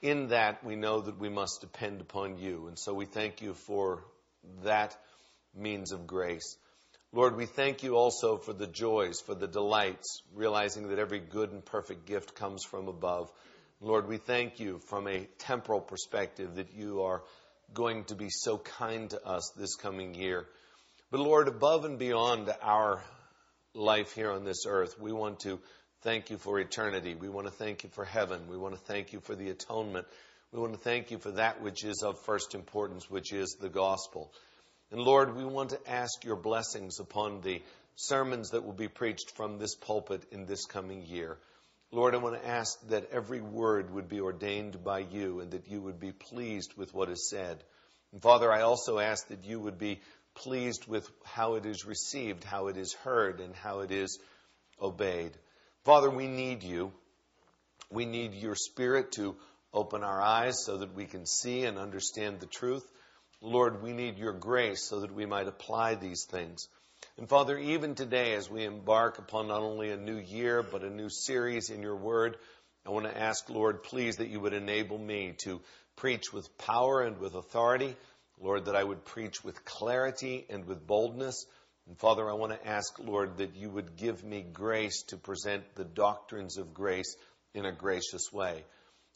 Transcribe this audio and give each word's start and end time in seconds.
in 0.00 0.28
that 0.28 0.64
we 0.64 0.74
know 0.74 1.02
that 1.02 1.18
we 1.18 1.28
must 1.28 1.60
depend 1.60 2.00
upon 2.00 2.38
you. 2.38 2.68
And 2.68 2.78
so 2.78 2.94
we 2.94 3.04
thank 3.04 3.42
you 3.42 3.52
for 3.52 4.04
that 4.64 4.96
means 5.54 5.92
of 5.92 6.06
grace. 6.06 6.56
Lord, 7.12 7.36
we 7.36 7.46
thank 7.46 7.82
you 7.82 7.96
also 7.96 8.38
for 8.38 8.54
the 8.54 8.66
joys, 8.66 9.20
for 9.20 9.34
the 9.34 9.48
delights, 9.48 10.22
realizing 10.34 10.88
that 10.88 10.98
every 10.98 11.20
good 11.20 11.52
and 11.52 11.64
perfect 11.64 12.06
gift 12.06 12.34
comes 12.34 12.64
from 12.64 12.88
above. 12.88 13.30
Lord, 13.82 14.08
we 14.08 14.16
thank 14.16 14.58
you 14.58 14.78
from 14.88 15.06
a 15.06 15.28
temporal 15.38 15.82
perspective 15.82 16.54
that 16.54 16.72
you 16.72 17.02
are 17.02 17.22
going 17.74 18.04
to 18.04 18.14
be 18.14 18.30
so 18.30 18.56
kind 18.56 19.10
to 19.10 19.22
us 19.22 19.52
this 19.54 19.74
coming 19.74 20.14
year. 20.14 20.46
But 21.10 21.20
Lord, 21.20 21.46
above 21.46 21.84
and 21.84 21.98
beyond 21.98 22.50
our 22.62 23.04
life 23.74 24.14
here 24.14 24.30
on 24.30 24.44
this 24.44 24.64
earth, 24.66 24.98
we 24.98 25.12
want 25.12 25.40
to 25.40 25.60
thank 26.00 26.30
you 26.30 26.38
for 26.38 26.58
eternity. 26.58 27.14
We 27.14 27.28
want 27.28 27.48
to 27.48 27.52
thank 27.52 27.84
you 27.84 27.90
for 27.90 28.06
heaven. 28.06 28.48
We 28.48 28.56
want 28.56 28.74
to 28.74 28.80
thank 28.80 29.12
you 29.12 29.20
for 29.20 29.34
the 29.34 29.50
atonement. 29.50 30.06
We 30.52 30.58
want 30.58 30.72
to 30.72 30.80
thank 30.80 31.10
you 31.10 31.18
for 31.18 31.32
that 31.32 31.60
which 31.60 31.84
is 31.84 32.02
of 32.02 32.14
first 32.24 32.54
importance, 32.54 33.10
which 33.10 33.30
is 33.34 33.58
the 33.60 33.68
gospel. 33.68 34.32
And 34.90 35.02
Lord, 35.02 35.36
we 35.36 35.44
want 35.44 35.70
to 35.70 35.90
ask 35.90 36.24
your 36.24 36.36
blessings 36.36 36.98
upon 36.98 37.42
the 37.42 37.60
sermons 37.96 38.50
that 38.50 38.64
will 38.64 38.72
be 38.72 38.88
preached 38.88 39.32
from 39.36 39.58
this 39.58 39.74
pulpit 39.74 40.22
in 40.32 40.46
this 40.46 40.64
coming 40.64 41.04
year. 41.04 41.36
Lord, 41.92 42.14
I 42.14 42.18
want 42.18 42.40
to 42.40 42.48
ask 42.48 42.80
that 42.88 43.10
every 43.12 43.40
word 43.40 43.94
would 43.94 44.08
be 44.08 44.20
ordained 44.20 44.82
by 44.82 45.00
you 45.00 45.40
and 45.40 45.52
that 45.52 45.68
you 45.68 45.80
would 45.80 46.00
be 46.00 46.12
pleased 46.12 46.76
with 46.76 46.92
what 46.92 47.08
is 47.08 47.30
said. 47.30 47.62
And 48.12 48.20
Father, 48.20 48.52
I 48.52 48.62
also 48.62 48.98
ask 48.98 49.28
that 49.28 49.44
you 49.44 49.60
would 49.60 49.78
be 49.78 50.00
pleased 50.34 50.86
with 50.86 51.08
how 51.24 51.54
it 51.54 51.64
is 51.64 51.84
received, 51.84 52.44
how 52.44 52.66
it 52.66 52.76
is 52.76 52.92
heard, 52.92 53.40
and 53.40 53.54
how 53.54 53.80
it 53.80 53.90
is 53.90 54.18
obeyed. 54.80 55.32
Father, 55.84 56.10
we 56.10 56.26
need 56.26 56.62
you. 56.62 56.92
We 57.90 58.04
need 58.04 58.34
your 58.34 58.56
Spirit 58.56 59.12
to 59.12 59.36
open 59.72 60.02
our 60.02 60.20
eyes 60.20 60.64
so 60.64 60.78
that 60.78 60.94
we 60.94 61.04
can 61.04 61.24
see 61.24 61.64
and 61.64 61.78
understand 61.78 62.40
the 62.40 62.46
truth. 62.46 62.84
Lord, 63.40 63.82
we 63.82 63.92
need 63.92 64.18
your 64.18 64.32
grace 64.32 64.82
so 64.88 65.00
that 65.00 65.14
we 65.14 65.24
might 65.24 65.46
apply 65.46 65.94
these 65.94 66.24
things. 66.24 66.68
And 67.18 67.28
Father, 67.28 67.56
even 67.56 67.94
today, 67.94 68.34
as 68.34 68.50
we 68.50 68.64
embark 68.64 69.18
upon 69.18 69.48
not 69.48 69.62
only 69.62 69.90
a 69.90 69.96
new 69.96 70.18
year, 70.18 70.62
but 70.62 70.84
a 70.84 70.90
new 70.90 71.08
series 71.08 71.70
in 71.70 71.80
your 71.80 71.96
word, 71.96 72.36
I 72.86 72.90
want 72.90 73.06
to 73.06 73.18
ask, 73.18 73.48
Lord, 73.48 73.82
please 73.82 74.16
that 74.16 74.28
you 74.28 74.38
would 74.40 74.52
enable 74.52 74.98
me 74.98 75.34
to 75.44 75.62
preach 75.96 76.30
with 76.30 76.58
power 76.58 77.00
and 77.00 77.18
with 77.18 77.34
authority. 77.34 77.96
Lord, 78.38 78.66
that 78.66 78.76
I 78.76 78.84
would 78.84 79.06
preach 79.06 79.42
with 79.42 79.64
clarity 79.64 80.44
and 80.50 80.66
with 80.66 80.86
boldness. 80.86 81.46
And 81.86 81.98
Father, 81.98 82.28
I 82.28 82.34
want 82.34 82.52
to 82.52 82.68
ask, 82.68 82.98
Lord, 82.98 83.38
that 83.38 83.56
you 83.56 83.70
would 83.70 83.96
give 83.96 84.22
me 84.22 84.42
grace 84.42 85.02
to 85.04 85.16
present 85.16 85.74
the 85.74 85.84
doctrines 85.84 86.58
of 86.58 86.74
grace 86.74 87.16
in 87.54 87.64
a 87.64 87.72
gracious 87.72 88.30
way. 88.30 88.62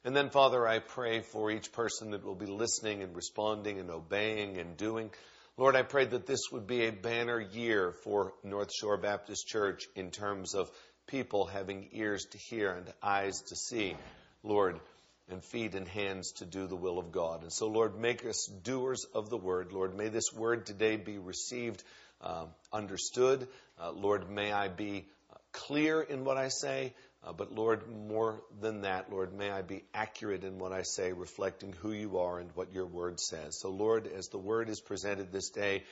And 0.06 0.16
then, 0.16 0.30
Father, 0.30 0.66
I 0.66 0.78
pray 0.78 1.20
for 1.20 1.50
each 1.50 1.70
person 1.72 2.12
that 2.12 2.24
will 2.24 2.34
be 2.34 2.46
listening 2.46 3.02
and 3.02 3.14
responding 3.14 3.78
and 3.78 3.90
obeying 3.90 4.56
and 4.56 4.78
doing. 4.78 5.10
Lord, 5.60 5.76
I 5.76 5.82
pray 5.82 6.06
that 6.06 6.24
this 6.24 6.50
would 6.52 6.66
be 6.66 6.86
a 6.86 6.90
banner 6.90 7.38
year 7.38 7.92
for 8.02 8.32
North 8.42 8.70
Shore 8.72 8.96
Baptist 8.96 9.46
Church 9.46 9.82
in 9.94 10.10
terms 10.10 10.54
of 10.54 10.70
people 11.06 11.44
having 11.44 11.90
ears 11.92 12.24
to 12.30 12.38
hear 12.38 12.72
and 12.72 12.90
eyes 13.02 13.42
to 13.48 13.56
see, 13.56 13.94
Lord, 14.42 14.80
and 15.28 15.44
feet 15.44 15.74
and 15.74 15.86
hands 15.86 16.32
to 16.38 16.46
do 16.46 16.66
the 16.66 16.76
will 16.76 16.98
of 16.98 17.12
God. 17.12 17.42
And 17.42 17.52
so, 17.52 17.66
Lord, 17.66 18.00
make 18.00 18.24
us 18.24 18.50
doers 18.62 19.04
of 19.14 19.28
the 19.28 19.36
word. 19.36 19.70
Lord, 19.70 19.94
may 19.94 20.08
this 20.08 20.32
word 20.32 20.64
today 20.64 20.96
be 20.96 21.18
received 21.18 21.84
uh, 22.22 22.46
understood. 22.72 23.46
Uh, 23.78 23.92
Lord, 23.92 24.30
may 24.30 24.52
I 24.52 24.68
be 24.68 25.04
clear 25.52 26.00
in 26.00 26.24
what 26.24 26.38
I 26.38 26.48
say, 26.48 26.94
uh, 27.26 27.32
but 27.32 27.52
Lord, 27.52 27.82
more 27.88 28.42
than 28.60 28.82
that, 28.82 29.10
Lord, 29.10 29.34
may 29.34 29.50
I 29.50 29.62
be 29.62 29.84
accurate 29.92 30.44
in 30.44 30.58
what 30.58 30.72
I 30.72 30.82
say, 30.82 31.12
reflecting 31.12 31.72
who 31.72 31.92
you 31.92 32.18
are 32.18 32.38
and 32.38 32.50
what 32.54 32.72
your 32.72 32.86
word 32.86 33.20
says. 33.20 33.58
So, 33.60 33.70
Lord, 33.70 34.06
as 34.06 34.28
the 34.28 34.38
word 34.38 34.68
is 34.68 34.80
presented 34.80 35.30
this 35.30 35.50
day, 35.50 35.84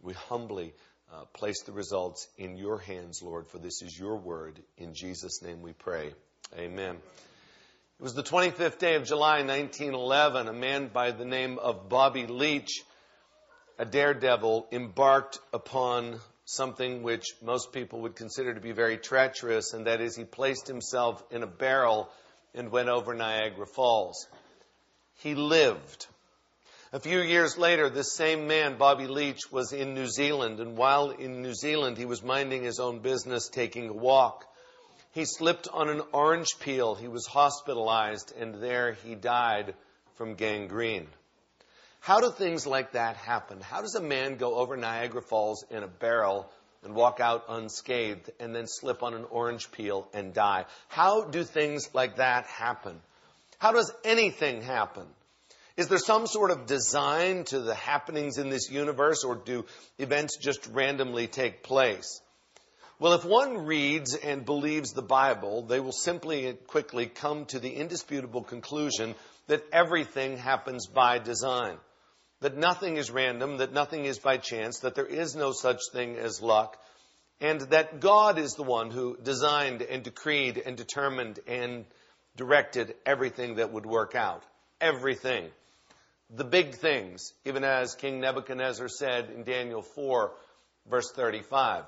we 0.00 0.14
humbly 0.14 0.74
uh, 1.12 1.24
place 1.32 1.62
the 1.62 1.72
results 1.72 2.26
in 2.36 2.56
your 2.56 2.78
hands, 2.78 3.22
Lord, 3.22 3.48
for 3.48 3.58
this 3.58 3.82
is 3.82 3.96
your 3.96 4.16
word. 4.16 4.60
In 4.76 4.94
Jesus' 4.94 5.42
name 5.42 5.62
we 5.62 5.72
pray. 5.72 6.14
Amen. 6.58 6.96
It 6.96 8.02
was 8.02 8.14
the 8.14 8.24
25th 8.24 8.78
day 8.78 8.96
of 8.96 9.04
July, 9.04 9.44
1911. 9.44 10.48
A 10.48 10.52
man 10.52 10.90
by 10.92 11.12
the 11.12 11.24
name 11.24 11.58
of 11.58 11.88
Bobby 11.88 12.26
Leach 12.26 12.82
a 13.78 13.84
daredevil 13.84 14.68
embarked 14.70 15.38
upon 15.52 16.20
something 16.52 17.02
which 17.02 17.34
most 17.42 17.72
people 17.72 18.02
would 18.02 18.14
consider 18.14 18.52
to 18.54 18.60
be 18.60 18.72
very 18.72 18.98
treacherous, 18.98 19.72
and 19.72 19.86
that 19.86 20.00
is 20.00 20.14
he 20.14 20.24
placed 20.24 20.66
himself 20.68 21.22
in 21.30 21.42
a 21.42 21.46
barrel 21.46 22.10
and 22.54 22.70
went 22.70 22.88
over 22.88 23.14
Niagara 23.14 23.66
Falls. 23.66 24.26
He 25.14 25.34
lived. 25.34 26.06
A 26.92 27.00
few 27.00 27.20
years 27.20 27.56
later, 27.56 27.88
this 27.88 28.14
same 28.14 28.46
man, 28.46 28.76
Bobby 28.76 29.06
Leach, 29.06 29.50
was 29.50 29.72
in 29.72 29.94
New 29.94 30.06
Zealand, 30.06 30.60
and 30.60 30.76
while 30.76 31.10
in 31.10 31.40
New 31.40 31.54
Zealand, 31.54 31.96
he 31.96 32.04
was 32.04 32.22
minding 32.22 32.62
his 32.62 32.78
own 32.78 32.98
business, 32.98 33.48
taking 33.48 33.88
a 33.88 33.94
walk. 33.94 34.44
He 35.12 35.24
slipped 35.24 35.68
on 35.72 35.88
an 35.88 36.02
orange 36.12 36.58
peel. 36.60 36.94
He 36.94 37.08
was 37.08 37.26
hospitalized, 37.26 38.34
and 38.38 38.56
there 38.56 38.92
he 38.92 39.14
died 39.14 39.74
from 40.16 40.34
gangrene. 40.34 41.08
How 42.02 42.18
do 42.18 42.32
things 42.32 42.66
like 42.66 42.94
that 42.94 43.14
happen? 43.14 43.60
How 43.60 43.80
does 43.80 43.94
a 43.94 44.02
man 44.02 44.34
go 44.34 44.56
over 44.56 44.76
Niagara 44.76 45.22
Falls 45.22 45.64
in 45.70 45.84
a 45.84 45.86
barrel 45.86 46.50
and 46.82 46.96
walk 46.96 47.20
out 47.20 47.44
unscathed 47.48 48.28
and 48.40 48.52
then 48.52 48.66
slip 48.66 49.04
on 49.04 49.14
an 49.14 49.24
orange 49.30 49.70
peel 49.70 50.08
and 50.12 50.34
die? 50.34 50.64
How 50.88 51.22
do 51.22 51.44
things 51.44 51.94
like 51.94 52.16
that 52.16 52.46
happen? 52.46 53.00
How 53.60 53.70
does 53.70 53.92
anything 54.02 54.62
happen? 54.62 55.06
Is 55.76 55.86
there 55.86 56.00
some 56.00 56.26
sort 56.26 56.50
of 56.50 56.66
design 56.66 57.44
to 57.44 57.60
the 57.60 57.76
happenings 57.76 58.36
in 58.36 58.50
this 58.50 58.68
universe 58.68 59.22
or 59.22 59.36
do 59.36 59.64
events 60.00 60.38
just 60.38 60.66
randomly 60.72 61.28
take 61.28 61.62
place? 61.62 62.20
Well, 62.98 63.12
if 63.12 63.24
one 63.24 63.64
reads 63.64 64.16
and 64.16 64.44
believes 64.44 64.90
the 64.90 65.02
Bible, 65.02 65.62
they 65.62 65.78
will 65.78 65.92
simply 65.92 66.48
and 66.48 66.66
quickly 66.66 67.06
come 67.06 67.44
to 67.46 67.60
the 67.60 67.70
indisputable 67.70 68.42
conclusion 68.42 69.14
that 69.46 69.64
everything 69.72 70.36
happens 70.36 70.88
by 70.88 71.20
design 71.20 71.78
that 72.42 72.56
nothing 72.56 72.96
is 72.96 73.10
random, 73.10 73.58
that 73.58 73.72
nothing 73.72 74.04
is 74.04 74.18
by 74.18 74.36
chance, 74.36 74.80
that 74.80 74.94
there 74.94 75.06
is 75.06 75.34
no 75.34 75.52
such 75.52 75.80
thing 75.92 76.16
as 76.16 76.42
luck, 76.42 76.76
and 77.40 77.60
that 77.70 78.00
God 78.00 78.38
is 78.38 78.54
the 78.54 78.62
one 78.62 78.90
who 78.90 79.16
designed 79.16 79.82
and 79.82 80.02
decreed 80.02 80.62
and 80.64 80.76
determined 80.76 81.40
and 81.46 81.84
directed 82.36 82.94
everything 83.06 83.56
that 83.56 83.72
would 83.72 83.86
work 83.86 84.14
out. 84.14 84.42
Everything. 84.80 85.50
the 86.34 86.44
big 86.44 86.74
things, 86.74 87.32
even 87.44 87.62
as 87.62 87.94
King 87.94 88.20
Nebuchadnezzar 88.20 88.88
said 88.88 89.30
in 89.30 89.44
Daniel 89.44 89.82
4, 89.82 90.32
verse 90.88 91.10
35. 91.14 91.84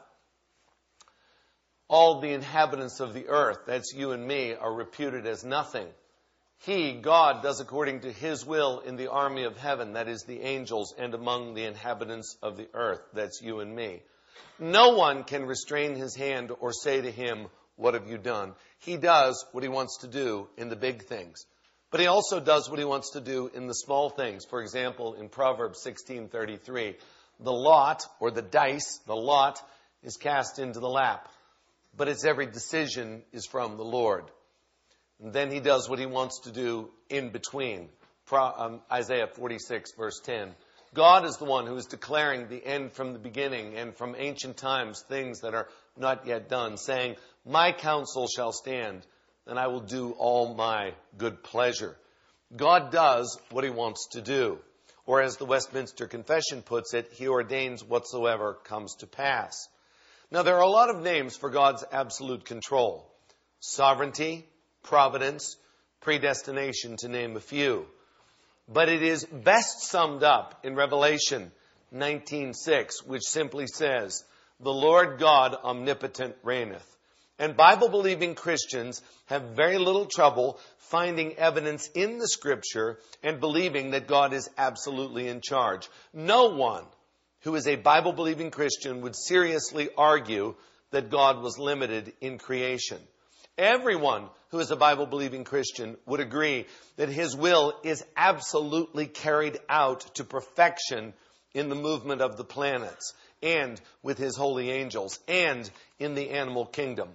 All 1.88 2.20
the 2.20 2.32
inhabitants 2.32 3.00
of 3.00 3.14
the 3.14 3.28
earth, 3.28 3.60
that's 3.66 3.94
you 3.94 4.12
and 4.12 4.26
me, 4.26 4.54
are 4.54 4.72
reputed 4.72 5.26
as 5.26 5.44
nothing. 5.44 5.86
He, 6.60 6.92
God, 6.92 7.42
does 7.42 7.60
according 7.60 8.00
to 8.00 8.12
His 8.12 8.44
will 8.44 8.80
in 8.80 8.96
the 8.96 9.10
army 9.10 9.44
of 9.44 9.56
heaven, 9.56 9.92
that 9.92 10.08
is 10.08 10.22
the 10.22 10.40
angels, 10.40 10.94
and 10.96 11.14
among 11.14 11.54
the 11.54 11.64
inhabitants 11.64 12.36
of 12.42 12.56
the 12.56 12.68
earth, 12.72 13.02
that's 13.12 13.42
you 13.42 13.60
and 13.60 13.74
me. 13.74 14.02
No 14.58 14.94
one 14.94 15.24
can 15.24 15.46
restrain 15.46 15.94
His 15.94 16.16
hand 16.16 16.52
or 16.60 16.72
say 16.72 17.00
to 17.00 17.10
Him, 17.10 17.48
What 17.76 17.94
have 17.94 18.08
you 18.08 18.18
done? 18.18 18.54
He 18.78 18.96
does 18.96 19.44
what 19.52 19.62
He 19.62 19.68
wants 19.68 19.98
to 19.98 20.08
do 20.08 20.48
in 20.56 20.68
the 20.68 20.76
big 20.76 21.04
things. 21.04 21.44
But 21.90 22.00
He 22.00 22.06
also 22.06 22.40
does 22.40 22.70
what 22.70 22.78
He 22.78 22.84
wants 22.84 23.10
to 23.10 23.20
do 23.20 23.50
in 23.54 23.66
the 23.66 23.74
small 23.74 24.08
things. 24.08 24.44
For 24.48 24.62
example, 24.62 25.14
in 25.14 25.28
Proverbs 25.28 25.82
16:33, 25.84 26.96
the 27.40 27.52
lot, 27.52 28.06
or 28.20 28.30
the 28.30 28.42
dice, 28.42 29.00
the 29.06 29.16
lot, 29.16 29.60
is 30.02 30.16
cast 30.16 30.58
into 30.58 30.80
the 30.80 30.88
lap 30.88 31.28
but 31.96 32.08
its 32.08 32.24
every 32.24 32.46
decision 32.46 33.22
is 33.32 33.46
from 33.46 33.76
the 33.76 33.84
Lord. 33.84 34.24
And 35.22 35.32
then 35.32 35.50
he 35.50 35.60
does 35.60 35.88
what 35.88 35.98
he 35.98 36.06
wants 36.06 36.40
to 36.40 36.50
do 36.50 36.90
in 37.08 37.30
between. 37.30 37.88
Um, 38.32 38.80
Isaiah 38.90 39.28
46, 39.28 39.92
verse 39.96 40.20
10. 40.24 40.54
God 40.94 41.24
is 41.24 41.36
the 41.36 41.44
one 41.44 41.66
who 41.66 41.76
is 41.76 41.86
declaring 41.86 42.48
the 42.48 42.64
end 42.64 42.92
from 42.92 43.12
the 43.12 43.18
beginning 43.18 43.76
and 43.76 43.96
from 43.96 44.14
ancient 44.16 44.56
times 44.56 45.02
things 45.08 45.40
that 45.40 45.54
are 45.54 45.68
not 45.96 46.26
yet 46.26 46.48
done, 46.48 46.76
saying, 46.76 47.16
My 47.44 47.72
counsel 47.72 48.28
shall 48.28 48.52
stand, 48.52 49.06
and 49.46 49.58
I 49.58 49.66
will 49.66 49.80
do 49.80 50.12
all 50.12 50.54
my 50.54 50.94
good 51.18 51.42
pleasure. 51.42 51.96
God 52.54 52.92
does 52.92 53.38
what 53.50 53.64
he 53.64 53.70
wants 53.70 54.08
to 54.12 54.22
do. 54.22 54.58
Or 55.06 55.20
as 55.20 55.36
the 55.36 55.44
Westminster 55.44 56.06
Confession 56.06 56.62
puts 56.62 56.94
it, 56.94 57.10
he 57.12 57.28
ordains 57.28 57.84
whatsoever 57.84 58.54
comes 58.64 58.94
to 58.96 59.06
pass. 59.06 59.68
Now, 60.30 60.42
there 60.42 60.56
are 60.56 60.62
a 60.62 60.68
lot 60.68 60.90
of 60.90 61.02
names 61.02 61.36
for 61.36 61.50
God's 61.50 61.84
absolute 61.92 62.44
control 62.44 63.10
sovereignty, 63.60 64.46
providence, 64.84 65.56
predestination, 66.00 66.96
to 66.98 67.08
name 67.08 67.36
a 67.36 67.40
few. 67.40 67.86
But 68.68 68.88
it 68.88 69.02
is 69.02 69.24
best 69.24 69.82
summed 69.82 70.22
up 70.22 70.60
in 70.64 70.76
Revelation 70.76 71.52
19:6, 71.92 73.02
which 73.02 73.24
simply 73.24 73.66
says, 73.66 74.24
"The 74.60 74.72
Lord 74.72 75.18
God 75.18 75.54
omnipotent 75.54 76.36
reigneth." 76.42 76.86
And 77.38 77.56
Bible 77.56 77.88
believing 77.88 78.36
Christians 78.36 79.02
have 79.26 79.56
very 79.56 79.78
little 79.78 80.06
trouble 80.06 80.60
finding 80.78 81.36
evidence 81.36 81.88
in 81.88 82.18
the 82.18 82.28
scripture 82.28 83.00
and 83.22 83.40
believing 83.40 83.90
that 83.90 84.06
God 84.06 84.32
is 84.32 84.48
absolutely 84.56 85.26
in 85.28 85.40
charge. 85.40 85.88
No 86.12 86.50
one 86.50 86.86
who 87.40 87.56
is 87.56 87.66
a 87.66 87.76
Bible 87.76 88.12
believing 88.12 88.50
Christian 88.50 89.00
would 89.00 89.16
seriously 89.16 89.90
argue 89.98 90.54
that 90.92 91.10
God 91.10 91.42
was 91.42 91.58
limited 91.58 92.12
in 92.20 92.38
creation. 92.38 93.04
Everyone 93.56 94.28
who 94.50 94.58
is 94.58 94.72
a 94.72 94.76
Bible 94.76 95.06
believing 95.06 95.44
Christian 95.44 95.96
would 96.06 96.18
agree 96.18 96.66
that 96.96 97.08
his 97.08 97.36
will 97.36 97.72
is 97.84 98.04
absolutely 98.16 99.06
carried 99.06 99.58
out 99.68 100.00
to 100.16 100.24
perfection 100.24 101.12
in 101.54 101.68
the 101.68 101.76
movement 101.76 102.20
of 102.20 102.36
the 102.36 102.44
planets 102.44 103.14
and 103.44 103.80
with 104.02 104.18
his 104.18 104.36
holy 104.36 104.72
angels 104.72 105.20
and 105.28 105.70
in 106.00 106.16
the 106.16 106.30
animal 106.30 106.66
kingdom. 106.66 107.10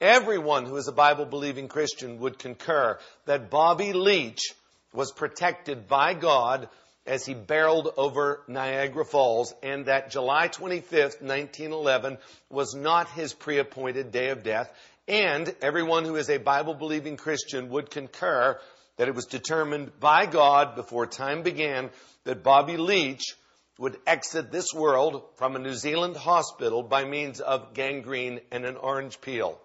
Everyone 0.00 0.66
who 0.66 0.76
is 0.76 0.88
a 0.88 0.92
Bible 0.92 1.26
believing 1.26 1.68
Christian 1.68 2.18
would 2.18 2.40
concur 2.40 2.98
that 3.26 3.48
Bobby 3.48 3.92
Leach 3.92 4.52
was 4.92 5.12
protected 5.12 5.86
by 5.86 6.14
God 6.14 6.68
as 7.06 7.26
he 7.26 7.34
barreled 7.34 7.92
over 7.96 8.42
Niagara 8.48 9.04
Falls, 9.04 9.54
and 9.62 9.86
that 9.86 10.10
July 10.10 10.48
25th, 10.48 11.20
1911 11.20 12.18
was 12.48 12.74
not 12.74 13.10
his 13.10 13.34
pre-appointed 13.34 14.10
day 14.10 14.30
of 14.30 14.42
death. 14.42 14.72
And 15.06 15.54
everyone 15.60 16.04
who 16.04 16.16
is 16.16 16.30
a 16.30 16.38
Bible 16.38 16.74
believing 16.74 17.18
Christian 17.18 17.68
would 17.70 17.90
concur 17.90 18.58
that 18.96 19.08
it 19.08 19.14
was 19.14 19.26
determined 19.26 20.00
by 20.00 20.24
God 20.24 20.76
before 20.76 21.06
time 21.06 21.42
began 21.42 21.90
that 22.24 22.42
Bobby 22.42 22.78
Leach 22.78 23.34
would 23.78 23.98
exit 24.06 24.50
this 24.50 24.72
world 24.72 25.22
from 25.36 25.56
a 25.56 25.58
New 25.58 25.74
Zealand 25.74 26.16
hospital 26.16 26.82
by 26.82 27.04
means 27.04 27.40
of 27.40 27.74
gangrene 27.74 28.40
and 28.50 28.64
an 28.64 28.76
orange 28.76 29.20
peel. 29.20 29.60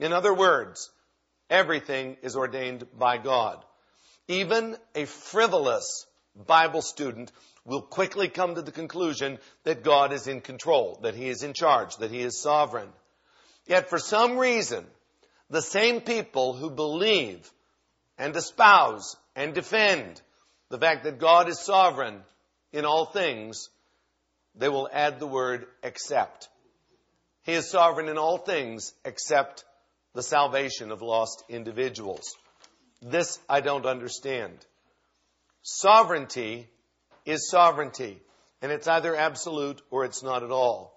In 0.00 0.12
other 0.12 0.34
words, 0.34 0.90
everything 1.48 2.16
is 2.22 2.34
ordained 2.34 2.86
by 2.98 3.18
God. 3.18 3.64
Even 4.26 4.76
a 4.96 5.04
frivolous 5.04 6.06
Bible 6.34 6.82
student 6.82 7.30
will 7.64 7.82
quickly 7.82 8.28
come 8.28 8.56
to 8.56 8.62
the 8.62 8.72
conclusion 8.72 9.38
that 9.62 9.84
God 9.84 10.12
is 10.12 10.26
in 10.26 10.40
control, 10.40 10.98
that 11.02 11.14
He 11.14 11.28
is 11.28 11.44
in 11.44 11.52
charge, 11.52 11.96
that 11.98 12.10
He 12.10 12.20
is 12.20 12.40
sovereign. 12.40 12.88
Yet 13.66 13.88
for 13.88 13.98
some 13.98 14.38
reason, 14.38 14.86
the 15.50 15.62
same 15.62 16.00
people 16.00 16.54
who 16.54 16.70
believe 16.70 17.50
and 18.18 18.34
espouse 18.34 19.16
and 19.36 19.54
defend 19.54 20.20
the 20.68 20.78
fact 20.78 21.04
that 21.04 21.18
God 21.18 21.48
is 21.48 21.60
sovereign 21.60 22.22
in 22.72 22.84
all 22.84 23.04
things, 23.04 23.68
they 24.54 24.68
will 24.68 24.88
add 24.92 25.18
the 25.18 25.26
word 25.26 25.66
except. 25.82 26.48
He 27.42 27.52
is 27.52 27.70
sovereign 27.70 28.08
in 28.08 28.18
all 28.18 28.38
things 28.38 28.92
except 29.04 29.64
the 30.14 30.22
salvation 30.22 30.90
of 30.90 31.02
lost 31.02 31.44
individuals. 31.48 32.34
This 33.00 33.38
I 33.48 33.60
don't 33.60 33.86
understand. 33.86 34.54
Sovereignty 35.62 36.68
is 37.24 37.48
sovereignty, 37.48 38.20
and 38.60 38.70
it's 38.70 38.88
either 38.88 39.16
absolute 39.16 39.80
or 39.90 40.04
it's 40.04 40.22
not 40.22 40.42
at 40.42 40.50
all. 40.50 40.94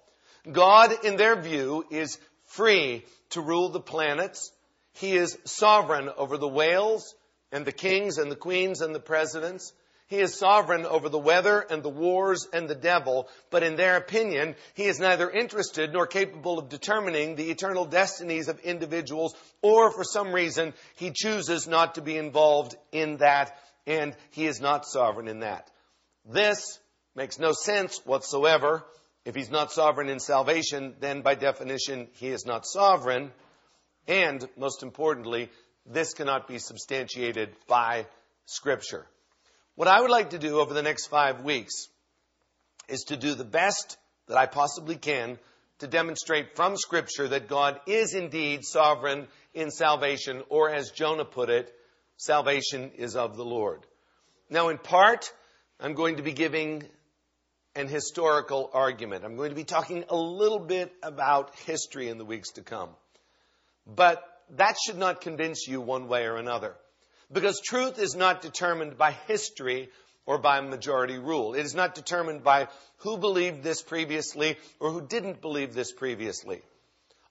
God, 0.52 1.04
in 1.04 1.18
their 1.18 1.40
view, 1.40 1.86
is 1.90 2.20
free 2.56 3.06
to 3.32 3.42
rule 3.42 3.70
the 3.70 3.80
planets. 3.80 4.52
He 4.94 5.16
is 5.16 5.38
sovereign 5.46 6.10
over 6.18 6.38
the 6.38 6.48
whales 6.48 7.16
and 7.52 7.66
the 7.66 7.72
kings 7.72 8.18
and 8.18 8.32
the 8.32 8.36
queens 8.36 8.82
and 8.82 8.96
the 8.96 9.00
presidents. 9.00 9.74
He 10.08 10.20
is 10.20 10.38
sovereign 10.38 10.86
over 10.86 11.10
the 11.10 11.18
weather 11.18 11.60
and 11.60 11.82
the 11.82 11.90
wars 11.90 12.48
and 12.54 12.70
the 12.70 12.76
devil, 12.76 13.28
but 13.50 13.64
in 13.64 13.76
their 13.76 13.98
opinion, 13.98 14.56
he 14.76 14.84
is 14.84 15.00
neither 15.00 15.30
interested 15.30 15.92
nor 15.92 16.06
capable 16.06 16.60
of 16.60 16.70
determining 16.70 17.36
the 17.36 17.50
eternal 17.50 17.86
destinies 17.86 18.48
of 18.48 18.60
individuals, 18.60 19.34
or 19.64 19.92
for 19.92 20.04
some 20.04 20.32
reason, 20.32 20.74
he 20.96 21.12
chooses 21.12 21.68
not 21.68 21.96
to 21.96 22.02
be 22.02 22.18
involved 22.18 22.76
in 22.92 23.18
that 23.18 23.58
and 23.88 24.16
he 24.32 24.48
is 24.48 24.62
not 24.62 24.86
sovereign 24.86 25.28
in 25.28 25.40
that. 25.40 25.70
This 26.26 26.80
makes 27.16 27.40
no 27.40 27.52
sense 27.52 28.00
whatsoever. 28.06 28.84
If 29.26 29.36
he's 29.36 29.50
not 29.50 29.72
sovereign 29.72 30.08
in 30.08 30.20
salvation, 30.20 30.94
then 31.00 31.22
by 31.22 31.34
definition, 31.34 32.08
he 32.14 32.28
is 32.28 32.46
not 32.46 32.66
sovereign. 32.66 33.32
And 34.08 34.48
most 34.56 34.84
importantly, 34.84 35.50
this 35.86 36.14
cannot 36.14 36.48
be 36.48 36.60
substantiated 36.60 37.50
by 37.68 38.06
Scripture. 38.46 39.08
What 39.74 39.88
I 39.88 40.00
would 40.00 40.12
like 40.12 40.30
to 40.30 40.40
do 40.40 40.60
over 40.60 40.74
the 40.74 40.84
next 40.84 41.08
five 41.08 41.42
weeks 41.42 41.88
is 42.88 43.02
to 43.06 43.18
do 43.18 43.34
the 43.34 43.44
best 43.44 43.98
that 44.28 44.38
I 44.38 44.46
possibly 44.46 44.96
can 44.96 45.40
to 45.80 45.88
demonstrate 45.88 46.56
from 46.56 46.78
Scripture 46.78 47.28
that 47.28 47.50
God 47.50 47.80
is 47.88 48.14
indeed 48.14 48.64
sovereign 48.64 49.28
in 49.54 49.72
salvation, 49.72 50.44
or 50.50 50.70
as 50.70 50.92
Jonah 50.92 51.26
put 51.26 51.50
it, 51.50 51.74
salvation 52.18 52.92
is 52.96 53.16
of 53.16 53.36
the 53.36 53.44
Lord. 53.44 53.82
Now, 54.50 54.70
in 54.70 54.78
part, 54.78 55.34
I'm 55.80 55.94
going 55.94 56.18
to 56.18 56.24
be 56.24 56.32
giving 56.32 56.84
an 57.76 57.88
historical 57.88 58.70
argument. 58.74 59.26
I'm 59.26 59.36
going 59.36 59.50
to 59.50 59.56
be 59.56 59.66
talking 59.66 60.06
a 60.10 60.16
little 60.16 60.60
bit 60.60 60.94
about 61.04 61.54
history 61.66 62.08
in 62.10 62.18
the 62.18 62.26
weeks 62.26 62.52
to 62.52 62.62
come. 62.62 62.90
But 63.86 64.24
that 64.56 64.76
should 64.86 64.98
not 64.98 65.22
convince 65.22 65.68
you 65.68 65.82
one 65.82 66.08
way 66.08 66.26
or 66.26 66.38
another. 66.38 66.76
Because 67.32 67.60
truth 67.60 68.00
is 68.00 68.16
not 68.16 68.42
determined 68.42 68.98
by 68.98 69.12
history 69.28 69.90
or 70.26 70.38
by 70.38 70.62
majority 70.62 71.18
rule. 71.18 71.54
It 71.54 71.66
is 71.66 71.76
not 71.76 71.96
determined 71.96 72.44
by 72.44 72.68
who 72.98 73.18
believed 73.18 73.62
this 73.64 73.82
previously 73.82 74.58
or 74.80 74.92
who 74.92 75.06
didn't 75.06 75.42
believe 75.42 75.74
this 75.74 75.92
previously. 75.92 76.62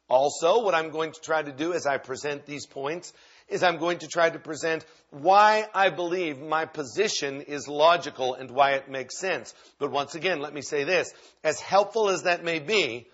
Also, 0.09 0.63
what 0.63 0.75
I'm 0.75 0.91
going 0.91 1.13
to 1.13 1.21
try 1.21 1.43
to 1.43 1.53
do 1.53 1.73
as 1.73 1.87
I 1.87 1.97
present 1.97 2.45
these 2.45 2.67
points 2.67 3.13
is 3.49 3.63
I'm 3.63 3.79
going 3.79 3.99
to 3.99 4.09
try 4.09 4.31
to 4.31 4.39
present 4.39 4.85
why 5.11 5.67
I 5.75 5.91
believe 5.91 6.41
my 6.41 6.65
position 6.65 7.43
is 7.43 7.69
logical 7.69 8.35
and 8.35 8.51
why 8.51 8.73
it 8.73 8.91
makes 8.91 9.19
sense. 9.19 9.55
But 9.79 9.91
once 9.91 10.15
again, 10.15 10.41
let 10.41 10.55
me 10.55 10.63
say 10.63 10.85
this. 10.85 11.13
As 11.43 11.61
helpful 11.61 12.09
as 12.09 12.23
that 12.23 12.43
may 12.43 12.59
be, 12.59 13.07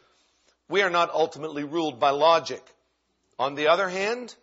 we 0.68 0.82
are 0.82 0.90
not 0.90 1.12
ultimately 1.12 1.64
ruled 1.64 1.98
by 1.98 2.10
logic. 2.10 2.62
On 3.38 3.54
the 3.54 3.68
other 3.68 3.88
hand, 3.88 4.34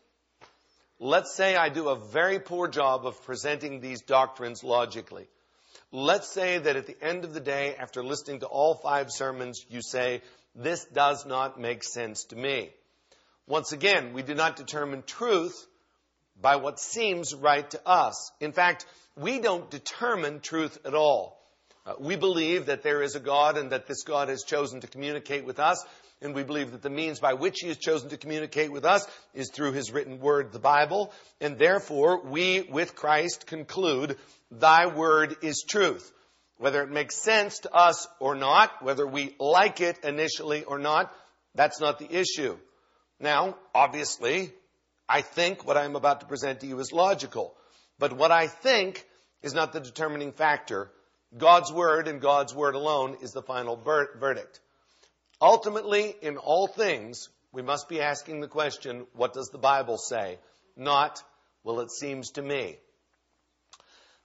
let's 1.00 1.36
say 1.36 1.56
I 1.56 1.70
do 1.70 1.90
a 1.90 2.00
very 2.10 2.40
poor 2.40 2.68
job 2.68 3.06
of 3.06 3.24
presenting 3.24 3.80
these 3.80 4.02
doctrines 4.02 4.64
logically. 4.64 5.28
Let's 5.92 6.32
say 6.34 6.58
that 6.58 6.76
at 6.76 6.86
the 6.86 7.02
end 7.02 7.24
of 7.24 7.34
the 7.34 7.40
day, 7.40 7.76
after 7.76 8.04
listening 8.04 8.42
to 8.42 8.46
all 8.46 8.76
five 8.76 9.10
sermons, 9.10 9.66
you 9.70 9.82
say, 9.82 10.22
this 10.54 10.84
does 10.86 11.26
not 11.26 11.60
make 11.60 11.84
sense 11.84 12.26
to 12.26 12.36
me. 12.36 12.72
Once 13.48 13.72
again, 13.72 14.12
we 14.12 14.22
do 14.22 14.36
not 14.36 14.58
determine 14.58 15.04
truth 15.04 15.66
by 16.42 16.58
what 16.58 16.80
seems 16.80 17.34
right 17.34 17.70
to 17.72 17.88
us. 17.88 18.32
In 18.40 18.52
fact, 18.52 18.86
we 19.16 19.40
don't 19.40 19.70
determine 19.70 20.40
truth 20.40 20.78
at 20.86 20.94
all. 20.94 21.40
Uh, 21.86 21.94
we 22.00 22.16
believe 22.16 22.68
that 22.68 22.84
there 22.84 23.02
is 23.02 23.16
a 23.16 23.20
God 23.20 23.58
and 23.58 23.72
that 23.72 23.88
this 23.88 24.04
God 24.04 24.30
has 24.30 24.44
chosen 24.44 24.82
to 24.82 24.88
communicate 24.88 25.46
with 25.46 25.60
us, 25.60 25.84
and 26.22 26.36
we 26.36 26.44
believe 26.44 26.72
that 26.72 26.82
the 26.82 26.90
means 26.90 27.20
by 27.20 27.34
which 27.34 27.60
He 27.62 27.68
has 27.70 27.78
chosen 27.78 28.10
to 28.10 28.18
communicate 28.18 28.72
with 28.72 28.86
us 28.86 29.08
is 29.34 29.50
through 29.52 29.72
His 29.72 29.92
written 29.92 30.20
word, 30.20 30.52
the 30.52 30.60
Bible, 30.60 31.14
and 31.40 31.58
therefore 31.58 32.22
we, 32.24 32.62
with 32.62 32.96
Christ, 32.96 33.48
conclude, 33.48 34.18
Thy 34.52 34.88
word 34.88 35.38
is 35.42 35.64
truth. 35.68 36.12
Whether 36.58 36.82
it 36.82 36.90
makes 36.90 37.16
sense 37.16 37.60
to 37.60 37.74
us 37.74 38.08
or 38.20 38.36
not, 38.36 38.84
whether 38.84 39.06
we 39.06 39.36
like 39.40 39.80
it 39.80 40.04
initially 40.04 40.64
or 40.64 40.80
not, 40.80 41.14
that's 41.54 41.80
not 41.80 42.00
the 42.00 42.12
issue. 42.12 42.58
Now, 43.20 43.58
obviously, 43.74 44.52
I 45.10 45.22
think 45.22 45.66
what 45.66 45.78
I'm 45.78 45.96
about 45.96 46.22
to 46.22 46.26
present 46.26 46.62
to 46.62 46.68
you 46.68 46.80
is 46.80 46.92
logical. 46.92 47.56
But 48.00 48.14
what 48.14 48.32
I 48.32 48.48
think 48.48 49.06
is 49.42 49.54
not 49.54 49.74
the 49.74 49.80
determining 49.80 50.32
factor. 50.32 50.92
God's 51.36 51.72
word 51.72 52.08
and 52.08 52.22
God's 52.22 52.54
word 52.54 52.76
alone 52.76 53.18
is 53.22 53.32
the 53.32 53.42
final 53.42 53.76
ver- 53.76 54.18
verdict. 54.20 54.60
Ultimately, 55.42 56.16
in 56.22 56.38
all 56.38 56.68
things, 56.68 57.30
we 57.52 57.62
must 57.62 57.90
be 57.90 58.02
asking 58.02 58.40
the 58.40 58.48
question, 58.48 59.06
what 59.14 59.34
does 59.34 59.50
the 59.52 59.58
Bible 59.58 59.98
say? 59.98 60.40
Not, 60.76 61.22
well, 61.64 61.80
it 61.80 61.92
seems 61.92 62.32
to 62.32 62.42
me. 62.42 62.78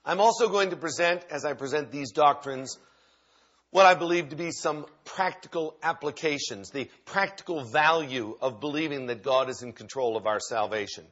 I'm 0.05 0.19
also 0.19 0.49
going 0.49 0.71
to 0.71 0.75
present, 0.75 1.23
as 1.29 1.45
I 1.45 1.53
present 1.53 1.91
these 1.91 2.11
doctrines, 2.11 2.77
what 3.73 3.87
I 3.87 3.95
believe 3.95 4.29
to 4.29 4.35
be 4.35 4.51
some 4.51 4.85
practical 5.03 5.75
applications, 5.81 6.69
the 6.69 6.89
practical 7.05 7.63
value 7.63 8.37
of 8.39 8.59
believing 8.59 9.07
that 9.07 9.23
God 9.23 9.49
is 9.49 9.63
in 9.63 9.73
control 9.73 10.15
of 10.15 10.27
our 10.27 10.39
salvation. 10.39 11.03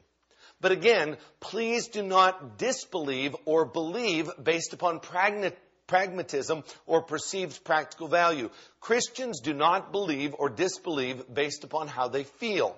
But 0.60 0.70
again, 0.70 1.16
please 1.40 1.88
do 1.88 2.04
not 2.04 2.58
disbelieve 2.58 3.34
or 3.46 3.64
believe 3.64 4.30
based 4.40 4.74
upon 4.74 5.00
pragmatism 5.00 6.62
or 6.86 7.02
perceived 7.02 7.64
practical 7.64 8.06
value. 8.06 8.48
Christians 8.80 9.40
do 9.40 9.54
not 9.54 9.90
believe 9.90 10.36
or 10.38 10.48
disbelieve 10.48 11.34
based 11.34 11.64
upon 11.64 11.88
how 11.88 12.06
they 12.06 12.22
feel. 12.22 12.76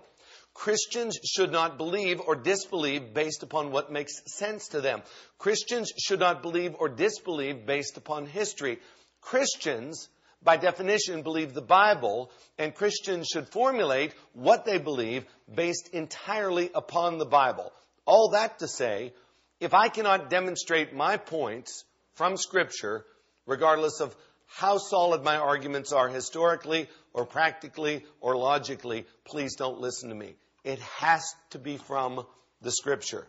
Christians 0.54 1.18
should 1.26 1.52
not 1.52 1.76
believe 1.76 2.22
or 2.26 2.36
disbelieve 2.36 3.12
based 3.12 3.42
upon 3.42 3.70
what 3.70 3.92
makes 3.92 4.14
sense 4.34 4.68
to 4.68 4.80
them. 4.80 5.02
Christians 5.36 5.92
should 5.98 6.20
not 6.20 6.40
believe 6.40 6.74
or 6.78 6.88
disbelieve 6.88 7.66
based 7.66 7.98
upon 7.98 8.24
history. 8.24 8.78
Christians, 9.24 10.08
by 10.42 10.58
definition, 10.58 11.22
believe 11.22 11.54
the 11.54 11.62
Bible, 11.62 12.30
and 12.58 12.74
Christians 12.74 13.28
should 13.32 13.48
formulate 13.48 14.14
what 14.34 14.64
they 14.64 14.78
believe 14.78 15.24
based 15.52 15.88
entirely 15.92 16.70
upon 16.74 17.18
the 17.18 17.24
Bible. 17.26 17.72
All 18.04 18.30
that 18.30 18.58
to 18.58 18.68
say, 18.68 19.14
if 19.60 19.72
I 19.72 19.88
cannot 19.88 20.28
demonstrate 20.28 20.94
my 20.94 21.16
points 21.16 21.84
from 22.14 22.36
Scripture, 22.36 23.06
regardless 23.46 24.00
of 24.00 24.14
how 24.46 24.76
solid 24.76 25.24
my 25.24 25.36
arguments 25.36 25.92
are 25.92 26.08
historically 26.08 26.88
or 27.14 27.24
practically 27.24 28.04
or 28.20 28.36
logically, 28.36 29.06
please 29.24 29.56
don't 29.56 29.80
listen 29.80 30.10
to 30.10 30.14
me. 30.14 30.36
It 30.64 30.78
has 31.00 31.24
to 31.50 31.58
be 31.58 31.78
from 31.78 32.24
the 32.60 32.70
Scripture. 32.70 33.26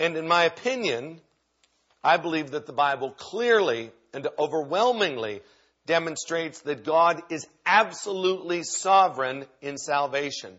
And 0.00 0.16
in 0.16 0.26
my 0.26 0.44
opinion, 0.44 1.20
I 2.02 2.16
believe 2.16 2.50
that 2.50 2.66
the 2.66 2.72
Bible 2.72 3.12
clearly 3.12 3.92
and 4.18 4.28
overwhelmingly 4.36 5.40
demonstrates 5.86 6.60
that 6.62 6.84
God 6.84 7.22
is 7.30 7.46
absolutely 7.64 8.64
sovereign 8.64 9.46
in 9.62 9.78
salvation. 9.78 10.58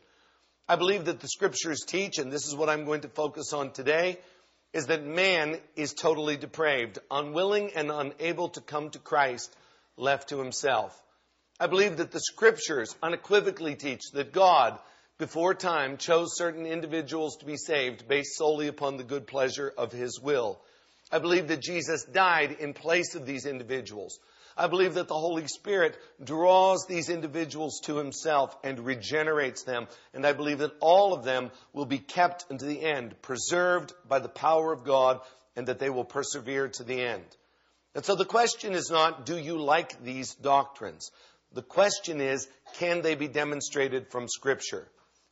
I 0.67 0.77
believe 0.77 1.05
that 1.05 1.19
the 1.19 1.27
scriptures 1.27 1.83
teach, 1.85 2.19
and 2.19 2.31
this 2.31 2.45
is 2.45 2.55
what 2.55 2.69
I'm 2.69 2.85
going 2.85 3.01
to 3.01 3.09
focus 3.09 3.51
on 3.51 3.71
today, 3.71 4.17
is 4.71 4.85
that 4.85 5.05
man 5.05 5.57
is 5.75 5.93
totally 5.93 6.37
depraved, 6.37 6.99
unwilling 7.11 7.71
and 7.75 7.91
unable 7.91 8.49
to 8.49 8.61
come 8.61 8.91
to 8.91 8.99
Christ, 8.99 9.53
left 9.97 10.29
to 10.29 10.39
himself. 10.39 10.97
I 11.59 11.67
believe 11.67 11.97
that 11.97 12.11
the 12.11 12.21
scriptures 12.21 12.95
unequivocally 13.03 13.75
teach 13.75 14.11
that 14.13 14.31
God, 14.31 14.79
before 15.17 15.53
time, 15.53 15.97
chose 15.97 16.37
certain 16.37 16.65
individuals 16.65 17.35
to 17.37 17.45
be 17.45 17.57
saved 17.57 18.07
based 18.07 18.37
solely 18.37 18.67
upon 18.67 18.95
the 18.95 19.03
good 19.03 19.27
pleasure 19.27 19.73
of 19.77 19.91
his 19.91 20.17
will. 20.21 20.61
I 21.11 21.19
believe 21.19 21.47
that 21.47 21.61
Jesus 21.61 22.03
died 22.03 22.57
in 22.59 22.73
place 22.73 23.15
of 23.15 23.25
these 23.25 23.45
individuals. 23.45 24.19
I 24.55 24.67
believe 24.67 24.95
that 24.95 25.07
the 25.07 25.17
Holy 25.17 25.47
Spirit 25.47 25.97
draws 26.23 26.85
these 26.85 27.09
individuals 27.09 27.79
to 27.85 27.97
Himself 27.97 28.55
and 28.63 28.79
regenerates 28.79 29.63
them. 29.63 29.87
And 30.13 30.25
I 30.25 30.33
believe 30.33 30.59
that 30.59 30.75
all 30.81 31.13
of 31.13 31.23
them 31.23 31.51
will 31.73 31.85
be 31.85 31.99
kept 31.99 32.45
unto 32.51 32.65
the 32.65 32.81
end, 32.81 33.21
preserved 33.21 33.93
by 34.07 34.19
the 34.19 34.29
power 34.29 34.73
of 34.73 34.83
God, 34.83 35.21
and 35.55 35.67
that 35.67 35.79
they 35.79 35.89
will 35.89 36.03
persevere 36.03 36.67
to 36.67 36.83
the 36.83 37.01
end. 37.01 37.25
And 37.95 38.05
so 38.05 38.15
the 38.15 38.25
question 38.25 38.73
is 38.73 38.91
not, 38.91 39.25
do 39.25 39.37
you 39.37 39.57
like 39.57 40.03
these 40.03 40.35
doctrines? 40.35 41.09
The 41.53 41.63
question 41.63 42.21
is, 42.21 42.47
can 42.75 43.01
they 43.01 43.15
be 43.15 43.27
demonstrated 43.27 44.11
from 44.11 44.27
Scripture? 44.27 44.87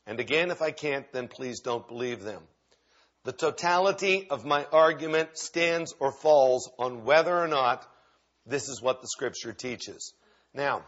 And 0.07 0.19
again, 0.19 0.51
if 0.51 0.61
I 0.61 0.71
can't, 0.71 1.11
then 1.11 1.27
please 1.27 1.59
don't 1.59 1.87
believe 1.87 2.23
them. 2.23 2.41
The 3.27 3.33
totality 3.33 4.25
of 4.29 4.45
my 4.45 4.63
argument 4.71 5.37
stands 5.37 5.93
or 5.99 6.13
falls 6.13 6.71
on 6.79 7.03
whether 7.03 7.37
or 7.37 7.49
not 7.49 7.85
this 8.45 8.69
is 8.69 8.81
what 8.81 9.01
the 9.01 9.09
scripture 9.09 9.51
teaches. 9.51 10.13
Now, 10.53 10.85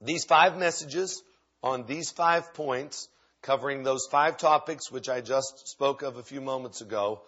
these 0.00 0.24
five 0.24 0.56
messages 0.56 1.24
on 1.60 1.86
these 1.86 2.12
five 2.12 2.54
points, 2.54 3.08
covering 3.42 3.82
those 3.82 4.06
five 4.12 4.36
topics 4.36 4.92
which 4.92 5.08
I 5.08 5.22
just 5.22 5.66
spoke 5.66 6.02
of 6.02 6.18
a 6.18 6.22
few 6.22 6.40
moments 6.40 6.82
ago, 6.82 7.22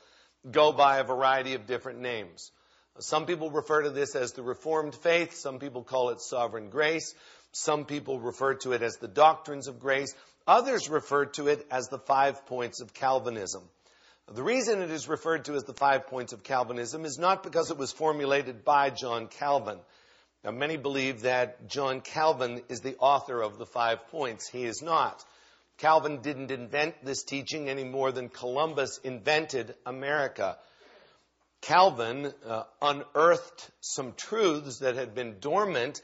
go 0.49 0.71
by 0.71 0.99
a 0.99 1.05
variety 1.05 1.55
of 1.55 1.67
different 1.67 1.99
names. 1.99 2.53
Some 3.01 3.27
people 3.27 3.51
refer 3.51 3.83
to 3.83 3.91
this 3.91 4.15
as 4.15 4.35
the 4.35 4.43
Reformed 4.45 4.95
faith. 4.95 5.35
Some 5.35 5.59
people 5.59 5.83
call 5.83 6.11
it 6.11 6.21
sovereign 6.21 6.71
grace. 6.71 7.13
Some 7.51 7.85
people 7.85 8.21
refer 8.21 8.55
to 8.55 8.71
it 8.71 8.83
as 8.83 8.99
the 9.01 9.09
doctrines 9.09 9.67
of 9.67 9.81
grace. 9.81 10.15
Others 10.47 10.89
refer 10.89 11.25
to 11.25 11.49
it 11.49 11.67
as 11.73 11.89
the 11.89 11.99
five 11.99 12.47
points 12.47 12.81
of 12.81 12.95
Calvinism. 12.95 13.69
The 14.35 14.43
reason 14.43 14.83
it 14.83 14.91
is 14.91 15.07
referred 15.07 15.45
to 15.45 15.55
as 15.55 15.63
the 15.63 15.73
five 15.73 16.09
points 16.09 16.33
of 16.33 16.43
Calvinism 16.43 17.05
is 17.05 17.17
not 17.17 17.45
because 17.45 17.71
it 17.71 17.79
was 17.79 17.93
formulated 17.93 18.65
by 18.65 18.91
John 18.91 19.29
Calvin. 19.29 19.79
Now, 20.43 20.51
many 20.51 20.77
believe 20.77 21.23
that 21.23 21.69
John 21.69 22.01
Calvin 22.01 22.63
is 22.69 22.81
the 22.81 22.97
author 22.97 23.41
of 23.41 23.57
the 23.57 23.67
five 23.67 24.09
points. 24.09 24.49
He 24.49 24.65
is 24.65 24.83
not. 24.83 25.25
Calvin 25.79 26.23
didn't 26.23 26.51
invent 26.51 27.05
this 27.05 27.23
teaching 27.23 27.69
any 27.69 27.85
more 27.85 28.11
than 28.11 28.29
Columbus 28.29 28.99
invented 29.05 29.77
America. 29.87 30.59
Calvin 31.61 32.33
uh, 32.45 32.65
unearthed 32.83 33.71
some 33.81 34.13
truths 34.15 34.81
that 34.81 34.97
had 34.97 35.15
been 35.15 35.37
dormant 35.39 36.03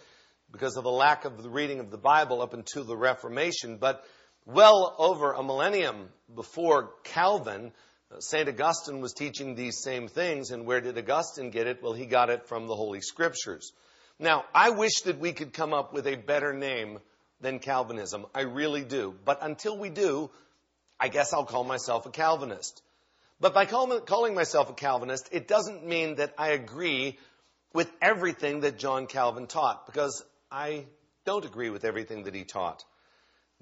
because 0.52 0.76
of 0.76 0.84
a 0.84 0.90
lack 0.90 1.24
of 1.24 1.42
the 1.42 1.50
reading 1.50 1.80
of 1.80 1.90
the 1.90 1.98
Bible 1.98 2.40
up 2.40 2.54
until 2.54 2.84
the 2.84 2.96
Reformation, 2.96 3.78
but 3.78 4.04
well 4.46 4.94
over 4.98 5.32
a 5.32 5.42
millennium 5.42 6.08
before 6.32 6.92
Calvin, 7.02 7.72
St. 8.18 8.48
Augustine 8.48 9.00
was 9.00 9.12
teaching 9.12 9.54
these 9.54 9.82
same 9.82 10.08
things, 10.08 10.50
and 10.50 10.66
where 10.66 10.80
did 10.80 10.98
Augustine 10.98 11.50
get 11.50 11.66
it? 11.66 11.82
Well, 11.82 11.92
he 11.92 12.06
got 12.06 12.30
it 12.30 12.46
from 12.46 12.66
the 12.66 12.76
Holy 12.76 13.00
Scriptures. 13.00 13.72
Now, 14.18 14.44
I 14.54 14.70
wish 14.70 15.00
that 15.04 15.18
we 15.18 15.32
could 15.32 15.52
come 15.52 15.72
up 15.72 15.92
with 15.92 16.06
a 16.06 16.16
better 16.16 16.52
name 16.52 16.98
than 17.40 17.58
Calvinism. 17.58 18.26
I 18.34 18.42
really 18.42 18.84
do. 18.84 19.14
But 19.24 19.38
until 19.42 19.76
we 19.76 19.88
do, 19.90 20.30
I 21.00 21.08
guess 21.08 21.32
I'll 21.32 21.44
call 21.44 21.64
myself 21.64 22.06
a 22.06 22.10
Calvinist. 22.10 22.82
But 23.40 23.54
by 23.54 23.64
call, 23.64 24.00
calling 24.00 24.34
myself 24.34 24.70
a 24.70 24.74
Calvinist, 24.74 25.28
it 25.32 25.48
doesn't 25.48 25.84
mean 25.84 26.16
that 26.16 26.34
I 26.38 26.50
agree 26.50 27.18
with 27.72 27.90
everything 28.00 28.60
that 28.60 28.78
John 28.78 29.06
Calvin 29.06 29.46
taught, 29.46 29.86
because 29.86 30.22
I 30.50 30.84
don't 31.24 31.44
agree 31.44 31.70
with 31.70 31.84
everything 31.84 32.24
that 32.24 32.34
he 32.34 32.44
taught. 32.44 32.84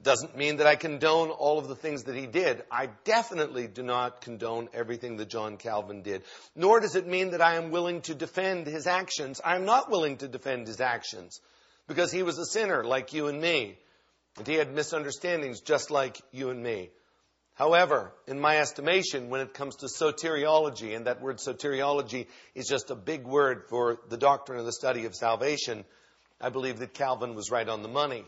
Doesn't 0.03 0.35
mean 0.35 0.57
that 0.57 0.67
I 0.67 0.77
condone 0.77 1.29
all 1.29 1.59
of 1.59 1.69
the 1.69 1.77
things 1.77 2.05
that 2.05 2.17
he 2.17 2.27
did. 2.27 2.63
I 2.71 2.89
definitely 3.05 3.67
do 3.67 3.83
not 3.83 4.23
condone 4.23 4.71
everything 4.73 5.19
that 5.19 5.29
John 5.29 5.59
Calvin 5.59 6.03
did. 6.03 6.23
Nor 6.57 6.81
does 6.81 6.97
it 6.97 7.07
mean 7.07 7.33
that 7.33 7.43
I 7.43 7.57
am 7.57 7.71
willing 7.71 8.01
to 8.03 8.15
defend 8.15 8.67
his 8.67 8.87
actions. 8.87 9.43
I 9.45 9.57
am 9.57 9.67
not 9.67 9.91
willing 9.91 10.17
to 10.19 10.29
defend 10.29 10.69
his 10.69 10.81
actions 10.81 11.41
because 11.87 12.11
he 12.11 12.23
was 12.23 12.39
a 12.39 12.47
sinner 12.47 12.83
like 12.83 13.13
you 13.13 13.27
and 13.27 13.41
me. 13.41 13.77
And 14.39 14.47
he 14.47 14.55
had 14.55 14.73
misunderstandings 14.73 15.61
just 15.61 15.91
like 15.91 16.19
you 16.33 16.49
and 16.49 16.63
me. 16.63 16.91
However, 17.55 18.15
in 18.27 18.41
my 18.41 18.59
estimation, 18.59 19.29
when 19.29 19.43
it 19.43 19.53
comes 19.53 19.77
to 19.77 19.87
soteriology, 19.87 20.97
and 20.97 21.07
that 21.07 21.21
word 21.21 21.37
soteriology 21.37 22.27
is 22.55 22.67
just 22.67 22.91
a 22.91 22.95
big 22.95 23.27
word 23.27 23.65
for 23.69 23.99
the 24.09 24.17
doctrine 24.17 24.59
of 24.59 24.65
the 24.65 24.73
study 24.73 25.05
of 25.05 25.15
salvation, 25.15 25.85
I 26.41 26.49
believe 26.49 26.79
that 26.79 26.95
Calvin 26.95 27.35
was 27.35 27.51
right 27.51 27.69
on 27.69 27.83
the 27.83 27.89
money 27.89 28.25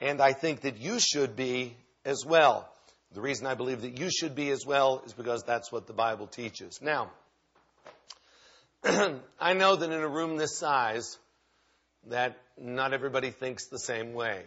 and 0.00 0.20
I 0.20 0.32
think 0.32 0.62
that 0.62 0.78
you 0.78 0.98
should 1.00 1.36
be 1.36 1.76
as 2.04 2.24
well. 2.24 2.68
The 3.12 3.20
reason 3.20 3.46
I 3.46 3.54
believe 3.54 3.82
that 3.82 3.98
you 3.98 4.10
should 4.10 4.34
be 4.34 4.50
as 4.50 4.66
well 4.66 5.02
is 5.06 5.12
because 5.12 5.42
that's 5.42 5.72
what 5.72 5.86
the 5.86 5.92
Bible 5.92 6.26
teaches. 6.26 6.80
Now, 6.82 7.10
I 8.84 9.54
know 9.54 9.76
that 9.76 9.90
in 9.90 10.00
a 10.00 10.08
room 10.08 10.36
this 10.36 10.58
size, 10.58 11.16
that 12.08 12.36
not 12.58 12.92
everybody 12.92 13.30
thinks 13.30 13.66
the 13.66 13.78
same 13.78 14.12
way. 14.12 14.44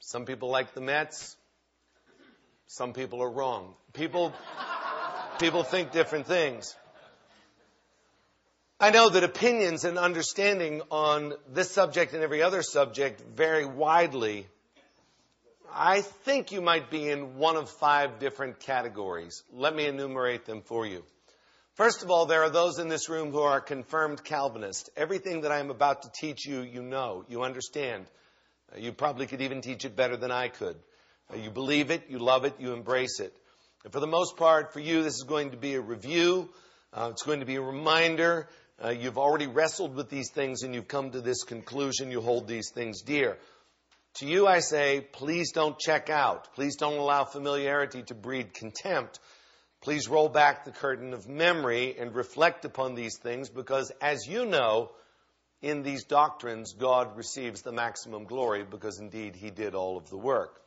Some 0.00 0.24
people 0.24 0.50
like 0.50 0.74
the 0.74 0.80
Mets. 0.80 1.36
Some 2.66 2.92
people 2.92 3.22
are 3.22 3.30
wrong. 3.30 3.74
People, 3.92 4.34
people 5.38 5.62
think 5.62 5.92
different 5.92 6.26
things. 6.26 6.74
I 8.78 8.90
know 8.90 9.08
that 9.08 9.24
opinions 9.24 9.84
and 9.84 9.96
understanding 9.96 10.82
on 10.90 11.32
this 11.48 11.70
subject 11.70 12.12
and 12.12 12.22
every 12.22 12.42
other 12.42 12.62
subject 12.62 13.22
vary 13.34 13.64
widely. 13.64 14.48
I 15.72 16.02
think 16.02 16.52
you 16.52 16.60
might 16.60 16.90
be 16.90 17.08
in 17.08 17.38
one 17.38 17.56
of 17.56 17.70
five 17.70 18.18
different 18.18 18.60
categories. 18.60 19.42
Let 19.50 19.74
me 19.74 19.86
enumerate 19.86 20.44
them 20.44 20.60
for 20.60 20.84
you. 20.84 21.04
First 21.76 22.02
of 22.02 22.10
all, 22.10 22.26
there 22.26 22.42
are 22.42 22.50
those 22.50 22.78
in 22.78 22.90
this 22.90 23.08
room 23.08 23.30
who 23.30 23.40
are 23.40 23.62
confirmed 23.62 24.22
Calvinists. 24.22 24.90
Everything 24.94 25.40
that 25.40 25.52
I 25.52 25.60
am 25.60 25.70
about 25.70 26.02
to 26.02 26.10
teach 26.10 26.44
you, 26.44 26.60
you 26.60 26.82
know, 26.82 27.24
you 27.28 27.44
understand. 27.44 28.04
You 28.76 28.92
probably 28.92 29.26
could 29.26 29.40
even 29.40 29.62
teach 29.62 29.86
it 29.86 29.96
better 29.96 30.18
than 30.18 30.30
I 30.30 30.48
could. 30.48 30.76
You 31.34 31.50
believe 31.50 31.90
it, 31.90 32.10
you 32.10 32.18
love 32.18 32.44
it, 32.44 32.56
you 32.58 32.74
embrace 32.74 33.20
it. 33.20 33.34
And 33.84 33.92
for 33.92 34.00
the 34.00 34.06
most 34.06 34.36
part, 34.36 34.74
for 34.74 34.80
you, 34.80 35.02
this 35.02 35.14
is 35.14 35.24
going 35.26 35.52
to 35.52 35.56
be 35.56 35.76
a 35.76 35.80
review. 35.80 36.50
Uh, 36.92 37.08
it's 37.12 37.22
going 37.22 37.40
to 37.40 37.46
be 37.46 37.56
a 37.56 37.62
reminder. 37.62 38.48
Uh, 38.82 38.90
you've 38.90 39.16
already 39.16 39.46
wrestled 39.46 39.94
with 39.94 40.10
these 40.10 40.30
things 40.30 40.62
and 40.62 40.74
you've 40.74 40.88
come 40.88 41.10
to 41.10 41.20
this 41.22 41.44
conclusion. 41.44 42.10
You 42.10 42.20
hold 42.20 42.46
these 42.46 42.70
things 42.70 43.02
dear. 43.02 43.38
To 44.16 44.26
you, 44.26 44.46
I 44.46 44.60
say, 44.60 45.06
please 45.12 45.52
don't 45.52 45.78
check 45.78 46.10
out. 46.10 46.54
Please 46.54 46.76
don't 46.76 46.98
allow 46.98 47.24
familiarity 47.24 48.02
to 48.04 48.14
breed 48.14 48.52
contempt. 48.52 49.18
Please 49.82 50.08
roll 50.08 50.28
back 50.28 50.64
the 50.64 50.72
curtain 50.72 51.14
of 51.14 51.28
memory 51.28 51.96
and 51.98 52.14
reflect 52.14 52.64
upon 52.64 52.94
these 52.94 53.18
things 53.18 53.48
because, 53.48 53.92
as 54.00 54.26
you 54.26 54.44
know, 54.44 54.90
in 55.62 55.82
these 55.82 56.04
doctrines, 56.04 56.74
God 56.74 57.16
receives 57.16 57.62
the 57.62 57.72
maximum 57.72 58.24
glory 58.24 58.64
because 58.64 58.98
indeed 58.98 59.36
He 59.36 59.50
did 59.50 59.74
all 59.74 59.96
of 59.96 60.10
the 60.10 60.18
work. 60.18 60.60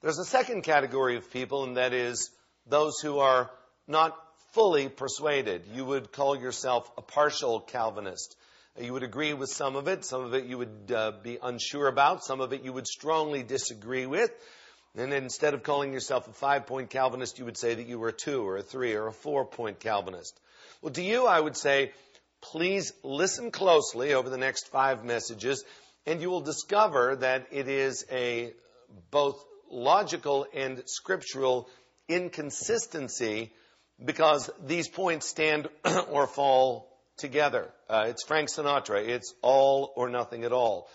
There's 0.00 0.18
a 0.18 0.24
second 0.24 0.62
category 0.62 1.16
of 1.16 1.30
people, 1.30 1.64
and 1.64 1.76
that 1.76 1.92
is 1.92 2.30
those 2.66 3.00
who 3.00 3.18
are 3.18 3.50
not 3.86 4.16
fully 4.52 4.88
persuaded. 4.88 5.64
You 5.74 5.84
would 5.84 6.12
call 6.12 6.36
yourself 6.36 6.90
a 6.96 7.02
partial 7.02 7.60
Calvinist. 7.60 8.36
You 8.80 8.92
would 8.92 9.02
agree 9.02 9.34
with 9.34 9.50
some 9.50 9.76
of 9.76 9.88
it, 9.88 10.04
some 10.04 10.22
of 10.22 10.34
it 10.34 10.44
you 10.44 10.58
would 10.58 10.92
uh, 10.94 11.12
be 11.22 11.38
unsure 11.42 11.88
about, 11.88 12.24
some 12.24 12.40
of 12.40 12.52
it 12.52 12.62
you 12.62 12.72
would 12.72 12.86
strongly 12.86 13.42
disagree 13.42 14.06
with. 14.06 14.30
And 14.96 15.12
instead 15.12 15.54
of 15.54 15.62
calling 15.62 15.92
yourself 15.92 16.28
a 16.28 16.32
five 16.32 16.66
point 16.66 16.90
Calvinist, 16.90 17.38
you 17.38 17.44
would 17.44 17.56
say 17.58 17.74
that 17.74 17.86
you 17.86 17.98
were 17.98 18.08
a 18.08 18.12
two 18.12 18.46
or 18.46 18.56
a 18.56 18.62
three 18.62 18.94
or 18.94 19.08
a 19.08 19.12
four 19.12 19.44
point 19.44 19.80
Calvinist. 19.80 20.38
Well, 20.80 20.92
to 20.92 21.02
you, 21.02 21.26
I 21.26 21.40
would 21.40 21.56
say, 21.56 21.92
please 22.40 22.92
listen 23.02 23.50
closely 23.50 24.14
over 24.14 24.30
the 24.30 24.38
next 24.38 24.68
five 24.68 25.04
messages, 25.04 25.64
and 26.06 26.20
you 26.20 26.30
will 26.30 26.40
discover 26.40 27.16
that 27.16 27.48
it 27.50 27.68
is 27.68 28.06
a 28.10 28.52
both 29.10 29.44
logical 29.70 30.46
and 30.54 30.82
scriptural 30.86 31.68
inconsistency 32.08 33.52
because 34.04 34.50
these 34.64 34.88
points 34.88 35.28
stand 35.28 35.68
or 36.10 36.26
fall 36.26 36.88
together. 37.16 37.68
Uh, 37.88 38.06
it's 38.08 38.24
Frank 38.24 38.48
Sinatra. 38.48 39.06
It's 39.06 39.34
all 39.42 39.92
or 39.96 40.08
nothing 40.08 40.44
at 40.44 40.52
all. 40.52 40.88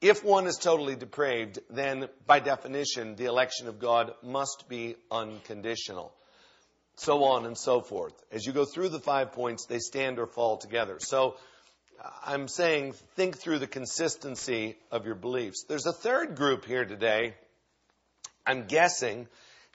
If 0.00 0.22
one 0.22 0.46
is 0.46 0.56
totally 0.56 0.96
depraved, 0.96 1.60
then 1.70 2.08
by 2.26 2.40
definition, 2.40 3.16
the 3.16 3.24
election 3.24 3.68
of 3.68 3.78
God 3.78 4.12
must 4.22 4.68
be 4.68 4.96
unconditional. 5.10 6.12
So 6.96 7.24
on 7.24 7.46
and 7.46 7.56
so 7.56 7.80
forth. 7.80 8.12
As 8.30 8.44
you 8.44 8.52
go 8.52 8.64
through 8.64 8.90
the 8.90 9.00
five 9.00 9.32
points, 9.32 9.66
they 9.66 9.78
stand 9.78 10.18
or 10.18 10.26
fall 10.26 10.58
together. 10.58 10.98
So 11.00 11.36
uh, 12.02 12.10
I'm 12.24 12.48
saying 12.48 12.92
think 13.16 13.38
through 13.38 13.60
the 13.60 13.66
consistency 13.66 14.76
of 14.90 15.06
your 15.06 15.14
beliefs. 15.14 15.64
There's 15.68 15.86
a 15.86 15.92
third 15.92 16.36
group 16.36 16.66
here 16.66 16.84
today, 16.84 17.34
I'm 18.46 18.66
guessing, 18.66 19.26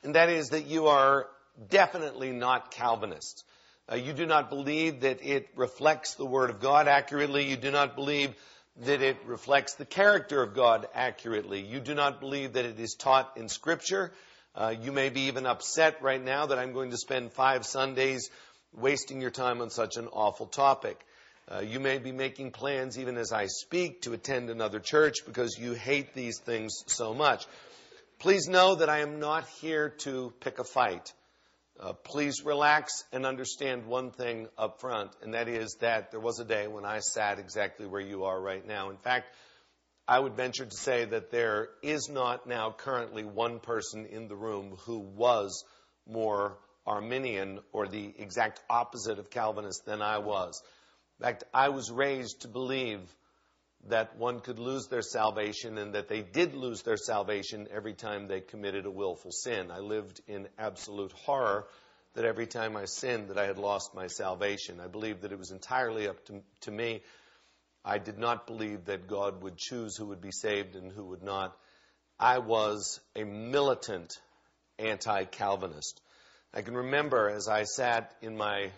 and 0.03 0.15
that 0.15 0.29
is 0.29 0.49
that 0.49 0.65
you 0.65 0.87
are 0.87 1.27
definitely 1.67 2.31
not 2.31 2.71
Calvinist. 2.71 3.43
Uh, 3.91 3.95
you 3.95 4.13
do 4.13 4.25
not 4.25 4.49
believe 4.49 5.01
that 5.01 5.25
it 5.25 5.49
reflects 5.55 6.15
the 6.15 6.25
Word 6.25 6.49
of 6.49 6.59
God 6.59 6.87
accurately. 6.87 7.49
You 7.49 7.57
do 7.57 7.71
not 7.71 7.95
believe 7.95 8.35
that 8.81 9.01
it 9.01 9.17
reflects 9.25 9.73
the 9.75 9.85
character 9.85 10.41
of 10.41 10.53
God 10.53 10.87
accurately. 10.93 11.61
You 11.61 11.79
do 11.79 11.95
not 11.95 12.19
believe 12.19 12.53
that 12.53 12.65
it 12.65 12.79
is 12.79 12.95
taught 12.95 13.35
in 13.35 13.49
Scripture. 13.49 14.11
Uh, 14.55 14.73
you 14.79 14.91
may 14.91 15.09
be 15.09 15.21
even 15.21 15.45
upset 15.45 16.01
right 16.01 16.23
now 16.23 16.45
that 16.45 16.59
I'm 16.59 16.73
going 16.73 16.91
to 16.91 16.97
spend 16.97 17.33
five 17.33 17.65
Sundays 17.65 18.29
wasting 18.73 19.21
your 19.21 19.31
time 19.31 19.61
on 19.61 19.69
such 19.69 19.97
an 19.97 20.07
awful 20.07 20.45
topic. 20.45 20.99
Uh, 21.51 21.61
you 21.61 21.79
may 21.79 21.97
be 21.97 22.11
making 22.11 22.51
plans, 22.51 22.99
even 22.99 23.17
as 23.17 23.31
I 23.31 23.47
speak, 23.47 24.03
to 24.03 24.13
attend 24.13 24.49
another 24.49 24.79
church 24.79 25.25
because 25.25 25.57
you 25.59 25.73
hate 25.73 26.13
these 26.13 26.39
things 26.39 26.83
so 26.85 27.13
much. 27.13 27.47
Please 28.19 28.47
know 28.47 28.75
that 28.75 28.89
I 28.89 28.99
am 28.99 29.19
not 29.19 29.47
here 29.61 29.89
to 29.99 30.31
pick 30.41 30.59
a 30.59 30.63
fight. 30.63 31.11
Uh, 31.81 31.93
please 31.93 32.43
relax 32.43 33.05
and 33.13 33.25
understand 33.25 33.85
one 33.85 34.11
thing 34.11 34.49
up 34.57 34.81
front, 34.81 35.11
and 35.21 35.33
that 35.33 35.47
is 35.47 35.77
that 35.79 36.11
there 36.11 36.19
was 36.19 36.37
a 36.39 36.43
day 36.43 36.67
when 36.67 36.83
I 36.83 36.99
sat 36.99 37.39
exactly 37.39 37.85
where 37.85 38.01
you 38.01 38.25
are 38.25 38.39
right 38.39 38.67
now. 38.67 38.89
In 38.89 38.97
fact, 38.97 39.33
I 40.05 40.19
would 40.19 40.35
venture 40.35 40.65
to 40.65 40.75
say 40.75 41.05
that 41.05 41.31
there 41.31 41.69
is 41.81 42.09
not 42.09 42.45
now 42.45 42.71
currently 42.71 43.23
one 43.23 43.59
person 43.59 44.05
in 44.07 44.27
the 44.27 44.35
room 44.35 44.75
who 44.85 44.99
was 44.99 45.63
more 46.05 46.57
Arminian 46.85 47.59
or 47.71 47.87
the 47.87 48.13
exact 48.17 48.59
opposite 48.69 49.17
of 49.17 49.29
Calvinist 49.29 49.85
than 49.85 50.01
I 50.01 50.17
was. 50.17 50.61
In 51.19 51.27
fact, 51.27 51.45
I 51.53 51.69
was 51.69 51.89
raised 51.91 52.41
to 52.41 52.49
believe 52.49 52.99
that 53.87 54.17
one 54.17 54.39
could 54.39 54.59
lose 54.59 54.87
their 54.87 55.01
salvation 55.01 55.77
and 55.77 55.93
that 55.93 56.07
they 56.07 56.21
did 56.21 56.53
lose 56.53 56.81
their 56.81 56.97
salvation 56.97 57.67
every 57.71 57.93
time 57.93 58.27
they 58.27 58.41
committed 58.41 58.85
a 58.85 58.91
willful 58.91 59.31
sin. 59.31 59.71
I 59.71 59.79
lived 59.79 60.21
in 60.27 60.47
absolute 60.57 61.11
horror 61.13 61.65
that 62.15 62.25
every 62.25 62.47
time 62.47 62.75
I 62.75 62.85
sinned 62.85 63.29
that 63.29 63.37
I 63.37 63.45
had 63.45 63.57
lost 63.57 63.95
my 63.95 64.07
salvation. 64.07 64.79
I 64.79 64.87
believed 64.87 65.21
that 65.21 65.31
it 65.31 65.39
was 65.39 65.51
entirely 65.51 66.07
up 66.07 66.25
to, 66.25 66.41
to 66.61 66.71
me. 66.71 67.01
I 67.85 67.97
did 67.97 68.17
not 68.17 68.47
believe 68.47 68.85
that 68.85 69.07
God 69.07 69.41
would 69.43 69.57
choose 69.57 69.95
who 69.95 70.07
would 70.07 70.21
be 70.21 70.31
saved 70.31 70.75
and 70.75 70.91
who 70.91 71.05
would 71.05 71.23
not. 71.23 71.55
I 72.19 72.39
was 72.39 72.99
a 73.15 73.23
militant 73.23 74.19
anti-Calvinist. 74.77 76.01
I 76.53 76.61
can 76.61 76.75
remember 76.75 77.29
as 77.29 77.47
I 77.47 77.63
sat 77.63 78.13
in 78.21 78.35
my 78.35 78.71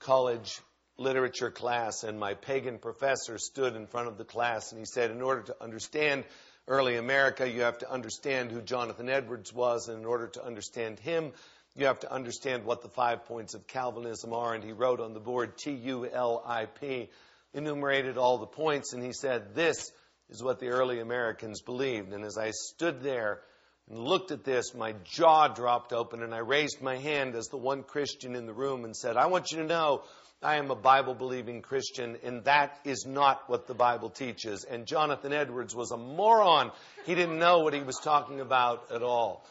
college 0.00 0.60
literature 1.00 1.50
class, 1.50 2.04
and 2.04 2.20
my 2.20 2.34
pagan 2.34 2.78
professor 2.78 3.38
stood 3.38 3.74
in 3.74 3.86
front 3.86 4.06
of 4.06 4.18
the 4.18 4.24
class 4.24 4.70
and 4.70 4.78
he 4.78 4.84
said, 4.84 5.10
In 5.10 5.22
order 5.22 5.42
to 5.42 5.56
understand 5.60 6.24
early 6.68 6.96
America, 6.96 7.50
you 7.50 7.62
have 7.62 7.78
to 7.78 7.90
understand 7.90 8.52
who 8.52 8.60
Jonathan 8.60 9.08
Edwards 9.08 9.52
was, 9.52 9.88
and 9.88 9.98
in 9.98 10.04
order 10.04 10.28
to 10.28 10.44
understand 10.44 11.00
him, 11.00 11.32
you 11.74 11.86
have 11.86 12.00
to 12.00 12.12
understand 12.12 12.64
what 12.64 12.82
the 12.82 12.88
five 12.88 13.24
points 13.24 13.54
of 13.54 13.66
Calvinism 13.66 14.34
are. 14.34 14.54
And 14.54 14.62
he 14.62 14.72
wrote 14.72 15.00
on 15.00 15.14
the 15.14 15.20
board 15.20 15.56
T 15.56 15.72
U 15.72 16.06
L 16.06 16.42
I 16.46 16.66
P, 16.66 17.08
enumerated 17.54 18.18
all 18.18 18.36
the 18.36 18.46
points, 18.46 18.92
and 18.92 19.02
he 19.02 19.14
said, 19.14 19.54
This 19.54 19.90
is 20.28 20.42
what 20.42 20.60
the 20.60 20.68
early 20.68 21.00
Americans 21.00 21.62
believed. 21.62 22.12
And 22.12 22.24
as 22.24 22.36
I 22.36 22.50
stood 22.50 23.02
there, 23.02 23.40
and 23.88 23.98
looked 23.98 24.30
at 24.30 24.44
this, 24.44 24.72
my 24.74 24.94
jaw 25.04 25.48
dropped 25.48 25.92
open, 25.92 26.22
and 26.22 26.32
I 26.32 26.38
raised 26.38 26.80
my 26.80 26.96
hand 26.96 27.34
as 27.34 27.46
the 27.46 27.56
one 27.56 27.82
Christian 27.82 28.36
in 28.36 28.46
the 28.46 28.52
room 28.52 28.84
and 28.84 28.94
said, 28.94 29.16
I 29.16 29.26
want 29.26 29.50
you 29.50 29.58
to 29.58 29.64
know 29.64 30.02
I 30.42 30.56
am 30.56 30.70
a 30.70 30.74
Bible 30.74 31.14
believing 31.14 31.60
Christian, 31.60 32.16
and 32.22 32.44
that 32.44 32.78
is 32.84 33.04
not 33.06 33.42
what 33.50 33.66
the 33.66 33.74
Bible 33.74 34.08
teaches. 34.08 34.64
And 34.64 34.86
Jonathan 34.86 35.34
Edwards 35.34 35.74
was 35.74 35.90
a 35.90 35.98
moron. 35.98 36.72
He 37.04 37.14
didn't 37.14 37.38
know 37.38 37.58
what 37.58 37.74
he 37.74 37.82
was 37.82 37.98
talking 38.02 38.40
about 38.40 38.90
at 38.90 39.02
all, 39.02 39.44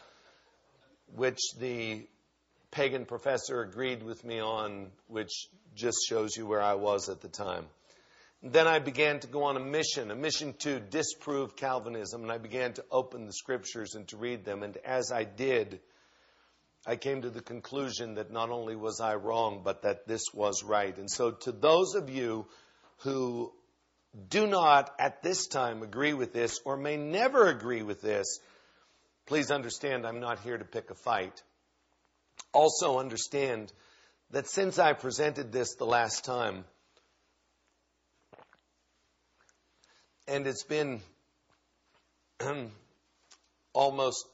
which 1.14 1.38
the 1.60 2.04
pagan 2.72 3.04
professor 3.04 3.60
agreed 3.62 4.02
with 4.02 4.24
me 4.24 4.40
on, 4.40 4.90
which 5.06 5.46
just 5.76 5.98
shows 6.08 6.36
you 6.36 6.44
where 6.44 6.62
I 6.62 6.74
was 6.74 7.08
at 7.08 7.20
the 7.20 7.28
time. 7.28 7.66
then 8.42 8.66
I 8.66 8.80
began 8.80 9.20
to 9.20 9.28
go 9.28 9.44
on 9.44 9.56
a 9.56 9.60
mission, 9.60 10.10
a 10.10 10.16
mission 10.16 10.54
to 10.60 10.80
disprove 10.80 11.54
Calvinism, 11.54 12.22
and 12.22 12.32
I 12.32 12.38
began 12.38 12.72
to 12.72 12.84
open 12.90 13.26
the 13.26 13.32
scriptures 13.32 13.94
and 13.94 14.08
to 14.08 14.16
read 14.16 14.44
them. 14.44 14.64
And 14.64 14.76
as 14.78 15.12
I 15.12 15.22
did, 15.22 15.78
I 16.86 16.96
came 16.96 17.22
to 17.22 17.30
the 17.30 17.42
conclusion 17.42 18.14
that 18.14 18.30
not 18.30 18.50
only 18.50 18.74
was 18.74 19.00
I 19.00 19.14
wrong, 19.14 19.60
but 19.62 19.82
that 19.82 20.06
this 20.06 20.32
was 20.32 20.62
right. 20.64 20.96
And 20.96 21.10
so, 21.10 21.32
to 21.32 21.52
those 21.52 21.94
of 21.94 22.08
you 22.08 22.46
who 22.98 23.52
do 24.28 24.46
not 24.46 24.90
at 24.98 25.22
this 25.22 25.46
time 25.46 25.82
agree 25.82 26.14
with 26.14 26.32
this 26.32 26.58
or 26.64 26.76
may 26.76 26.96
never 26.96 27.48
agree 27.48 27.82
with 27.82 28.00
this, 28.00 28.40
please 29.26 29.50
understand 29.50 30.06
I'm 30.06 30.20
not 30.20 30.40
here 30.40 30.56
to 30.56 30.64
pick 30.64 30.90
a 30.90 30.94
fight. 30.94 31.42
Also, 32.52 32.98
understand 32.98 33.72
that 34.30 34.48
since 34.48 34.78
I 34.78 34.94
presented 34.94 35.52
this 35.52 35.74
the 35.74 35.84
last 35.84 36.24
time, 36.24 36.64
and 40.26 40.46
it's 40.46 40.64
been 40.64 41.00
almost 43.74 44.26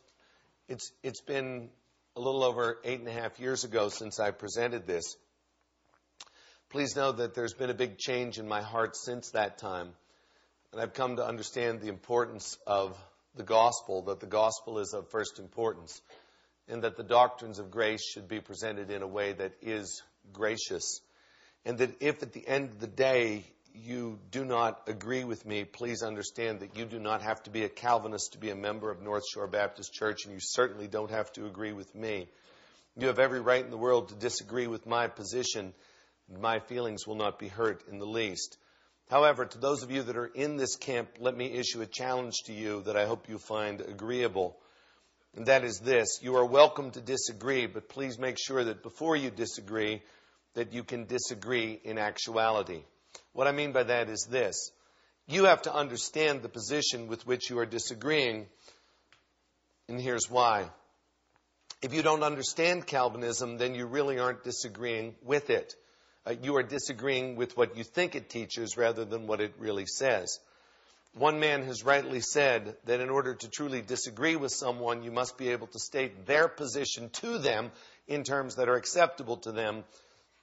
it's 0.68 0.92
it's 1.02 1.20
been 1.20 1.70
a 2.16 2.20
little 2.20 2.42
over 2.42 2.78
eight 2.82 2.98
and 2.98 3.08
a 3.08 3.12
half 3.12 3.38
years 3.38 3.64
ago 3.64 3.90
since 3.90 4.18
I 4.18 4.30
presented 4.30 4.86
this. 4.86 5.16
Please 6.70 6.96
know 6.96 7.12
that 7.12 7.34
there's 7.34 7.52
been 7.52 7.68
a 7.68 7.74
big 7.74 7.98
change 7.98 8.38
in 8.38 8.48
my 8.48 8.62
heart 8.62 8.96
since 8.96 9.30
that 9.32 9.58
time. 9.58 9.90
And 10.72 10.80
I've 10.80 10.94
come 10.94 11.16
to 11.16 11.26
understand 11.26 11.80
the 11.80 11.88
importance 11.88 12.56
of 12.66 12.98
the 13.36 13.42
gospel, 13.42 14.02
that 14.04 14.20
the 14.20 14.26
gospel 14.26 14.78
is 14.78 14.94
of 14.94 15.10
first 15.10 15.38
importance, 15.38 16.00
and 16.68 16.82
that 16.84 16.96
the 16.96 17.04
doctrines 17.04 17.58
of 17.58 17.70
grace 17.70 18.02
should 18.02 18.28
be 18.28 18.40
presented 18.40 18.90
in 18.90 19.02
a 19.02 19.06
way 19.06 19.34
that 19.34 19.52
is 19.60 20.02
gracious. 20.32 21.02
And 21.66 21.76
that 21.78 22.00
if 22.00 22.22
at 22.22 22.32
the 22.32 22.48
end 22.48 22.70
of 22.70 22.80
the 22.80 22.86
day 22.86 23.44
you 23.84 24.18
do 24.30 24.44
not 24.44 24.82
agree 24.86 25.24
with 25.24 25.44
me, 25.44 25.64
please 25.64 26.02
understand 26.02 26.60
that 26.60 26.76
you 26.76 26.84
do 26.84 26.98
not 26.98 27.22
have 27.22 27.42
to 27.44 27.50
be 27.50 27.64
a 27.64 27.68
Calvinist 27.68 28.32
to 28.32 28.38
be 28.38 28.50
a 28.50 28.56
member 28.56 28.90
of 28.90 29.02
North 29.02 29.24
Shore 29.28 29.46
Baptist 29.46 29.92
Church, 29.92 30.24
and 30.24 30.34
you 30.34 30.40
certainly 30.40 30.88
don't 30.88 31.10
have 31.10 31.32
to 31.32 31.46
agree 31.46 31.72
with 31.72 31.94
me. 31.94 32.28
You 32.96 33.08
have 33.08 33.18
every 33.18 33.40
right 33.40 33.64
in 33.64 33.70
the 33.70 33.76
world 33.76 34.08
to 34.08 34.14
disagree 34.14 34.66
with 34.66 34.86
my 34.86 35.08
position. 35.08 35.74
My 36.40 36.60
feelings 36.60 37.06
will 37.06 37.16
not 37.16 37.38
be 37.38 37.48
hurt 37.48 37.82
in 37.88 37.98
the 37.98 38.06
least. 38.06 38.56
However, 39.10 39.44
to 39.44 39.58
those 39.58 39.82
of 39.82 39.90
you 39.90 40.02
that 40.02 40.16
are 40.16 40.26
in 40.26 40.56
this 40.56 40.76
camp, 40.76 41.10
let 41.20 41.36
me 41.36 41.52
issue 41.52 41.82
a 41.82 41.86
challenge 41.86 42.34
to 42.46 42.52
you 42.52 42.82
that 42.82 42.96
I 42.96 43.06
hope 43.06 43.28
you 43.28 43.38
find 43.38 43.80
agreeable. 43.80 44.56
And 45.36 45.46
that 45.46 45.64
is 45.64 45.78
this. 45.78 46.20
You 46.22 46.36
are 46.36 46.46
welcome 46.46 46.90
to 46.92 47.00
disagree, 47.00 47.66
but 47.66 47.88
please 47.88 48.18
make 48.18 48.38
sure 48.38 48.64
that 48.64 48.82
before 48.82 49.14
you 49.14 49.30
disagree, 49.30 50.02
that 50.54 50.72
you 50.72 50.82
can 50.82 51.04
disagree 51.04 51.78
in 51.84 51.98
actuality. 51.98 52.82
What 53.32 53.46
I 53.46 53.52
mean 53.52 53.72
by 53.72 53.84
that 53.84 54.08
is 54.08 54.26
this. 54.30 54.70
You 55.28 55.44
have 55.44 55.62
to 55.62 55.74
understand 55.74 56.42
the 56.42 56.48
position 56.48 57.08
with 57.08 57.26
which 57.26 57.50
you 57.50 57.58
are 57.58 57.66
disagreeing, 57.66 58.46
and 59.88 60.00
here's 60.00 60.30
why. 60.30 60.70
If 61.82 61.92
you 61.92 62.02
don't 62.02 62.22
understand 62.22 62.86
Calvinism, 62.86 63.58
then 63.58 63.74
you 63.74 63.86
really 63.86 64.18
aren't 64.18 64.44
disagreeing 64.44 65.14
with 65.22 65.50
it 65.50 65.74
uh, 66.26 66.34
you 66.42 66.56
are 66.56 66.62
disagreeing 66.62 67.36
with 67.36 67.56
what 67.56 67.76
you 67.76 67.84
think 67.84 68.14
it 68.16 68.28
teaches 68.28 68.76
rather 68.76 69.04
than 69.04 69.26
what 69.26 69.40
it 69.40 69.54
really 69.58 69.86
says. 69.86 70.40
One 71.14 71.38
man 71.38 71.62
has 71.62 71.84
rightly 71.84 72.20
said 72.20 72.76
that 72.84 73.00
in 73.00 73.08
order 73.08 73.34
to 73.34 73.48
truly 73.48 73.80
disagree 73.80 74.36
with 74.36 74.52
someone, 74.52 75.02
you 75.02 75.12
must 75.12 75.38
be 75.38 75.50
able 75.50 75.68
to 75.68 75.78
state 75.78 76.26
their 76.26 76.48
position 76.48 77.10
to 77.20 77.38
them 77.38 77.70
in 78.08 78.24
terms 78.24 78.56
that 78.56 78.68
are 78.68 78.74
acceptable 78.74 79.36
to 79.38 79.52
them. 79.52 79.84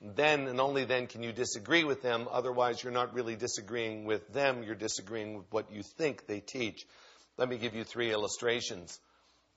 Then 0.03 0.47
and 0.47 0.59
only 0.59 0.83
then 0.83 1.07
can 1.07 1.23
you 1.23 1.31
disagree 1.31 1.85
with 1.85 2.01
them. 2.01 2.27
Otherwise, 2.29 2.83
you're 2.83 2.91
not 2.91 3.13
really 3.13 3.37
disagreeing 3.37 4.03
with 4.03 4.27
them, 4.33 4.61
you're 4.63 4.75
disagreeing 4.75 5.37
with 5.37 5.45
what 5.49 5.71
you 5.71 5.81
think 5.81 6.27
they 6.27 6.41
teach. 6.41 6.85
Let 7.37 7.47
me 7.47 7.57
give 7.57 7.73
you 7.73 7.85
three 7.85 8.11
illustrations. 8.11 8.99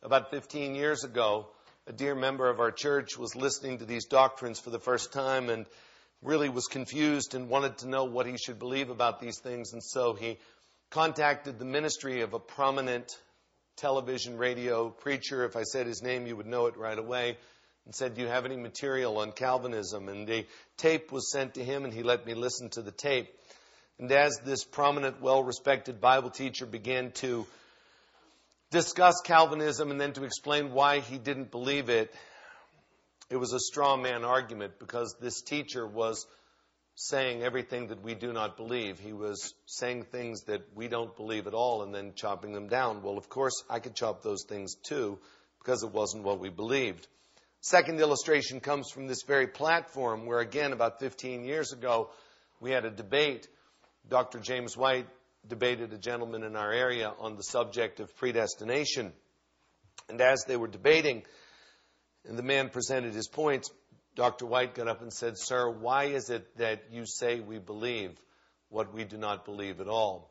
About 0.04 0.30
15 0.30 0.76
years 0.76 1.02
ago, 1.02 1.48
a 1.88 1.92
dear 1.92 2.14
member 2.14 2.48
of 2.48 2.60
our 2.60 2.70
church 2.70 3.18
was 3.18 3.34
listening 3.34 3.78
to 3.78 3.84
these 3.84 4.06
doctrines 4.06 4.60
for 4.60 4.70
the 4.70 4.78
first 4.78 5.12
time 5.12 5.50
and 5.50 5.66
really 6.22 6.48
was 6.48 6.66
confused 6.66 7.34
and 7.34 7.48
wanted 7.48 7.78
to 7.78 7.88
know 7.88 8.04
what 8.04 8.26
he 8.26 8.36
should 8.38 8.60
believe 8.60 8.88
about 8.88 9.20
these 9.20 9.40
things. 9.40 9.72
And 9.72 9.82
so 9.82 10.14
he 10.14 10.38
contacted 10.90 11.58
the 11.58 11.64
ministry 11.64 12.22
of 12.22 12.34
a 12.34 12.38
prominent 12.38 13.18
television 13.76 14.38
radio 14.38 14.90
preacher. 14.90 15.44
If 15.44 15.56
I 15.56 15.62
said 15.64 15.86
his 15.86 16.02
name, 16.02 16.26
you 16.26 16.36
would 16.36 16.46
know 16.46 16.66
it 16.66 16.76
right 16.76 16.98
away. 16.98 17.36
And 17.86 17.94
said, 17.94 18.14
Do 18.14 18.20
you 18.20 18.28
have 18.28 18.44
any 18.44 18.56
material 18.56 19.18
on 19.18 19.32
Calvinism? 19.32 20.08
And 20.08 20.26
the 20.26 20.44
tape 20.76 21.10
was 21.10 21.30
sent 21.30 21.54
to 21.54 21.64
him, 21.64 21.84
and 21.84 21.94
he 21.94 22.02
let 22.02 22.26
me 22.26 22.34
listen 22.34 22.68
to 22.70 22.82
the 22.82 22.90
tape. 22.90 23.28
And 23.98 24.12
as 24.12 24.38
this 24.44 24.64
prominent, 24.64 25.22
well 25.22 25.42
respected 25.42 26.00
Bible 26.00 26.30
teacher 26.30 26.66
began 26.66 27.12
to 27.12 27.46
discuss 28.70 29.20
Calvinism 29.24 29.90
and 29.90 30.00
then 30.00 30.12
to 30.14 30.24
explain 30.24 30.72
why 30.72 31.00
he 31.00 31.16
didn't 31.16 31.50
believe 31.50 31.88
it, 31.88 32.12
it 33.30 33.36
was 33.36 33.52
a 33.52 33.60
straw 33.60 33.96
man 33.96 34.24
argument 34.24 34.78
because 34.78 35.16
this 35.20 35.40
teacher 35.40 35.86
was 35.86 36.26
saying 36.94 37.42
everything 37.42 37.88
that 37.88 38.02
we 38.02 38.14
do 38.14 38.32
not 38.32 38.56
believe. 38.56 38.98
He 38.98 39.12
was 39.12 39.54
saying 39.66 40.04
things 40.04 40.42
that 40.44 40.62
we 40.74 40.88
don't 40.88 41.14
believe 41.16 41.46
at 41.46 41.54
all 41.54 41.82
and 41.82 41.94
then 41.94 42.12
chopping 42.14 42.52
them 42.52 42.68
down. 42.68 43.02
Well, 43.02 43.18
of 43.18 43.28
course, 43.28 43.62
I 43.68 43.80
could 43.80 43.94
chop 43.94 44.22
those 44.22 44.44
things 44.48 44.74
too 44.74 45.18
because 45.58 45.82
it 45.82 45.92
wasn't 45.92 46.24
what 46.24 46.40
we 46.40 46.48
believed. 46.48 47.06
Second 47.60 48.00
illustration 48.00 48.60
comes 48.60 48.90
from 48.90 49.06
this 49.06 49.22
very 49.26 49.46
platform 49.46 50.26
where, 50.26 50.40
again, 50.40 50.72
about 50.72 51.00
15 51.00 51.44
years 51.44 51.72
ago, 51.72 52.10
we 52.60 52.70
had 52.70 52.84
a 52.84 52.90
debate. 52.90 53.48
Dr. 54.08 54.38
James 54.38 54.76
White 54.76 55.06
debated 55.46 55.92
a 55.92 55.98
gentleman 55.98 56.42
in 56.42 56.56
our 56.56 56.72
area 56.72 57.12
on 57.18 57.36
the 57.36 57.42
subject 57.42 58.00
of 58.00 58.14
predestination. 58.16 59.12
And 60.08 60.20
as 60.20 60.44
they 60.46 60.56
were 60.56 60.68
debating, 60.68 61.24
and 62.28 62.38
the 62.38 62.42
man 62.42 62.68
presented 62.68 63.14
his 63.14 63.28
points. 63.28 63.70
Dr. 64.14 64.46
White 64.46 64.74
got 64.74 64.88
up 64.88 65.02
and 65.02 65.12
said, 65.12 65.34
Sir, 65.36 65.70
why 65.70 66.04
is 66.04 66.30
it 66.30 66.56
that 66.56 66.84
you 66.90 67.04
say 67.06 67.40
we 67.40 67.58
believe 67.58 68.12
what 68.68 68.92
we 68.94 69.04
do 69.04 69.16
not 69.16 69.44
believe 69.44 69.80
at 69.80 69.88
all? 69.88 70.30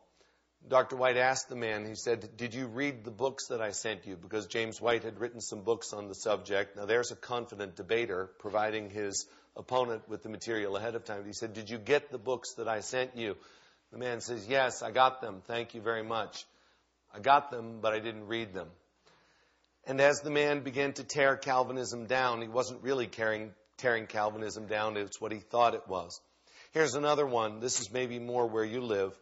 Dr. 0.67 0.95
White 0.95 1.17
asked 1.17 1.49
the 1.49 1.55
man, 1.55 1.85
he 1.85 1.95
said, 1.95 2.37
Did 2.37 2.53
you 2.53 2.65
read 2.65 3.03
the 3.03 3.11
books 3.11 3.47
that 3.47 3.61
I 3.61 3.71
sent 3.71 4.07
you? 4.07 4.15
Because 4.15 4.47
James 4.47 4.81
White 4.81 5.03
had 5.03 5.19
written 5.19 5.39
some 5.39 5.61
books 5.61 5.93
on 5.93 6.07
the 6.07 6.15
subject. 6.15 6.75
Now, 6.75 6.85
there's 6.85 7.11
a 7.11 7.15
confident 7.15 7.75
debater 7.75 8.31
providing 8.39 8.89
his 8.89 9.27
opponent 9.55 10.09
with 10.09 10.23
the 10.23 10.29
material 10.29 10.75
ahead 10.75 10.95
of 10.95 11.05
time. 11.05 11.23
He 11.25 11.33
said, 11.33 11.53
Did 11.53 11.69
you 11.69 11.77
get 11.77 12.11
the 12.11 12.17
books 12.17 12.53
that 12.55 12.67
I 12.67 12.79
sent 12.79 13.15
you? 13.15 13.35
The 13.91 13.99
man 13.99 14.21
says, 14.21 14.47
Yes, 14.47 14.81
I 14.81 14.91
got 14.91 15.21
them. 15.21 15.41
Thank 15.45 15.75
you 15.75 15.81
very 15.81 16.03
much. 16.03 16.45
I 17.13 17.19
got 17.19 17.51
them, 17.51 17.79
but 17.79 17.93
I 17.93 17.99
didn't 17.99 18.27
read 18.27 18.53
them. 18.53 18.67
And 19.85 20.01
as 20.01 20.21
the 20.21 20.31
man 20.31 20.61
began 20.61 20.93
to 20.93 21.03
tear 21.03 21.37
Calvinism 21.37 22.07
down, 22.07 22.41
he 22.41 22.47
wasn't 22.47 22.81
really 22.81 23.05
tearing, 23.05 23.51
tearing 23.77 24.07
Calvinism 24.07 24.65
down, 24.65 24.97
it's 24.97 25.21
what 25.21 25.31
he 25.31 25.39
thought 25.39 25.75
it 25.75 25.87
was. 25.87 26.19
Here's 26.71 26.95
another 26.95 27.25
one. 27.25 27.59
This 27.59 27.79
is 27.79 27.91
maybe 27.91 28.17
more 28.17 28.47
where 28.47 28.65
you 28.65 28.81
live. 28.81 29.15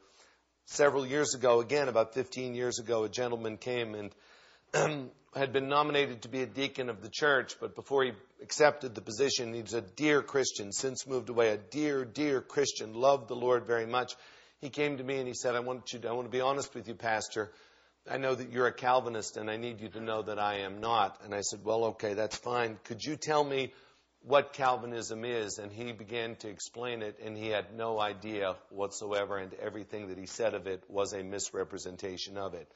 Several 0.65 1.05
years 1.05 1.35
ago, 1.35 1.59
again, 1.59 1.89
about 1.89 2.13
15 2.13 2.55
years 2.55 2.79
ago, 2.79 3.03
a 3.03 3.09
gentleman 3.09 3.57
came 3.57 3.95
and 4.73 5.09
had 5.35 5.51
been 5.51 5.67
nominated 5.67 6.21
to 6.21 6.29
be 6.29 6.41
a 6.41 6.45
deacon 6.45 6.89
of 6.89 7.01
the 7.01 7.09
church, 7.09 7.55
but 7.59 7.75
before 7.75 8.03
he 8.03 8.11
accepted 8.41 8.95
the 8.95 9.01
position, 9.01 9.53
he 9.53 9.61
was 9.61 9.73
a 9.73 9.81
dear 9.81 10.21
Christian, 10.21 10.71
since 10.71 11.05
moved 11.05 11.29
away, 11.29 11.49
a 11.49 11.57
dear, 11.57 12.05
dear 12.05 12.41
Christian, 12.41 12.93
loved 12.93 13.27
the 13.27 13.35
Lord 13.35 13.65
very 13.65 13.85
much. 13.85 14.15
He 14.61 14.69
came 14.69 14.97
to 14.97 15.03
me 15.03 15.17
and 15.17 15.27
he 15.27 15.33
said, 15.33 15.55
I 15.55 15.59
want 15.59 15.91
you 15.91 15.99
to, 15.99 16.07
I 16.07 16.13
want 16.13 16.27
to 16.27 16.31
be 16.31 16.41
honest 16.41 16.73
with 16.73 16.87
you, 16.87 16.95
Pastor. 16.95 17.51
I 18.09 18.17
know 18.17 18.33
that 18.33 18.51
you're 18.51 18.67
a 18.67 18.73
Calvinist 18.73 19.37
and 19.37 19.49
I 19.49 19.57
need 19.57 19.81
you 19.81 19.89
to 19.89 19.99
know 19.99 20.21
that 20.23 20.39
I 20.39 20.59
am 20.59 20.79
not. 20.79 21.19
And 21.23 21.33
I 21.33 21.41
said, 21.41 21.59
Well, 21.63 21.85
okay, 21.85 22.13
that's 22.13 22.35
fine. 22.35 22.77
Could 22.83 23.03
you 23.03 23.15
tell 23.15 23.43
me 23.43 23.73
what 24.25 24.53
Calvinism 24.53 25.25
is? 25.25 25.57
And 25.57 25.71
he 25.71 25.91
began 25.91 26.35
to 26.37 26.49
explain 26.49 27.01
it 27.01 27.19
and 27.23 27.37
he 27.37 27.49
had 27.49 27.75
no 27.75 27.99
idea 27.99 28.55
whatsoever 28.69 29.37
and 29.37 29.53
everything 29.55 30.07
that 30.07 30.17
he 30.17 30.25
said 30.25 30.53
of 30.53 30.67
it 30.67 30.83
was 30.87 31.13
a 31.13 31.23
misrepresentation 31.23 32.37
of 32.37 32.53
it. 32.53 32.71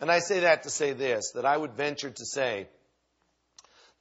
And 0.00 0.10
I 0.10 0.18
say 0.20 0.40
that 0.40 0.64
to 0.64 0.70
say 0.70 0.92
this, 0.92 1.32
that 1.34 1.44
I 1.44 1.56
would 1.56 1.74
venture 1.74 2.10
to 2.10 2.24
say 2.24 2.68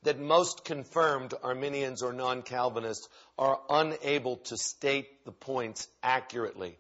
that 0.04 0.20
most 0.20 0.64
confirmed 0.64 1.34
Arminians 1.44 2.04
or 2.04 2.14
non-Calvinists 2.14 3.08
are 3.38 3.60
unable 3.70 4.38
to 4.38 4.58
state 4.58 5.26
the 5.26 5.32
points 5.32 5.88
accurately. 6.04 6.78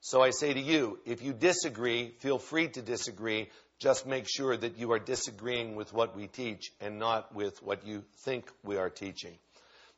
So 0.00 0.22
I 0.22 0.30
say 0.30 0.54
to 0.54 0.60
you, 0.60 0.98
if 1.04 1.22
you 1.22 1.32
disagree, 1.32 2.14
feel 2.20 2.38
free 2.38 2.68
to 2.68 2.82
disagree. 2.82 3.48
Just 3.78 4.06
make 4.06 4.26
sure 4.28 4.56
that 4.56 4.78
you 4.78 4.92
are 4.92 4.98
disagreeing 4.98 5.76
with 5.76 5.92
what 5.92 6.16
we 6.16 6.26
teach 6.26 6.72
and 6.80 6.98
not 6.98 7.34
with 7.34 7.62
what 7.62 7.86
you 7.86 8.04
think 8.24 8.50
we 8.62 8.76
are 8.76 8.90
teaching. 8.90 9.38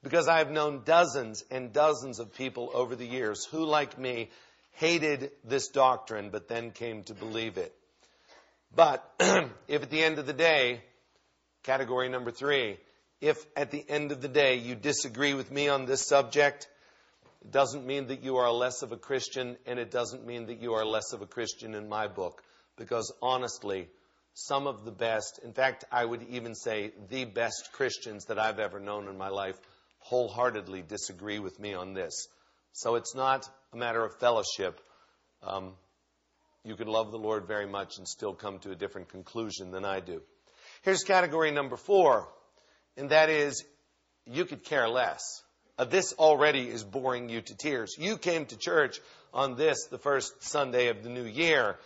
Because 0.02 0.28
I 0.28 0.38
have 0.38 0.50
known 0.50 0.82
dozens 0.84 1.44
and 1.50 1.72
dozens 1.72 2.18
of 2.18 2.34
people 2.34 2.70
over 2.72 2.96
the 2.96 3.06
years 3.06 3.44
who, 3.44 3.64
like 3.64 3.98
me, 3.98 4.30
hated 4.72 5.30
this 5.44 5.68
doctrine 5.68 6.30
but 6.30 6.48
then 6.48 6.70
came 6.70 7.02
to 7.04 7.14
believe 7.14 7.58
it. 7.58 7.74
But 8.74 9.04
if 9.68 9.82
at 9.82 9.90
the 9.90 10.02
end 10.02 10.18
of 10.18 10.26
the 10.26 10.32
day, 10.32 10.82
category 11.64 12.08
number 12.08 12.30
three, 12.30 12.78
if 13.20 13.36
at 13.56 13.70
the 13.70 13.84
end 13.88 14.12
of 14.12 14.22
the 14.22 14.28
day 14.28 14.56
you 14.56 14.74
disagree 14.74 15.34
with 15.34 15.50
me 15.50 15.68
on 15.68 15.84
this 15.84 16.06
subject, 16.06 16.68
it 17.42 17.50
doesn't 17.50 17.86
mean 17.86 18.06
that 18.08 18.22
you 18.22 18.36
are 18.36 18.50
less 18.50 18.82
of 18.82 18.92
a 18.92 18.96
Christian, 18.96 19.56
and 19.66 19.78
it 19.78 19.90
doesn't 19.90 20.26
mean 20.26 20.46
that 20.46 20.62
you 20.62 20.74
are 20.74 20.84
less 20.84 21.12
of 21.12 21.20
a 21.20 21.26
Christian 21.26 21.74
in 21.74 21.88
my 21.88 22.06
book. 22.06 22.42
Because 22.76 23.12
honestly, 23.20 23.88
some 24.34 24.66
of 24.66 24.84
the 24.84 24.90
best, 24.90 25.40
in 25.44 25.52
fact, 25.52 25.84
I 25.90 26.04
would 26.04 26.22
even 26.30 26.54
say 26.54 26.92
the 27.10 27.24
best 27.24 27.70
Christians 27.72 28.26
that 28.26 28.38
I've 28.38 28.58
ever 28.58 28.80
known 28.80 29.08
in 29.08 29.18
my 29.18 29.28
life, 29.28 29.58
wholeheartedly 30.00 30.82
disagree 30.82 31.38
with 31.38 31.58
me 31.58 31.74
on 31.74 31.94
this. 31.94 32.28
So 32.72 32.96
it's 32.96 33.14
not 33.14 33.48
a 33.72 33.76
matter 33.76 34.04
of 34.04 34.18
fellowship. 34.18 34.80
Um, 35.42 35.72
you 36.64 36.76
could 36.76 36.88
love 36.88 37.10
the 37.10 37.18
Lord 37.18 37.46
very 37.46 37.66
much 37.66 37.98
and 37.98 38.06
still 38.06 38.34
come 38.34 38.58
to 38.60 38.70
a 38.70 38.74
different 38.74 39.08
conclusion 39.08 39.70
than 39.70 39.84
I 39.84 40.00
do. 40.00 40.20
Here's 40.82 41.02
category 41.02 41.50
number 41.50 41.76
four, 41.76 42.28
and 42.96 43.10
that 43.10 43.30
is 43.30 43.64
you 44.26 44.44
could 44.44 44.64
care 44.64 44.88
less. 44.88 45.22
Uh, 45.78 45.84
this 45.84 46.12
already 46.14 46.68
is 46.68 46.84
boring 46.84 47.28
you 47.28 47.40
to 47.40 47.56
tears. 47.56 47.96
You 47.98 48.18
came 48.18 48.44
to 48.46 48.56
church 48.56 49.00
on 49.32 49.56
this, 49.56 49.86
the 49.86 49.98
first 49.98 50.42
Sunday 50.42 50.88
of 50.88 51.02
the 51.02 51.08
new 51.08 51.24
year, 51.24 51.78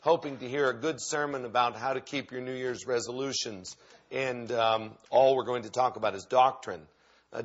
hoping 0.00 0.38
to 0.38 0.48
hear 0.48 0.70
a 0.70 0.74
good 0.74 1.00
sermon 1.00 1.44
about 1.44 1.76
how 1.76 1.92
to 1.92 2.00
keep 2.00 2.30
your 2.30 2.40
New 2.40 2.54
Year's 2.54 2.86
resolutions. 2.86 3.76
And 4.10 4.50
um, 4.52 4.92
all 5.10 5.36
we're 5.36 5.44
going 5.44 5.64
to 5.64 5.70
talk 5.70 5.96
about 5.96 6.14
is 6.14 6.24
doctrine. 6.24 6.82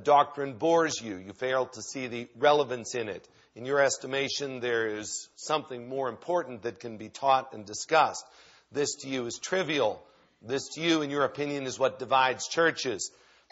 Doctrine 0.04 0.54
bores 0.54 1.00
you. 1.02 1.18
You 1.18 1.34
fail 1.34 1.68
to 1.68 1.82
see 1.82 2.08
the 2.08 2.28
relevance 2.38 2.96
in 2.96 3.08
it. 3.08 3.28
In 3.56 3.66
your 3.66 3.80
estimation, 3.80 4.60
there 4.60 4.88
is 4.88 5.30
something 5.36 5.88
more 5.88 6.10
important 6.10 6.64
that 6.64 6.80
can 6.80 6.98
be 6.98 7.10
taught 7.10 7.54
and 7.54 7.66
discussed. 7.66 8.26
This 8.72 8.96
to 9.02 9.10
you 9.10 9.26
is 9.28 9.38
trivial. 9.38 10.04
This 10.42 10.70
to 10.76 10.82
you, 10.82 11.02
in 11.02 11.10
your 11.12 11.24
opinion, 11.24 11.66
is 11.66 11.78
what 11.78 12.00
divides 12.00 12.48
churches. 12.48 13.12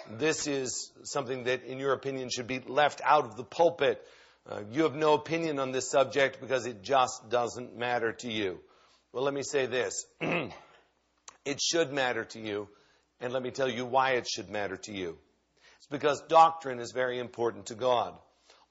This 0.09 0.47
is 0.47 0.91
something 1.03 1.43
that, 1.43 1.63
in 1.63 1.79
your 1.79 1.93
opinion, 1.93 2.29
should 2.29 2.47
be 2.47 2.59
left 2.59 3.01
out 3.05 3.25
of 3.25 3.35
the 3.37 3.43
pulpit. 3.43 4.05
Uh, 4.49 4.61
you 4.71 4.83
have 4.83 4.95
no 4.95 5.13
opinion 5.13 5.59
on 5.59 5.71
this 5.71 5.89
subject 5.89 6.41
because 6.41 6.65
it 6.65 6.81
just 6.81 7.29
doesn't 7.29 7.77
matter 7.77 8.11
to 8.11 8.29
you. 8.29 8.59
Well, 9.13 9.23
let 9.23 9.33
me 9.33 9.43
say 9.43 9.67
this. 9.67 10.05
it 11.45 11.61
should 11.61 11.93
matter 11.93 12.25
to 12.25 12.39
you, 12.39 12.67
and 13.21 13.31
let 13.31 13.43
me 13.43 13.51
tell 13.51 13.69
you 13.69 13.85
why 13.85 14.11
it 14.13 14.27
should 14.27 14.49
matter 14.49 14.75
to 14.77 14.91
you. 14.91 15.17
It's 15.83 15.89
because 15.89 16.21
doctrine 16.29 16.79
is 16.79 16.93
very 16.93 17.19
important 17.19 17.65
to 17.65 17.75
God. 17.75 18.13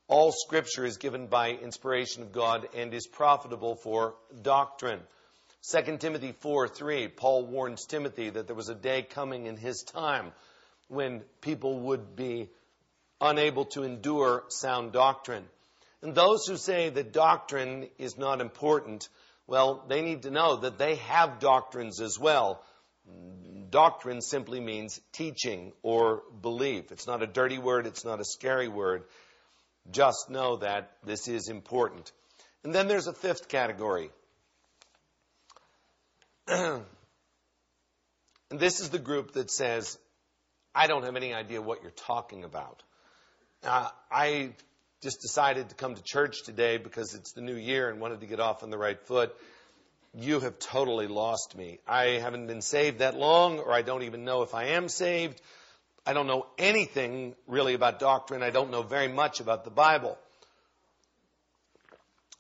All 0.09 0.33
scripture 0.33 0.87
is 0.87 0.96
given 0.96 1.27
by 1.27 1.51
inspiration 1.51 2.22
of 2.22 2.33
God 2.33 2.66
and 2.75 2.94
is 2.94 3.07
profitable 3.07 3.77
for 3.77 4.14
doctrine. 4.40 5.01
2 5.70 5.98
Timothy 5.98 6.33
4 6.33 6.68
3, 6.68 7.09
Paul 7.09 7.44
warns 7.44 7.85
Timothy 7.85 8.31
that 8.31 8.46
there 8.46 8.57
was 8.57 8.70
a 8.70 8.75
day 8.75 9.03
coming 9.03 9.44
in 9.44 9.59
his 9.59 9.83
time 9.83 10.33
when 10.88 11.20
people 11.42 11.81
would 11.81 12.16
be 12.16 12.48
unable 13.20 13.66
to 13.66 13.83
endure 13.83 14.44
sound 14.48 14.92
doctrine. 14.92 15.44
And 16.01 16.14
those 16.14 16.46
who 16.46 16.57
say 16.57 16.88
that 16.88 17.12
doctrine 17.12 17.88
is 17.98 18.16
not 18.16 18.40
important, 18.40 19.11
well, 19.46 19.85
they 19.87 20.01
need 20.01 20.22
to 20.22 20.31
know 20.31 20.57
that 20.57 20.79
they 20.79 20.94
have 20.94 21.40
doctrines 21.40 22.01
as 22.01 22.18
well. 22.18 22.64
Doctrine 23.73 24.21
simply 24.21 24.61
means 24.61 25.01
teaching 25.13 25.73
or 25.83 26.23
belief. 26.43 26.93
It's 26.93 27.07
not 27.07 27.23
a 27.23 27.27
dirty 27.27 27.59
word, 27.59 27.87
it's 27.87 28.05
not 28.05 28.21
a 28.21 28.25
scary 28.25 28.69
word. 28.69 29.05
Just 29.91 30.29
know 30.29 30.57
that 30.57 30.93
this 31.05 31.27
is 31.27 31.49
important. 31.49 32.13
And 32.65 32.75
then 32.75 32.87
there's 32.87 33.07
a 33.07 33.15
fifth 33.15 33.49
category. 33.49 34.11
and 36.47 36.85
this 38.51 38.81
is 38.81 38.91
the 38.91 38.99
group 38.99 39.33
that 39.33 39.51
says, 39.51 39.99
I 40.75 40.87
don't 40.87 41.05
have 41.05 41.17
any 41.17 41.33
idea 41.33 41.63
what 41.63 41.81
you're 41.83 41.93
talking 41.93 42.45
about. 42.45 42.83
Uh, 43.65 43.89
I 44.11 44.53
just 45.03 45.23
decided 45.23 45.71
to 45.71 45.75
come 45.75 45.95
to 45.95 46.03
church 46.03 46.43
today 46.45 46.77
because 46.77 47.15
it's 47.15 47.33
the 47.33 47.41
new 47.41 47.57
year 47.57 47.89
and 47.89 48.03
wanted 48.03 48.21
to 48.21 48.27
get 48.27 48.39
off 48.39 48.63
on 48.63 48.69
the 48.69 48.79
right 48.79 49.01
foot. 49.07 49.35
You 50.14 50.40
have 50.40 50.59
totally 50.59 51.07
lost 51.07 51.57
me. 51.57 51.79
I 51.87 52.18
haven't 52.20 52.46
been 52.46 52.61
saved 52.61 52.98
that 52.98 53.16
long, 53.16 53.59
or 53.59 53.72
I 53.72 53.83
don't 53.83 54.03
even 54.03 54.25
know 54.25 54.42
if 54.42 54.55
I 54.55 54.64
am 54.64 54.88
saved. 54.88 55.40
I 56.05 56.12
don't 56.12 56.27
know 56.27 56.46
anything 56.59 57.35
really 57.46 57.75
about 57.75 57.98
doctrine. 57.98 58.42
I 58.42 58.51
don't 58.51 58.70
know 58.70 58.83
very 58.83 59.09
much 59.09 59.40
about 59.40 59.64
the 59.64 59.70
Bible. 59.70 60.18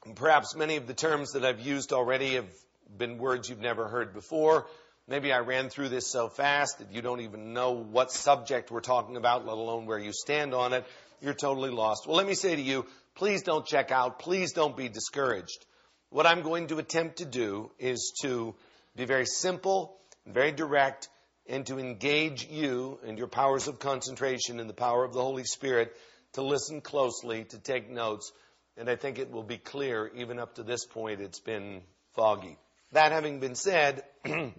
And 0.04 0.16
perhaps 0.16 0.54
many 0.54 0.76
of 0.76 0.86
the 0.86 0.94
terms 0.94 1.32
that 1.32 1.44
I've 1.44 1.60
used 1.60 1.92
already 1.92 2.34
have 2.34 2.52
been 2.98 3.18
words 3.18 3.48
you've 3.48 3.60
never 3.60 3.88
heard 3.88 4.12
before. 4.12 4.66
Maybe 5.08 5.32
I 5.32 5.38
ran 5.38 5.68
through 5.68 5.88
this 5.88 6.06
so 6.06 6.28
fast 6.28 6.78
that 6.78 6.92
you 6.92 7.02
don't 7.02 7.20
even 7.20 7.54
know 7.54 7.72
what 7.72 8.12
subject 8.12 8.70
we're 8.70 8.80
talking 8.80 9.16
about, 9.16 9.46
let 9.46 9.56
alone 9.56 9.86
where 9.86 9.98
you 9.98 10.12
stand 10.12 10.54
on 10.54 10.72
it. 10.72 10.84
You're 11.20 11.34
totally 11.34 11.70
lost. 11.70 12.06
Well, 12.06 12.16
let 12.16 12.26
me 12.26 12.34
say 12.34 12.54
to 12.54 12.62
you, 12.62 12.84
please 13.14 13.42
don't 13.42 13.64
check 13.64 13.90
out. 13.90 14.18
Please 14.18 14.52
don't 14.52 14.76
be 14.76 14.88
discouraged. 14.88 15.64
What 16.12 16.26
I'm 16.26 16.42
going 16.42 16.66
to 16.66 16.76
attempt 16.76 17.16
to 17.16 17.24
do 17.24 17.70
is 17.78 18.12
to 18.20 18.54
be 18.94 19.06
very 19.06 19.24
simple, 19.24 19.96
very 20.26 20.52
direct, 20.52 21.08
and 21.46 21.64
to 21.68 21.78
engage 21.78 22.46
you 22.46 23.00
and 23.06 23.16
your 23.16 23.28
powers 23.28 23.66
of 23.66 23.78
concentration 23.78 24.60
and 24.60 24.68
the 24.68 24.74
power 24.74 25.04
of 25.04 25.14
the 25.14 25.22
Holy 25.22 25.44
Spirit 25.44 25.96
to 26.34 26.42
listen 26.42 26.82
closely, 26.82 27.44
to 27.44 27.58
take 27.58 27.88
notes. 27.88 28.30
And 28.76 28.90
I 28.90 28.96
think 28.96 29.18
it 29.18 29.30
will 29.30 29.42
be 29.42 29.56
clear, 29.56 30.10
even 30.14 30.38
up 30.38 30.56
to 30.56 30.62
this 30.62 30.84
point, 30.84 31.22
it's 31.22 31.40
been 31.40 31.80
foggy. 32.14 32.58
That 32.92 33.12
having 33.12 33.40
been 33.40 33.54
said, 33.54 34.02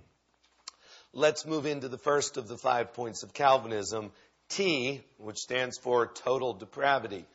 let's 1.13 1.45
move 1.45 1.67
into 1.67 1.87
the 1.87 1.99
first 1.99 2.37
of 2.37 2.47
the 2.47 2.57
five 2.57 2.93
points 2.93 3.21
of 3.21 3.31
Calvinism, 3.31 4.11
T, 4.49 5.03
which 5.19 5.37
stands 5.37 5.77
for 5.77 6.07
total 6.07 6.53
depravity. 6.53 7.27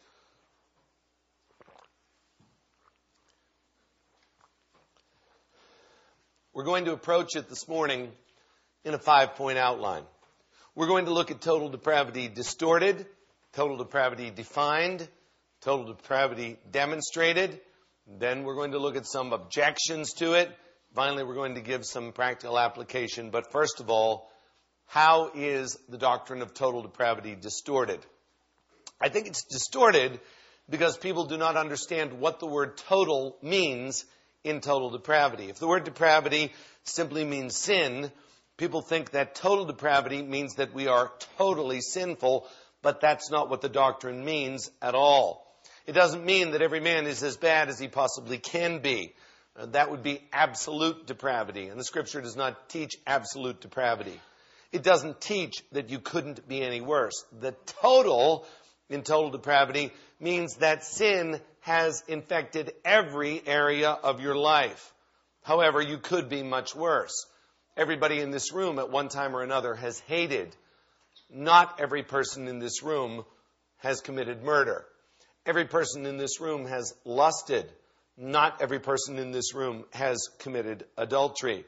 We're 6.59 6.65
going 6.65 6.87
to 6.87 6.93
approach 6.93 7.37
it 7.37 7.49
this 7.49 7.69
morning 7.69 8.11
in 8.85 8.93
a 8.93 8.99
five 8.99 9.37
point 9.37 9.59
outline. 9.59 10.03
We're 10.75 10.89
going 10.89 11.05
to 11.05 11.13
look 11.13 11.31
at 11.31 11.41
total 11.41 11.69
depravity 11.69 12.27
distorted, 12.27 13.07
total 13.53 13.77
depravity 13.77 14.33
defined, 14.33 15.07
total 15.61 15.95
depravity 15.95 16.59
demonstrated. 16.69 17.61
Then 18.09 18.43
we're 18.43 18.57
going 18.57 18.73
to 18.73 18.81
look 18.81 18.97
at 18.97 19.07
some 19.07 19.33
objections 19.33 20.15
to 20.15 20.33
it, 20.33 20.51
Finally, 20.97 21.23
we're 21.23 21.35
going 21.35 21.55
to 21.55 21.61
give 21.61 21.85
some 21.87 22.11
practical 22.11 22.59
application, 22.59 23.31
but 23.31 23.53
first 23.53 23.79
of 23.79 23.89
all, 23.89 24.29
how 24.87 25.31
is 25.37 25.79
the 25.89 25.97
doctrine 25.97 26.43
of 26.43 26.55
total 26.55 26.83
depravity 26.83 27.37
distorted? 27.41 28.01
I 29.01 29.11
think 29.11 29.29
it's 29.29 29.45
distorted 29.45 30.19
because 30.69 30.97
people 30.97 31.27
do 31.27 31.37
not 31.37 31.57
understand 31.57 32.15
what 32.15 32.41
the 32.41 32.49
word 32.49 32.79
total 32.79 33.37
means 33.43 34.05
in 34.45 34.61
total 34.61 34.91
depravity. 34.91 35.49
If 35.49 35.59
the 35.59 35.67
word 35.67 35.85
depravity 35.85 36.53
simply 36.85 37.25
means 37.25 37.57
sin, 37.57 38.11
people 38.57 38.81
think 38.81 39.11
that 39.11 39.35
total 39.35 39.65
depravity 39.65 40.23
means 40.23 40.55
that 40.55 40.75
we 40.75 40.87
are 40.87 41.13
totally 41.37 41.81
sinful, 41.81 42.47
but 42.83 43.01
that's 43.01 43.31
not 43.31 43.51
what 43.51 43.61
the 43.61 43.69
doctrine 43.69 44.25
means 44.25 44.71
at 44.81 44.95
all. 44.95 45.45
It 45.87 45.93
doesn't 45.93 46.25
mean 46.25 46.53
that 46.53 46.63
every 46.63 46.81
man 46.81 47.07
is 47.07 47.23
as 47.23 47.37
bad 47.37 47.69
as 47.69 47.79
he 47.79 47.89
possibly 47.89 48.39
can 48.39 48.81
be. 48.81 49.15
Uh, 49.57 49.67
that 49.67 49.91
would 49.91 50.03
be 50.03 50.21
absolute 50.33 51.07
depravity. 51.07 51.69
And 51.69 51.81
the 51.81 51.85
scripture 51.85 52.21
does 52.21 52.37
not 52.37 52.69
teach 52.69 52.97
absolute 53.07 53.61
depravity. 53.61 54.21
It 54.71 54.83
doesn't 54.83 55.21
teach 55.21 55.65
that 55.73 55.89
you 55.89 55.99
couldn't 55.99 56.47
be 56.47 56.63
any 56.63 56.81
worse. 56.81 57.25
The 57.41 57.53
total 57.81 58.47
in 58.91 59.03
total 59.03 59.31
depravity 59.31 59.93
means 60.21 60.57
that 60.57 60.85
sin 60.85 61.41
has 61.69 62.03
infected 62.09 62.73
every 62.85 63.47
area 63.47 63.91
of 63.91 64.21
your 64.21 64.35
life. 64.35 64.93
However, 65.43 65.83
you 65.83 65.99
could 65.99 66.29
be 66.29 66.43
much 66.43 66.75
worse. 66.75 67.27
Everybody 67.77 68.21
in 68.21 68.31
this 68.31 68.53
room 68.53 68.79
at 68.79 68.91
one 68.91 69.09
time 69.09 69.37
or 69.37 69.43
another 69.43 69.75
has 69.75 70.01
hated. 70.01 70.57
Not 71.31 71.79
every 71.79 72.03
person 72.03 72.49
in 72.49 72.59
this 72.59 72.83
room 72.83 73.25
has 73.79 74.01
committed 74.01 74.43
murder. 74.43 74.87
Every 75.45 75.67
person 75.67 76.07
in 76.07 76.17
this 76.17 76.41
room 76.41 76.67
has 76.67 76.95
lusted 77.05 77.71
not 78.19 78.61
every 78.61 78.81
person 78.81 79.17
in 79.19 79.31
this 79.31 79.55
room 79.55 79.85
has 79.93 80.29
committed 80.41 80.85
adultery. 80.97 81.65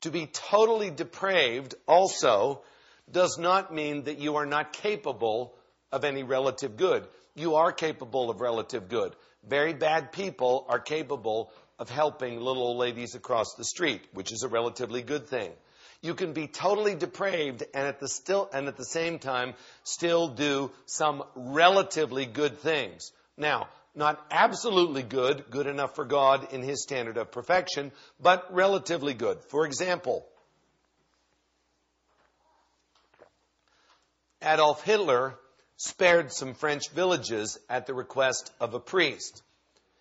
To 0.00 0.10
be 0.10 0.26
totally 0.26 0.90
depraved 0.90 1.74
also 1.86 2.62
does 3.10 3.38
not 3.38 3.72
mean 3.72 4.04
that 4.04 4.18
you 4.18 4.36
are 4.36 4.46
not 4.46 4.72
capable 4.72 5.54
of 5.92 6.04
any 6.04 6.24
relative 6.24 6.76
good. 6.76 7.06
You 7.36 7.56
are 7.56 7.70
capable 7.70 8.30
of 8.30 8.40
relative 8.40 8.88
good. 8.88 9.14
Very 9.46 9.74
bad 9.74 10.10
people 10.10 10.64
are 10.68 10.80
capable 10.80 11.52
of 11.78 11.90
helping 11.90 12.40
little 12.40 12.62
old 12.62 12.78
ladies 12.78 13.14
across 13.14 13.54
the 13.54 13.64
street, 13.64 14.00
which 14.14 14.32
is 14.32 14.42
a 14.42 14.48
relatively 14.48 15.02
good 15.02 15.28
thing. 15.28 15.52
You 16.00 16.14
can 16.14 16.32
be 16.32 16.46
totally 16.46 16.94
depraved 16.94 17.62
and 17.74 17.86
at 17.86 18.00
the 18.00 18.08
still 18.08 18.48
and 18.52 18.68
at 18.68 18.76
the 18.76 18.84
same 18.84 19.18
time 19.18 19.52
still 19.84 20.28
do 20.28 20.70
some 20.86 21.22
relatively 21.34 22.24
good 22.24 22.58
things. 22.58 23.12
Now, 23.36 23.68
not 23.94 24.24
absolutely 24.30 25.02
good, 25.02 25.44
good 25.50 25.66
enough 25.66 25.94
for 25.94 26.06
God 26.06 26.52
in 26.54 26.62
his 26.62 26.82
standard 26.82 27.18
of 27.18 27.32
perfection, 27.32 27.92
but 28.18 28.52
relatively 28.54 29.12
good. 29.14 29.42
For 29.48 29.66
example, 29.66 30.26
Adolf 34.42 34.82
Hitler 34.84 35.38
spared 35.76 36.32
some 36.32 36.54
French 36.54 36.90
villages 36.90 37.58
at 37.68 37.86
the 37.86 37.94
request 37.94 38.52
of 38.60 38.74
a 38.74 38.80
priest. 38.80 39.42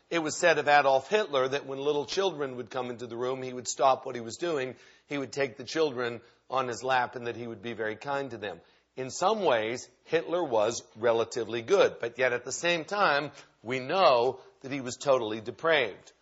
It 0.10 0.20
was 0.20 0.38
said 0.38 0.58
of 0.58 0.68
Adolf 0.68 1.10
Hitler 1.10 1.48
that 1.48 1.66
when 1.66 1.80
little 1.80 2.06
children 2.06 2.56
would 2.58 2.70
come 2.70 2.90
into 2.90 3.08
the 3.08 3.18
room, 3.18 3.42
he 3.42 3.54
would 3.54 3.68
stop 3.68 4.06
what 4.06 4.16
he 4.16 4.22
was 4.22 4.38
doing, 4.38 4.76
he 5.08 5.18
would 5.18 5.32
take 5.32 5.58
the 5.58 5.64
children 5.64 6.22
on 6.50 6.68
his 6.68 6.84
lap, 6.84 7.16
and 7.16 7.28
that 7.28 7.36
he 7.36 7.48
would 7.48 7.62
be 7.62 7.74
very 7.74 7.96
kind 7.96 8.30
to 8.32 8.38
them. 8.38 8.62
In 8.96 9.10
some 9.10 9.44
ways, 9.44 9.90
Hitler 10.06 10.44
was 10.44 10.84
relatively 10.96 11.62
good, 11.62 11.96
but 12.00 12.18
yet 12.18 12.34
at 12.34 12.46
the 12.46 12.52
same 12.52 12.86
time, 12.86 13.32
we 13.64 13.80
know 13.80 14.40
that 14.62 14.72
he 14.72 14.80
was 14.80 14.96
totally 14.96 15.42
depraved. 15.42 16.14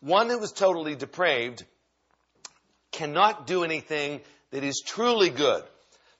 One 0.00 0.28
who 0.28 0.42
is 0.42 0.52
totally 0.52 0.94
depraved 0.94 1.64
cannot 2.92 3.46
do 3.46 3.64
anything 3.64 4.20
that 4.50 4.64
is 4.64 4.82
truly 4.84 5.30
good. 5.30 5.62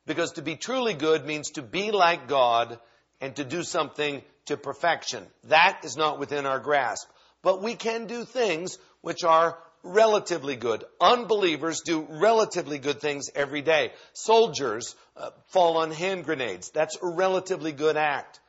Because 0.09 0.33
to 0.33 0.43
be 0.43 0.57
truly 0.57 0.95
good 0.95 1.27
means 1.27 1.51
to 1.51 1.63
be 1.63 1.91
like 1.91 2.29
God 2.29 2.81
and 3.21 3.37
to 3.37 3.45
do 3.45 3.63
something 3.63 4.23
to 4.47 4.57
perfection. 4.57 5.23
That 5.45 5.81
is 5.85 5.99
not 5.99 6.19
within 6.19 6.47
our 6.47 6.59
grasp. 6.59 7.07
But 7.43 7.63
we 7.63 7.75
can 7.75 8.07
do 8.07 8.25
things 8.25 8.79
which 9.03 9.23
are 9.23 9.59
relatively 9.83 10.57
good. 10.57 10.83
Unbelievers 10.99 11.83
do 11.85 12.07
relatively 12.09 12.79
good 12.79 13.03
things 13.03 13.29
every 13.35 13.61
day. 13.61 13.93
Soldiers 14.15 14.97
uh, 15.15 15.29
fall 15.49 15.77
on 15.77 15.91
hand 15.91 16.25
grenades. 16.25 16.71
That's 16.71 16.97
a 17.03 17.07
relatively 17.07 17.73
good 17.73 17.99
act. 17.99 18.41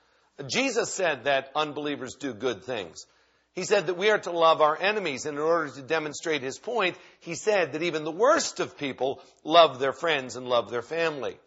Jesus 0.49 0.93
said 0.93 1.25
that 1.25 1.51
unbelievers 1.55 2.15
do 2.15 2.33
good 2.33 2.63
things. 2.63 3.05
He 3.53 3.65
said 3.65 3.87
that 3.87 3.97
we 3.97 4.09
are 4.11 4.19
to 4.19 4.31
love 4.31 4.61
our 4.61 4.81
enemies, 4.81 5.25
and 5.25 5.37
in 5.37 5.43
order 5.43 5.69
to 5.71 5.81
demonstrate 5.81 6.41
his 6.41 6.57
point, 6.57 6.95
he 7.19 7.35
said 7.35 7.73
that 7.73 7.83
even 7.83 8.05
the 8.05 8.11
worst 8.11 8.61
of 8.61 8.77
people 8.77 9.21
love 9.43 9.79
their 9.79 9.91
friends 9.91 10.37
and 10.37 10.47
love 10.47 10.69
their 10.69 10.81
family. 10.81 11.37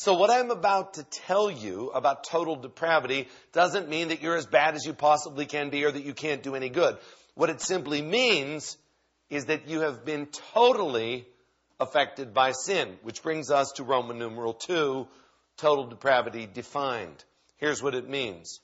So 0.00 0.14
what 0.14 0.30
I'm 0.30 0.52
about 0.52 0.94
to 0.94 1.02
tell 1.02 1.50
you 1.50 1.88
about 1.88 2.22
total 2.22 2.54
depravity 2.54 3.26
doesn't 3.52 3.88
mean 3.88 4.08
that 4.08 4.22
you're 4.22 4.36
as 4.36 4.46
bad 4.46 4.76
as 4.76 4.86
you 4.86 4.92
possibly 4.92 5.44
can 5.44 5.70
be 5.70 5.84
or 5.84 5.90
that 5.90 6.04
you 6.04 6.14
can't 6.14 6.40
do 6.40 6.54
any 6.54 6.68
good. 6.68 6.98
What 7.34 7.50
it 7.50 7.60
simply 7.60 8.00
means 8.00 8.76
is 9.28 9.46
that 9.46 9.66
you 9.66 9.80
have 9.80 10.04
been 10.04 10.26
totally 10.54 11.26
affected 11.80 12.32
by 12.32 12.52
sin, 12.52 12.96
which 13.02 13.24
brings 13.24 13.50
us 13.50 13.72
to 13.72 13.82
Roman 13.82 14.20
numeral 14.20 14.52
2, 14.52 15.08
total 15.56 15.88
depravity 15.88 16.46
defined. 16.46 17.24
Here's 17.56 17.82
what 17.82 17.96
it 17.96 18.08
means. 18.08 18.60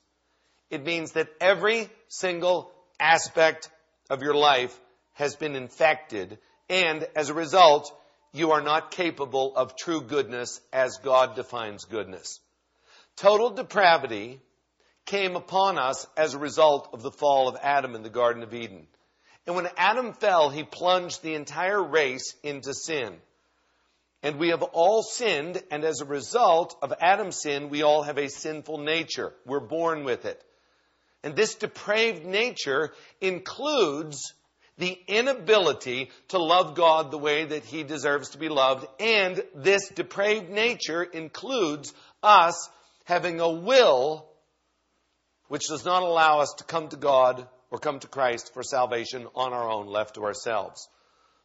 It 0.69 0.85
means 0.85 1.11
that 1.11 1.27
every 1.41 1.89
single 2.07 2.71
aspect 2.97 3.69
of 4.09 4.21
your 4.21 4.35
life 4.35 4.79
has 5.15 5.35
been 5.35 5.57
infected, 5.57 6.39
and 6.69 7.05
as 7.13 7.27
a 7.27 7.33
result, 7.33 7.93
you 8.35 8.51
are 8.51 8.61
not 8.61 8.91
capable 8.91 9.55
of 9.55 9.75
true 9.75 10.01
goodness 10.01 10.59
as 10.73 10.97
God 10.97 11.35
defines 11.35 11.85
goodness. 11.85 12.41
Total 13.15 13.49
depravity 13.49 14.41
came 15.05 15.35
upon 15.35 15.77
us 15.77 16.05
as 16.17 16.33
a 16.33 16.39
result 16.39 16.89
of 16.91 17.01
the 17.01 17.11
fall 17.11 17.47
of 17.47 17.57
Adam 17.61 17.95
in 17.95 18.03
the 18.03 18.09
Garden 18.09 18.43
of 18.43 18.53
Eden. 18.53 18.87
And 19.47 19.55
when 19.55 19.69
Adam 19.77 20.13
fell, 20.13 20.49
he 20.49 20.63
plunged 20.63 21.21
the 21.21 21.35
entire 21.35 21.81
race 21.81 22.35
into 22.43 22.73
sin. 22.73 23.13
And 24.21 24.37
we 24.37 24.49
have 24.49 24.63
all 24.63 25.03
sinned, 25.03 25.61
and 25.71 25.83
as 25.83 26.01
a 26.01 26.05
result 26.05 26.75
of 26.81 26.93
Adam's 26.99 27.39
sin, 27.41 27.69
we 27.69 27.83
all 27.83 28.03
have 28.03 28.17
a 28.17 28.27
sinful 28.27 28.79
nature. 28.79 29.33
We're 29.45 29.59
born 29.59 30.03
with 30.03 30.25
it. 30.25 30.43
And 31.23 31.35
this 31.35 31.55
depraved 31.55 32.25
nature 32.25 32.91
includes 33.21 34.33
the 34.77 34.97
inability 35.07 36.09
to 36.29 36.37
love 36.37 36.75
God 36.75 37.11
the 37.11 37.17
way 37.17 37.45
that 37.45 37.63
He 37.63 37.83
deserves 37.83 38.29
to 38.29 38.37
be 38.37 38.49
loved. 38.49 38.85
And 38.99 39.41
this 39.55 39.89
depraved 39.89 40.49
nature 40.49 41.03
includes 41.03 41.93
us 42.21 42.69
having 43.05 43.39
a 43.39 43.49
will 43.49 44.27
which 45.47 45.67
does 45.67 45.85
not 45.85 46.03
allow 46.03 46.39
us 46.39 46.53
to 46.57 46.63
come 46.63 46.89
to 46.89 46.97
God 46.97 47.47
or 47.71 47.79
come 47.79 47.99
to 47.99 48.07
Christ 48.07 48.53
for 48.53 48.63
salvation 48.63 49.27
on 49.35 49.53
our 49.53 49.69
own, 49.69 49.87
left 49.87 50.15
to 50.15 50.23
ourselves. 50.23 50.89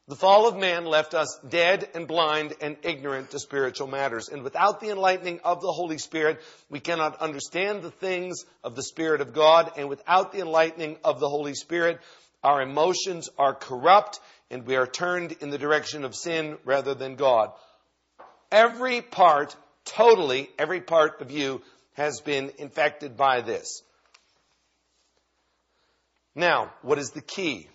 The 0.08 0.16
fall 0.16 0.48
of 0.48 0.56
man 0.56 0.86
left 0.86 1.14
us 1.14 1.38
dead 1.48 1.88
and 1.94 2.08
blind 2.08 2.54
and 2.60 2.76
ignorant 2.82 3.30
to 3.30 3.38
spiritual 3.38 3.86
matters. 3.86 4.28
And 4.28 4.42
without 4.42 4.80
the 4.80 4.90
enlightening 4.90 5.38
of 5.44 5.60
the 5.60 5.70
Holy 5.70 5.98
Spirit, 5.98 6.40
we 6.68 6.80
cannot 6.80 7.20
understand 7.20 7.82
the 7.82 7.92
things 7.92 8.44
of 8.64 8.74
the 8.74 8.82
Spirit 8.82 9.20
of 9.20 9.32
God. 9.32 9.72
And 9.76 9.88
without 9.88 10.32
the 10.32 10.40
enlightening 10.40 10.96
of 11.04 11.20
the 11.20 11.28
Holy 11.28 11.54
Spirit, 11.54 12.00
our 12.42 12.62
emotions 12.62 13.28
are 13.38 13.54
corrupt 13.54 14.20
and 14.50 14.66
we 14.66 14.76
are 14.76 14.86
turned 14.86 15.32
in 15.40 15.50
the 15.50 15.58
direction 15.58 16.04
of 16.04 16.14
sin 16.14 16.58
rather 16.64 16.94
than 16.94 17.16
God. 17.16 17.52
Every 18.50 19.00
part, 19.00 19.54
totally, 19.84 20.50
every 20.58 20.80
part 20.80 21.20
of 21.20 21.30
you 21.30 21.62
has 21.94 22.20
been 22.20 22.52
infected 22.58 23.16
by 23.16 23.42
this. 23.42 23.82
Now, 26.34 26.72
what 26.82 26.98
is 26.98 27.10
the 27.10 27.20
key? 27.20 27.68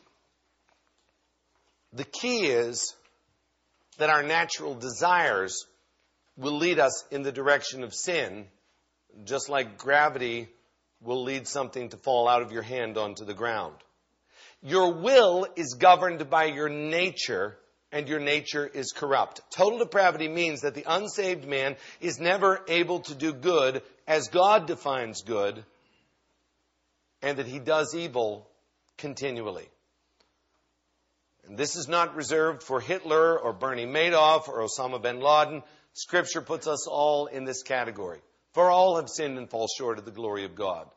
The 1.93 2.03
key 2.03 2.47
is 2.47 2.93
that 3.97 4.09
our 4.09 4.23
natural 4.23 4.75
desires 4.75 5.65
will 6.37 6.57
lead 6.57 6.79
us 6.79 7.05
in 7.11 7.21
the 7.21 7.31
direction 7.31 7.83
of 7.83 7.93
sin, 7.93 8.47
just 9.23 9.47
like 9.47 9.77
gravity 9.77 10.49
will 11.01 11.23
lead 11.23 11.47
something 11.47 11.89
to 11.89 11.97
fall 11.97 12.27
out 12.27 12.41
of 12.41 12.51
your 12.51 12.63
hand 12.63 12.97
onto 12.97 13.23
the 13.23 13.33
ground. 13.33 13.75
Your 14.65 14.93
will 14.93 15.45
is 15.55 15.75
governed 15.75 16.27
by 16.27 16.45
your 16.45 16.69
nature, 16.69 17.55
and 17.91 18.09
your 18.09 18.19
nature 18.19 18.65
is 18.65 18.93
corrupt. 18.93 19.41
Total 19.51 19.77
depravity 19.77 20.27
means 20.27 20.61
that 20.61 20.73
the 20.73 20.85
unsaved 20.87 21.47
man 21.47 21.75
is 22.01 22.19
never 22.19 22.65
able 22.67 23.01
to 23.01 23.13
do 23.13 23.31
good 23.31 23.83
as 24.07 24.29
God 24.29 24.65
defines 24.65 25.21
good, 25.21 25.63
and 27.21 27.37
that 27.37 27.45
he 27.45 27.59
does 27.59 27.93
evil 27.93 28.49
continually. 28.97 29.69
And 31.47 31.59
this 31.59 31.75
is 31.75 31.87
not 31.87 32.15
reserved 32.15 32.63
for 32.63 32.81
Hitler 32.81 33.37
or 33.37 33.53
Bernie 33.53 33.85
Madoff 33.85 34.47
or 34.47 34.65
Osama 34.65 34.99
bin 34.99 35.19
Laden. 35.19 35.61
Scripture 35.93 36.41
puts 36.41 36.65
us 36.65 36.87
all 36.87 37.27
in 37.27 37.45
this 37.45 37.61
category. 37.61 38.19
For 38.53 38.71
all 38.71 38.95
have 38.95 39.09
sinned 39.09 39.37
and 39.37 39.47
fall 39.47 39.67
short 39.77 39.99
of 39.99 40.05
the 40.05 40.11
glory 40.11 40.43
of 40.43 40.55
God. 40.55 40.87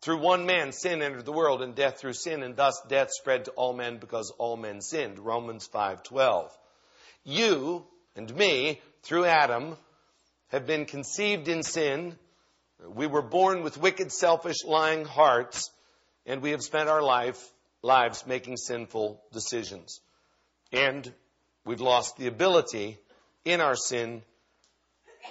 Through 0.00 0.18
one 0.18 0.46
man, 0.46 0.72
sin 0.72 1.02
entered 1.02 1.24
the 1.24 1.32
world, 1.32 1.60
and 1.60 1.74
death 1.74 1.98
through 1.98 2.12
sin, 2.12 2.42
and 2.42 2.54
thus 2.54 2.80
death 2.88 3.08
spread 3.10 3.46
to 3.46 3.50
all 3.52 3.72
men 3.72 3.98
because 3.98 4.30
all 4.38 4.56
men 4.56 4.80
sinned. 4.80 5.18
Romans 5.18 5.66
5:12. 5.66 6.56
You 7.24 7.86
and 8.14 8.34
me, 8.34 8.80
through 9.02 9.24
Adam, 9.24 9.76
have 10.48 10.66
been 10.66 10.86
conceived 10.86 11.48
in 11.48 11.62
sin. 11.62 12.16
We 12.80 13.06
were 13.06 13.22
born 13.22 13.62
with 13.62 13.76
wicked, 13.76 14.12
selfish, 14.12 14.64
lying 14.64 15.04
hearts, 15.04 15.70
and 16.26 16.42
we 16.42 16.52
have 16.52 16.62
spent 16.62 16.88
our 16.88 17.02
life 17.02 17.52
lives 17.82 18.26
making 18.26 18.56
sinful 18.56 19.20
decisions. 19.32 20.00
And 20.72 21.12
we've 21.64 21.80
lost 21.80 22.16
the 22.16 22.28
ability 22.28 22.98
in 23.44 23.60
our 23.60 23.76
sin 23.76 24.22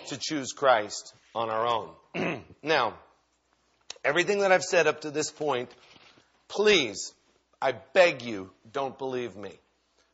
to 0.08 0.18
choose 0.18 0.52
Christ 0.52 1.14
on 1.34 1.50
our 1.50 1.66
own. 1.66 2.44
now, 2.64 2.98
everything 4.08 4.40
that 4.40 4.52
I've 4.52 4.64
said 4.64 4.88
up 4.88 5.02
to 5.02 5.12
this 5.12 5.30
point, 5.30 5.70
please, 6.48 7.14
I 7.62 7.74
beg 7.94 8.22
you, 8.22 8.50
don't 8.72 8.98
believe 8.98 9.36
me. 9.36 9.52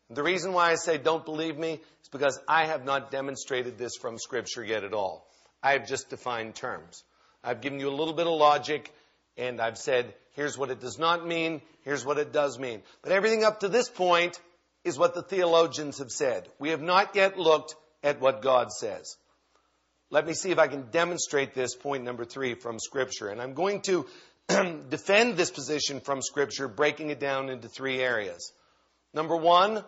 The 0.10 0.24
reason 0.24 0.54
why 0.54 0.72
I 0.72 0.76
say 0.76 0.98
don't 0.98 1.24
believe 1.24 1.58
me 1.58 1.74
is 1.74 2.10
because 2.12 2.40
I 2.48 2.66
have 2.66 2.84
not 2.84 3.12
demonstrated 3.12 3.78
this 3.78 3.96
from 3.96 4.18
Scripture 4.18 4.64
yet 4.64 4.84
at 4.84 4.94
all. 4.94 5.28
I 5.62 5.74
have 5.74 5.88
just 5.88 6.10
defined 6.10 6.56
terms. 6.56 7.04
I've 7.44 7.62
given 7.62 7.80
you 7.80 7.90
a 7.90 7.96
little 7.96 8.14
bit 8.14 8.28
of 8.28 8.34
logic, 8.34 8.94
and 9.38 9.62
I've 9.62 9.78
said 9.78 10.14
Here's 10.34 10.58
what 10.58 10.72
it 10.72 10.82
does 10.82 10.98
not 10.98 11.26
mean. 11.26 11.62
Here's 11.84 12.06
what 12.06 12.18
it 12.18 12.34
does 12.34 12.58
mean. 12.58 12.82
But 13.02 13.12
everything 13.12 13.44
up 13.44 13.60
to 13.60 13.70
this 13.70 13.88
point 13.88 14.40
is 14.84 14.98
what 14.98 15.14
the 15.14 15.22
theologians 15.22 16.00
have 16.00 16.12
said. 16.12 16.50
We 16.60 16.70
have 16.70 16.82
not 16.82 17.16
yet 17.16 17.38
looked 17.38 17.76
at 18.04 18.20
what 18.20 18.42
God 18.42 18.72
says. 18.72 19.16
Let 20.14 20.28
me 20.28 20.36
see 20.36 20.52
if 20.52 20.60
I 20.60 20.68
can 20.68 20.92
demonstrate 20.92 21.56
this 21.56 21.74
point 21.76 22.04
number 22.04 22.24
three 22.24 22.54
from 22.54 22.78
Scripture. 22.78 23.30
And 23.30 23.42
I'm 23.42 23.56
going 23.56 23.82
to 23.82 24.06
defend 24.48 25.38
this 25.38 25.50
position 25.50 26.02
from 26.02 26.22
Scripture, 26.22 26.68
breaking 26.68 27.10
it 27.10 27.20
down 27.20 27.50
into 27.50 27.68
three 27.68 28.00
areas. 28.00 28.54
Number 29.12 29.36
one, 29.36 29.84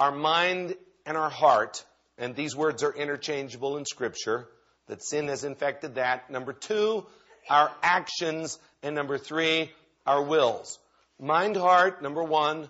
our 0.00 0.10
mind 0.10 0.74
and 1.06 1.16
our 1.16 1.30
heart. 1.30 1.84
And 2.18 2.34
these 2.34 2.56
words 2.56 2.82
are 2.82 2.92
interchangeable 2.92 3.76
in 3.76 3.84
Scripture, 3.84 4.48
that 4.88 5.00
sin 5.00 5.28
has 5.28 5.44
infected 5.44 5.94
that. 5.94 6.28
Number 6.28 6.52
two, 6.52 7.06
our 7.48 7.70
actions, 7.84 8.58
and 8.82 8.96
number 8.96 9.16
three, 9.16 9.70
our 10.04 10.24
wills. 10.24 10.80
Mind, 11.20 11.56
heart, 11.56 12.02
number 12.02 12.24
one, 12.24 12.68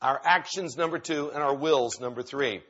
our 0.00 0.18
actions, 0.24 0.74
number 0.74 0.98
two, 0.98 1.30
and 1.32 1.42
our 1.42 1.54
wills, 1.54 2.00
number 2.00 2.22
three. 2.22 2.62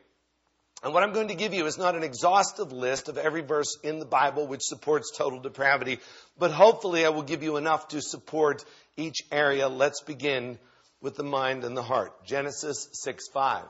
And 0.83 0.95
what 0.95 1.03
I'm 1.03 1.13
going 1.13 1.29
to 1.29 1.35
give 1.35 1.55
you 1.55 1.67
is 1.67 1.77
not 1.77 1.97
an 1.97 2.05
exhaustive 2.05 2.71
list 2.71 3.09
of 3.09 3.19
every 3.19 3.43
verse 3.43 3.77
in 3.83 3.99
the 3.99 4.05
Bible 4.05 4.47
which 4.47 4.63
supports 4.63 5.11
total 5.17 5.41
depravity, 5.41 5.99
but 6.39 6.53
hopefully 6.53 7.05
I 7.05 7.09
will 7.09 7.25
give 7.25 7.43
you 7.43 7.57
enough 7.57 7.89
to 7.89 8.01
support 8.01 8.65
each 8.97 9.23
area. 9.33 9.69
Let's 9.69 10.03
begin 10.03 10.59
with 11.01 11.17
the 11.17 11.25
mind 11.25 11.65
and 11.65 11.77
the 11.77 11.83
heart. 11.83 12.25
Genesis 12.25 12.89
6 12.93 13.29
5. 13.29 13.65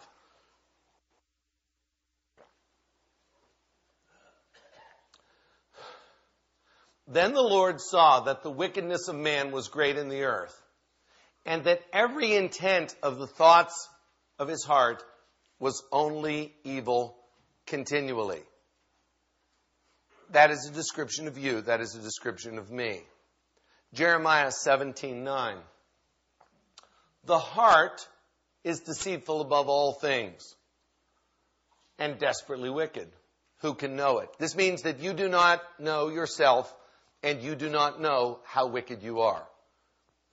Then 7.10 7.32
the 7.32 7.40
Lord 7.40 7.80
saw 7.80 8.20
that 8.20 8.42
the 8.42 8.50
wickedness 8.50 9.08
of 9.08 9.16
man 9.16 9.50
was 9.50 9.68
great 9.68 9.96
in 9.96 10.10
the 10.10 10.24
earth, 10.24 10.54
and 11.46 11.64
that 11.64 11.80
every 11.90 12.34
intent 12.34 12.94
of 13.02 13.18
the 13.18 13.26
thoughts 13.26 13.88
of 14.38 14.46
his 14.46 14.62
heart 14.62 15.02
was 15.58 15.82
only 15.90 16.54
evil 16.64 17.16
continually. 17.66 18.42
That 20.30 20.50
is 20.50 20.68
a 20.68 20.72
description 20.72 21.26
of 21.26 21.38
you. 21.38 21.62
That 21.62 21.80
is 21.80 21.94
a 21.94 22.00
description 22.00 22.58
of 22.58 22.70
me. 22.70 23.02
Jeremiah 23.94 24.50
17:9. 24.50 25.62
The 27.24 27.38
heart 27.38 28.06
is 28.64 28.80
deceitful 28.80 29.40
above 29.40 29.68
all 29.68 29.94
things 29.94 30.54
and 31.98 32.18
desperately 32.18 32.70
wicked. 32.70 33.10
Who 33.60 33.74
can 33.74 33.96
know 33.96 34.18
it? 34.18 34.30
This 34.38 34.54
means 34.54 34.82
that 34.82 35.00
you 35.00 35.14
do 35.14 35.28
not 35.28 35.62
know 35.80 36.08
yourself 36.08 36.72
and 37.22 37.42
you 37.42 37.56
do 37.56 37.68
not 37.68 38.00
know 38.00 38.40
how 38.44 38.68
wicked 38.68 39.02
you 39.02 39.20
are. 39.20 39.46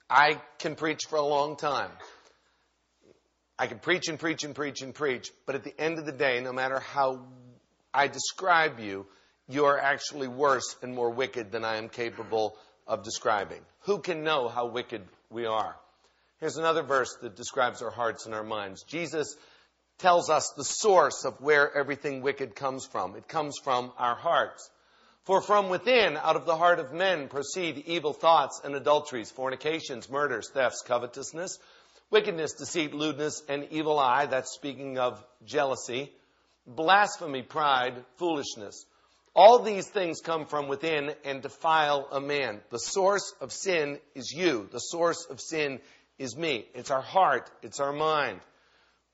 I 0.08 0.40
can 0.58 0.76
preach 0.76 1.06
for 1.06 1.16
a 1.16 1.26
long 1.26 1.56
time. 1.56 1.90
I 3.58 3.66
can 3.66 3.78
preach 3.78 4.08
and 4.08 4.18
preach 4.18 4.44
and 4.44 4.54
preach 4.54 4.82
and 4.82 4.94
preach, 4.94 5.30
but 5.46 5.54
at 5.54 5.64
the 5.64 5.78
end 5.80 5.98
of 5.98 6.06
the 6.06 6.12
day, 6.12 6.40
no 6.40 6.52
matter 6.52 6.78
how 6.78 7.26
I 7.92 8.08
describe 8.08 8.80
you, 8.80 9.06
you 9.48 9.64
are 9.66 9.78
actually 9.78 10.28
worse 10.28 10.76
and 10.82 10.94
more 10.94 11.10
wicked 11.10 11.52
than 11.52 11.64
I 11.64 11.76
am 11.76 11.88
capable 11.88 12.56
of 12.86 13.02
describing. 13.02 13.60
Who 13.80 14.00
can 14.00 14.24
know 14.24 14.48
how 14.48 14.66
wicked 14.66 15.02
we 15.30 15.46
are. 15.46 15.76
Here's 16.38 16.58
another 16.58 16.82
verse 16.82 17.16
that 17.22 17.36
describes 17.36 17.80
our 17.80 17.90
hearts 17.90 18.26
and 18.26 18.34
our 18.34 18.44
minds. 18.44 18.82
Jesus 18.82 19.36
tells 19.98 20.28
us 20.28 20.52
the 20.56 20.64
source 20.64 21.24
of 21.24 21.40
where 21.40 21.74
everything 21.74 22.20
wicked 22.20 22.54
comes 22.54 22.84
from. 22.84 23.16
It 23.16 23.26
comes 23.26 23.58
from 23.62 23.92
our 23.96 24.14
hearts. 24.14 24.70
For 25.24 25.40
from 25.40 25.70
within, 25.70 26.16
out 26.16 26.36
of 26.36 26.44
the 26.44 26.56
heart 26.56 26.78
of 26.78 26.92
men, 26.92 27.28
proceed 27.28 27.82
evil 27.86 28.12
thoughts 28.12 28.60
and 28.62 28.74
adulteries, 28.74 29.30
fornications, 29.30 30.10
murders, 30.10 30.50
thefts, 30.50 30.82
covetousness, 30.82 31.58
wickedness, 32.10 32.54
deceit, 32.54 32.94
lewdness, 32.94 33.42
and 33.48 33.68
evil 33.70 33.98
eye. 33.98 34.26
That's 34.26 34.52
speaking 34.52 34.98
of 34.98 35.24
jealousy, 35.44 36.12
blasphemy, 36.66 37.42
pride, 37.42 38.04
foolishness. 38.16 38.84
All 39.34 39.58
these 39.58 39.86
things 39.86 40.20
come 40.20 40.46
from 40.46 40.66
within 40.66 41.14
and 41.24 41.42
defile 41.42 42.08
a 42.10 42.20
man. 42.20 42.60
The 42.70 42.78
source 42.78 43.34
of 43.40 43.52
sin 43.52 43.98
is 44.14 44.32
you. 44.32 44.68
The 44.72 44.78
source 44.78 45.26
of 45.28 45.40
sin 45.40 45.80
is 46.18 46.36
me. 46.36 46.66
It's 46.74 46.90
our 46.90 47.02
heart. 47.02 47.50
It's 47.62 47.80
our 47.80 47.92
mind. 47.92 48.40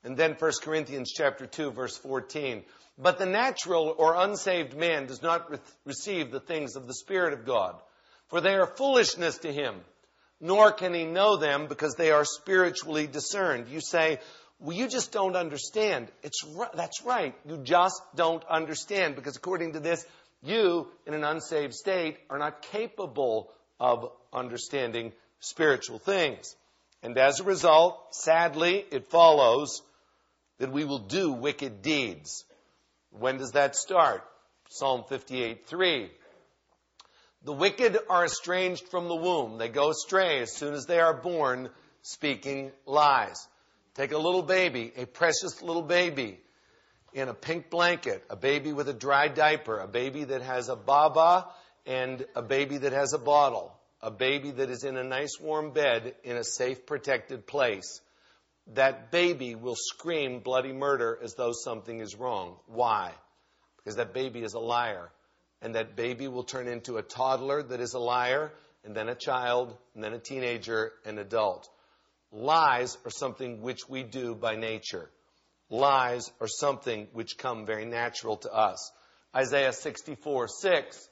And 0.03 0.15
then 0.15 0.35
1 0.39 0.51
Corinthians 0.61 1.11
chapter 1.11 1.45
2 1.45 1.71
verse 1.71 1.97
14. 1.97 2.63
But 2.97 3.17
the 3.17 3.25
natural 3.25 3.93
or 3.97 4.15
unsaved 4.15 4.77
man 4.77 5.07
does 5.07 5.21
not 5.21 5.49
re- 5.49 5.57
receive 5.85 6.31
the 6.31 6.39
things 6.39 6.75
of 6.75 6.87
the 6.87 6.93
Spirit 6.93 7.33
of 7.33 7.45
God, 7.45 7.75
for 8.27 8.39
they 8.39 8.53
are 8.53 8.67
foolishness 8.67 9.39
to 9.39 9.51
him, 9.51 9.81
nor 10.43 10.73
can 10.73 10.93
he 10.93 11.05
know 11.05 11.37
them 11.37 11.67
because 11.67 11.95
they 11.95 12.11
are 12.11 12.25
spiritually 12.25 13.07
discerned. 13.07 13.69
You 13.69 13.79
say, 13.79 14.19
well, 14.59 14.75
you 14.75 14.89
just 14.89 15.13
don't 15.13 15.37
understand. 15.37 16.09
It's, 16.21 16.43
that's 16.73 17.01
right. 17.05 17.33
You 17.47 17.59
just 17.63 18.01
don't 18.13 18.43
understand 18.49 19.15
because 19.15 19.37
according 19.37 19.71
to 19.71 19.79
this, 19.79 20.05
you, 20.41 20.89
in 21.07 21.13
an 21.13 21.23
unsaved 21.23 21.73
state, 21.73 22.17
are 22.29 22.37
not 22.37 22.61
capable 22.61 23.53
of 23.79 24.11
understanding 24.33 25.13
spiritual 25.39 25.97
things. 25.97 26.57
And 27.01 27.17
as 27.17 27.39
a 27.39 27.45
result, 27.45 28.13
sadly, 28.13 28.85
it 28.91 29.09
follows 29.09 29.81
that 30.59 30.73
we 30.73 30.83
will 30.83 30.99
do 30.99 31.31
wicked 31.31 31.81
deeds. 31.81 32.43
When 33.11 33.37
does 33.37 33.51
that 33.51 33.77
start? 33.77 34.25
Psalm 34.67 35.05
58 35.07 35.67
3. 35.67 36.11
The 37.43 37.53
wicked 37.53 37.97
are 38.09 38.25
estranged 38.25 38.87
from 38.87 39.07
the 39.07 39.15
womb. 39.15 39.57
They 39.57 39.69
go 39.69 39.89
astray 39.89 40.41
as 40.41 40.55
soon 40.55 40.73
as 40.73 40.85
they 40.85 40.99
are 40.99 41.13
born, 41.13 41.69
speaking 42.01 42.71
lies. 42.85 43.47
Take 43.95 44.11
a 44.11 44.17
little 44.17 44.43
baby, 44.43 44.91
a 44.95 45.05
precious 45.05 45.61
little 45.61 45.81
baby, 45.81 46.39
in 47.13 47.29
a 47.29 47.33
pink 47.33 47.69
blanket, 47.69 48.23
a 48.29 48.35
baby 48.35 48.73
with 48.73 48.89
a 48.89 48.93
dry 48.93 49.27
diaper, 49.27 49.79
a 49.79 49.87
baby 49.87 50.23
that 50.23 50.41
has 50.41 50.69
a 50.69 50.75
baba, 50.75 51.47
and 51.85 52.25
a 52.35 52.41
baby 52.41 52.77
that 52.77 52.93
has 52.93 53.13
a 53.13 53.19
bottle, 53.19 53.77
a 54.01 54.09
baby 54.09 54.51
that 54.51 54.69
is 54.69 54.83
in 54.83 54.97
a 54.97 55.03
nice 55.03 55.39
warm 55.39 55.71
bed 55.71 56.15
in 56.23 56.37
a 56.37 56.43
safe, 56.43 56.85
protected 56.85 57.45
place 57.45 58.01
that 58.67 59.11
baby 59.11 59.55
will 59.55 59.75
scream 59.75 60.39
bloody 60.39 60.71
murder 60.71 61.19
as 61.21 61.35
though 61.35 61.51
something 61.51 61.99
is 61.99 62.15
wrong. 62.15 62.55
Why? 62.67 63.11
Because 63.77 63.97
that 63.97 64.13
baby 64.13 64.41
is 64.43 64.53
a 64.53 64.59
liar. 64.59 65.11
And 65.63 65.75
that 65.75 65.95
baby 65.95 66.27
will 66.27 66.43
turn 66.43 66.67
into 66.67 66.97
a 66.97 67.01
toddler 67.01 67.63
that 67.63 67.79
is 67.79 67.93
a 67.93 67.99
liar, 67.99 68.51
and 68.83 68.93
then 68.93 69.09
a 69.09 69.15
child, 69.15 69.75
and 69.95 70.03
then 70.03 70.13
a 70.13 70.19
teenager, 70.19 70.91
and 71.05 71.17
adult. 71.17 71.67
Lies 72.31 72.97
are 73.05 73.11
something 73.11 73.61
which 73.61 73.87
we 73.87 74.03
do 74.03 74.35
by 74.35 74.55
nature. 74.55 75.09
Lies 75.69 76.29
are 76.41 76.47
something 76.47 77.07
which 77.13 77.37
come 77.37 77.65
very 77.65 77.85
natural 77.85 78.37
to 78.37 78.53
us. 78.53 78.91
Isaiah 79.35 79.73
64, 79.73 80.49
6. 80.49 81.09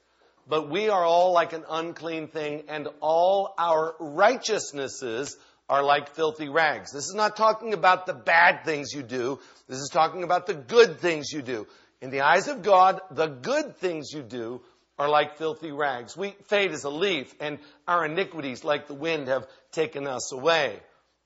But 0.47 0.70
we 0.70 0.89
are 0.89 1.06
all 1.06 1.32
like 1.32 1.54
an 1.54 1.64
unclean 1.70 2.28
thing, 2.28 2.64
and 2.68 2.89
all 2.99 3.54
our 3.58 3.95
righteousnesses 3.99 5.38
are 5.70 5.84
like 5.84 6.14
filthy 6.16 6.49
rags. 6.49 6.91
This 6.91 7.06
is 7.06 7.16
not 7.16 7.38
talking 7.38 7.74
about 7.74 8.06
the 8.06 8.14
bad 8.14 8.66
things 8.66 8.91
you 8.91 9.04
do. 9.04 9.39
This 9.70 9.80
is 9.80 9.89
talking 9.89 10.24
about 10.24 10.45
the 10.45 10.54
good 10.54 10.99
things 10.99 11.32
you 11.32 11.41
do. 11.41 11.66
In 12.02 12.10
the 12.10 12.22
eyes 12.22 12.47
of 12.47 12.64
God, 12.64 12.99
the 13.12 13.28
good 13.28 13.78
things 13.78 14.12
you 14.12 14.24
do 14.24 14.62
are 14.97 15.08
like 15.08 15.38
filthy 15.38 15.72
rags. 15.72 16.18
We 16.18 16.36
fade 16.47 16.72
as 16.72 16.84
a 16.84 16.89
leaf, 16.89 17.34
and 17.39 17.60
our 17.88 18.06
iniquities, 18.06 18.64
like 18.64 18.88
the 18.88 18.93
wind, 18.95 19.28
have 19.28 19.47
taken 19.72 20.08
us 20.08 20.32
away. 20.32 20.80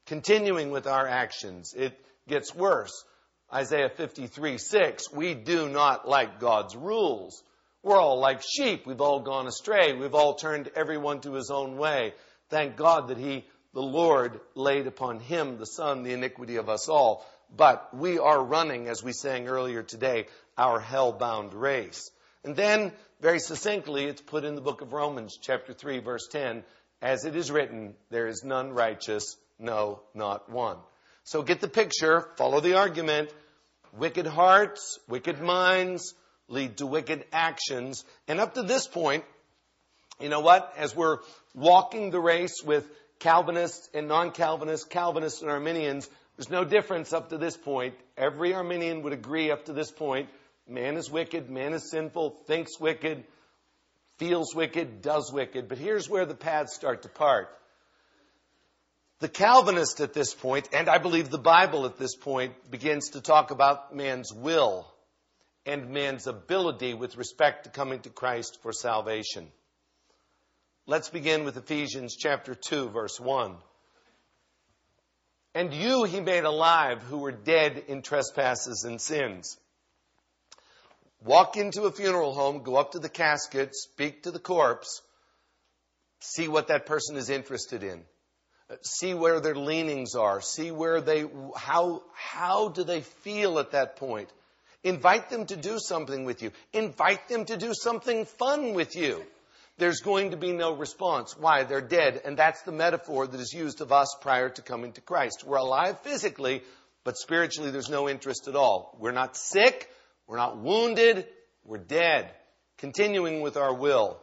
Continuing 0.06 0.72
with 0.72 0.86
our 0.86 1.08
actions, 1.08 1.74
it 1.76 1.98
gets 2.28 2.54
worse. 2.54 3.06
Isaiah 3.54 3.90
53, 3.90 4.58
6, 4.58 5.14
we 5.14 5.34
do 5.34 5.70
not 5.70 6.08
like 6.08 6.40
God's 6.40 6.76
rules. 6.76 7.42
We're 7.84 8.00
all 8.00 8.20
like 8.20 8.42
sheep. 8.42 8.86
We've 8.86 9.02
all 9.02 9.22
gone 9.22 9.48
astray. 9.48 9.94
We've 9.94 10.16
all 10.16 10.36
turned 10.36 10.72
everyone 10.76 11.22
to 11.22 11.34
his 11.34 11.52
own 11.52 11.78
way. 11.78 12.14
Thank 12.50 12.76
God 12.76 13.10
that 13.10 13.18
he 13.18 13.46
the 13.74 13.82
Lord 13.82 14.40
laid 14.56 14.88
upon 14.88 15.20
him, 15.20 15.58
the 15.58 15.66
Son, 15.66 16.04
the 16.04 16.14
iniquity 16.14 16.56
of 16.56 16.70
us 16.70 16.88
all. 16.88 17.26
But 17.56 17.94
we 17.94 18.18
are 18.18 18.44
running, 18.44 18.88
as 18.88 19.04
we 19.04 19.12
sang 19.12 19.48
earlier 19.48 19.84
today, 19.84 20.28
our 20.58 20.80
hell-bound 20.80 21.54
race. 21.54 22.10
And 22.44 22.56
then, 22.56 22.92
very 23.22 23.40
succinctly, 23.40 24.06
it's 24.06 24.22
put 24.22 24.46
in 24.46 24.56
the 24.56 24.62
book 24.62 24.82
of 24.82 24.94
Romans, 24.94 25.38
chapter 25.42 25.74
3, 25.74 26.00
verse 26.00 26.28
10, 26.32 26.64
as 27.02 27.26
it 27.26 27.36
is 27.36 27.52
written, 27.52 27.96
there 28.10 28.28
is 28.28 28.44
none 28.44 28.72
righteous, 28.72 29.36
no, 29.60 30.02
not 30.14 30.50
one. 30.50 30.78
So 31.24 31.42
get 31.42 31.60
the 31.60 31.68
picture, 31.68 32.30
follow 32.38 32.60
the 32.60 32.78
argument. 32.78 33.34
Wicked 33.98 34.28
hearts, 34.28 35.00
wicked 35.08 35.42
minds 35.42 36.14
lead 36.48 36.78
to 36.78 36.86
wicked 36.86 37.26
actions. 37.32 38.04
And 38.28 38.40
up 38.40 38.56
to 38.56 38.64
this 38.64 38.88
point, 38.88 39.24
you 40.20 40.30
know 40.30 40.42
what? 40.42 40.74
As 40.78 40.96
we're 40.96 41.20
walking 41.54 42.12
the 42.12 42.20
race 42.20 42.62
with 42.64 42.88
Calvinists 43.20 43.90
and 43.94 44.08
non-Calvinists, 44.08 44.88
Calvinists 44.88 45.42
and 45.42 45.50
Arminians, 45.50 46.10
there's 46.38 46.50
no 46.50 46.66
difference 46.66 47.14
up 47.14 47.30
to 47.30 47.38
this 47.38 47.56
point. 47.56 47.96
Every 48.18 48.54
Arminian 48.54 49.02
would 49.04 49.14
agree 49.14 49.52
up 49.52 49.66
to 49.66 49.74
this 49.74 49.92
point. 49.92 50.30
Man 50.68 50.98
is 50.98 51.12
wicked, 51.12 51.50
man 51.50 51.74
is 51.74 51.90
sinful, 51.92 52.42
thinks 52.48 52.80
wicked, 52.80 53.24
feels 54.18 54.56
wicked, 54.56 55.02
does 55.02 55.32
wicked. 55.32 55.68
But 55.68 55.78
here's 55.78 56.10
where 56.10 56.26
the 56.26 56.36
paths 56.36 56.74
start 56.74 57.04
to 57.04 57.10
part. 57.10 57.50
The 59.20 59.30
Calvinist 59.30 60.02
at 60.02 60.14
this 60.14 60.34
point, 60.34 60.70
and 60.74 60.90
I 60.90 60.98
believe 60.98 61.30
the 61.30 61.38
Bible 61.38 61.86
at 61.86 61.98
this 61.98 62.16
point, 62.16 62.54
begins 62.70 63.12
to 63.12 63.22
talk 63.22 63.52
about 63.52 63.96
man's 63.96 64.34
will 64.34 64.92
and 65.66 65.90
man's 65.90 66.28
ability 66.28 66.94
with 66.94 67.18
respect 67.18 67.64
to 67.64 67.70
coming 67.70 68.02
to 68.02 68.10
Christ 68.10 68.60
for 68.62 68.74
salvation. 68.74 69.48
Let's 70.86 71.10
begin 71.10 71.46
with 71.46 71.58
Ephesians 71.58 72.16
chapter 72.16 72.54
2, 72.54 72.90
verse 72.90 73.20
1. 73.20 73.56
And 75.56 75.74
you 75.74 76.04
he 76.04 76.20
made 76.20 76.44
alive 76.44 77.02
who 77.04 77.20
were 77.20 77.32
dead 77.32 77.86
in 77.88 78.02
trespasses 78.02 78.84
and 78.84 79.00
sins. 79.00 79.58
Walk 81.26 81.58
into 81.58 81.84
a 81.84 81.92
funeral 81.92 82.34
home, 82.34 82.64
go 82.64 82.78
up 82.78 82.92
to 82.92 83.00
the 83.00 83.10
casket, 83.10 83.76
speak 83.76 84.24
to 84.24 84.32
the 84.32 84.40
corpse, 84.40 85.02
see 86.22 86.48
what 86.48 86.68
that 86.68 86.86
person 86.86 87.18
is 87.18 87.30
interested 87.30 87.84
in. 87.84 88.04
See 88.82 89.14
where 89.14 89.40
their 89.42 89.56
leanings 89.56 90.16
are. 90.16 90.40
See 90.42 90.72
where 90.72 91.02
they, 91.02 91.26
how, 91.56 92.04
how 92.16 92.70
do 92.70 92.84
they 92.84 93.02
feel 93.02 93.60
at 93.60 93.72
that 93.72 93.98
point? 93.98 94.30
Invite 94.84 95.30
them 95.30 95.46
to 95.48 95.56
do 95.56 95.78
something 95.80 96.26
with 96.26 96.42
you. 96.42 96.52
Invite 96.74 97.28
them 97.28 97.46
to 97.46 97.58
do 97.58 97.74
something 97.74 98.26
fun 98.26 98.74
with 98.74 98.96
you 98.96 99.24
there's 99.78 100.00
going 100.00 100.32
to 100.32 100.38
be 100.38 100.54
no 100.54 100.74
response. 100.74 101.38
Why? 101.38 101.64
They're 101.64 101.82
dead. 101.82 102.22
And 102.24 102.38
that's 102.38 102.62
the 102.62 102.72
metaphor 102.72 103.28
that 103.28 103.40
is 103.40 103.54
used 103.54 103.82
of 103.82 103.92
us 103.92 104.16
prior 104.22 104.50
to 104.50 104.62
coming 104.62 104.94
to 104.94 105.02
Christ. 105.02 105.44
We're 105.46 105.58
alive 105.58 106.00
physically, 106.00 106.64
but 107.04 107.18
spiritually 107.18 107.72
there's 107.72 107.90
no 107.90 108.08
interest 108.08 108.48
at 108.48 108.56
all. 108.56 108.96
We're 109.00 109.12
not 109.12 109.36
sick. 109.36 109.90
We're 110.28 110.38
not 110.38 110.58
wounded. 110.58 111.28
We're 111.64 111.78
dead. 111.78 112.32
Continuing 112.78 113.42
with 113.42 113.58
our 113.58 113.74
will. 113.74 114.20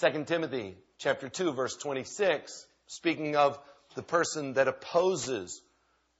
2 0.00 0.24
Timothy 0.24 0.76
chapter 0.98 1.28
2 1.28 1.52
verse 1.52 1.76
26, 1.76 2.66
speaking 2.86 3.36
of 3.36 3.58
the 3.94 4.02
person 4.02 4.54
that 4.54 4.68
opposes, 4.68 5.62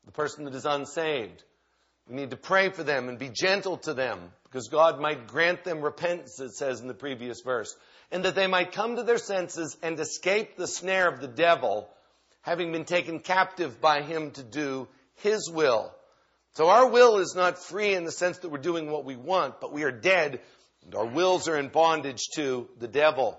the 0.05 0.13
person 0.13 0.45
that 0.45 0.55
is 0.55 0.65
unsaved. 0.65 1.43
We 2.09 2.15
need 2.15 2.31
to 2.31 2.37
pray 2.37 2.71
for 2.71 2.85
them 2.85 3.09
and 3.09 3.19
be 3.19 3.31
gentle 3.31 3.79
to 3.79 3.95
them 3.95 4.21
because 4.45 4.69
God 4.69 5.01
might 5.01 5.27
grant 5.27 5.65
them 5.65 5.83
repentance, 5.83 6.39
it 6.41 6.53
says 6.53 6.81
in 6.81 6.87
the 6.87 6.95
previous 6.95 7.41
verse, 7.45 7.75
and 8.13 8.25
that 8.25 8.37
they 8.37 8.47
might 8.47 8.73
come 8.73 8.97
to 8.97 9.03
their 9.03 9.19
senses 9.19 9.77
and 9.83 9.99
escape 9.99 10.57
the 10.57 10.69
snare 10.69 11.09
of 11.09 11.21
the 11.21 11.29
devil, 11.29 11.89
having 12.43 12.71
been 12.71 12.85
taken 12.85 13.19
captive 13.19 13.81
by 13.81 14.03
him 14.03 14.31
to 14.33 14.45
do 14.45 14.87
his 15.17 15.51
will. 15.53 15.93
So 16.57 16.71
our 16.71 16.89
will 16.89 17.19
is 17.19 17.35
not 17.37 17.59
free 17.59 17.93
in 17.93 18.05
the 18.05 18.11
sense 18.11 18.39
that 18.39 18.49
we're 18.49 18.57
doing 18.57 18.91
what 18.91 19.05
we 19.05 19.15
want, 19.15 19.61
but 19.61 19.75
we 19.75 19.83
are 19.83 19.93
dead 19.93 20.41
and 20.87 20.95
our 20.95 21.05
wills 21.05 21.49
are 21.49 21.59
in 21.59 21.69
bondage 21.69 22.29
to 22.37 22.67
the 22.79 22.89
devil. 22.89 23.39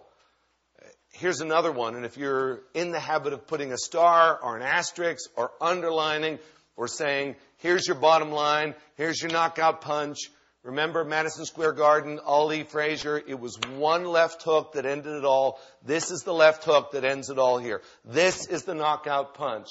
Here's 1.14 1.42
another 1.42 1.72
one, 1.72 1.96
and 1.96 2.06
if 2.06 2.16
you're 2.16 2.60
in 2.76 2.92
the 2.92 3.00
habit 3.00 3.34
of 3.34 3.48
putting 3.48 3.74
a 3.74 3.78
star 3.80 4.40
or 4.40 4.56
an 4.56 4.62
asterisk 4.62 5.32
or 5.36 5.50
underlining 5.60 6.38
or 6.76 6.88
saying, 6.88 7.38
here's 7.58 7.88
your 7.88 7.96
bottom 7.96 8.32
line, 8.32 8.76
here's 8.98 9.20
your 9.20 9.32
knockout 9.32 9.82
punch, 9.82 10.18
Remember 10.62 11.04
Madison 11.04 11.46
Square 11.46 11.74
Garden, 11.74 12.20
Ali 12.24 12.66
Frazier, 12.66 13.18
it 13.18 13.40
was 13.40 13.58
one 13.78 14.06
left 14.06 14.44
hook 14.44 14.74
that 14.74 14.86
ended 14.86 15.16
it 15.16 15.26
all. 15.26 15.60
This 15.84 16.12
is 16.12 16.22
the 16.22 16.34
left 16.34 16.66
hook 16.66 16.92
that 16.92 17.04
ends 17.04 17.32
it 17.32 17.40
all 17.40 17.58
here. 17.58 17.82
This 18.06 18.46
is 18.46 18.64
the 18.64 18.76
knockout 18.76 19.34
punch. 19.34 19.70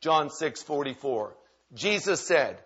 John 0.00 0.28
6:44. 0.28 1.32
Jesus 1.74 2.26
said, 2.26 2.58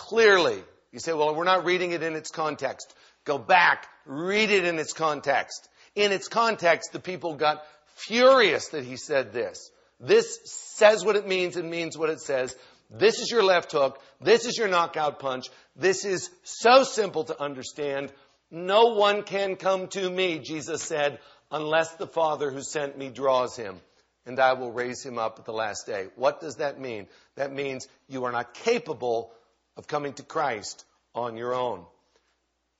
clearly, 0.00 0.62
you 0.92 0.98
say, 0.98 1.12
well, 1.12 1.34
we're 1.34 1.44
not 1.44 1.66
reading 1.66 1.92
it 1.92 2.02
in 2.02 2.16
its 2.16 2.30
context. 2.30 2.94
Go 3.26 3.36
back, 3.36 3.86
read 4.06 4.50
it 4.50 4.64
in 4.64 4.78
its 4.78 4.94
context. 4.94 5.68
In 5.94 6.10
its 6.10 6.26
context, 6.26 6.92
the 6.92 7.00
people 7.00 7.34
got 7.34 7.62
furious 7.96 8.68
that 8.68 8.84
he 8.84 8.96
said 8.96 9.32
this. 9.32 9.70
This 10.00 10.38
says 10.44 11.04
what 11.04 11.16
it 11.16 11.28
means 11.28 11.56
and 11.56 11.70
means 11.70 11.98
what 11.98 12.08
it 12.08 12.20
says. 12.20 12.56
This 12.90 13.20
is 13.20 13.30
your 13.30 13.44
left 13.44 13.72
hook. 13.72 14.00
This 14.22 14.46
is 14.46 14.56
your 14.56 14.68
knockout 14.68 15.20
punch. 15.20 15.48
This 15.76 16.06
is 16.06 16.30
so 16.44 16.82
simple 16.82 17.24
to 17.24 17.40
understand. 17.40 18.10
No 18.50 18.94
one 18.94 19.22
can 19.22 19.56
come 19.56 19.88
to 19.88 20.08
me, 20.08 20.38
Jesus 20.38 20.82
said, 20.82 21.18
unless 21.52 21.94
the 21.96 22.06
Father 22.06 22.50
who 22.50 22.62
sent 22.62 22.96
me 22.96 23.10
draws 23.10 23.54
him, 23.54 23.76
and 24.24 24.40
I 24.40 24.54
will 24.54 24.72
raise 24.72 25.04
him 25.04 25.18
up 25.18 25.38
at 25.38 25.44
the 25.44 25.52
last 25.52 25.86
day. 25.86 26.06
What 26.16 26.40
does 26.40 26.56
that 26.56 26.80
mean? 26.80 27.06
That 27.36 27.52
means 27.52 27.86
you 28.08 28.24
are 28.24 28.32
not 28.32 28.54
capable 28.54 29.32
of 29.80 29.88
coming 29.88 30.12
to 30.12 30.22
Christ 30.22 30.84
on 31.14 31.38
your 31.38 31.54
own. 31.54 31.86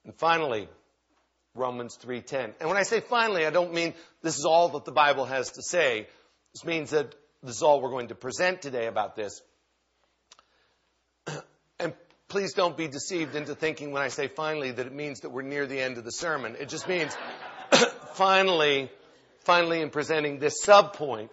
And 0.05 0.15
finally, 0.15 0.69
Romans 1.55 1.97
3:10. 1.97 2.53
And 2.61 2.69
when 2.69 2.77
I 2.77 2.83
say 2.83 3.01
finally, 3.01 3.47
I 3.47 3.51
don't 3.51 3.73
mean 3.73 3.95
this 4.21 4.37
is 4.37 4.45
all 4.45 4.69
that 4.69 4.85
the 4.85 4.93
Bible 4.93 5.25
has 5.25 5.51
to 5.53 5.63
say. 5.63 6.07
This 6.53 6.65
means 6.67 6.91
that 6.91 7.15
this 7.43 7.57
is 7.57 7.63
all 7.63 7.81
we're 7.81 7.89
going 7.89 8.09
to 8.09 8.15
present 8.15 8.61
today 8.61 8.87
about 8.87 9.17
this. 9.17 9.41
And 11.79 11.95
please 12.29 12.53
don't 12.53 12.77
be 12.77 12.87
deceived 12.89 13.35
into 13.35 13.55
thinking 13.55 13.93
when 13.93 14.03
I 14.03 14.09
say 14.09 14.29
finally 14.29 14.71
that 14.71 14.87
it 14.87 14.93
means 14.93 15.21
that 15.21 15.31
we're 15.31 15.41
near 15.41 15.67
the 15.67 15.81
end 15.81 15.97
of 15.97 16.05
the 16.05 16.13
sermon. 16.13 16.55
It 16.61 16.69
just 16.69 16.87
means 16.87 17.17
finally, 18.13 18.91
finally 19.45 19.81
in 19.81 19.89
presenting 19.89 20.39
this 20.39 20.63
subpoint, 20.63 21.31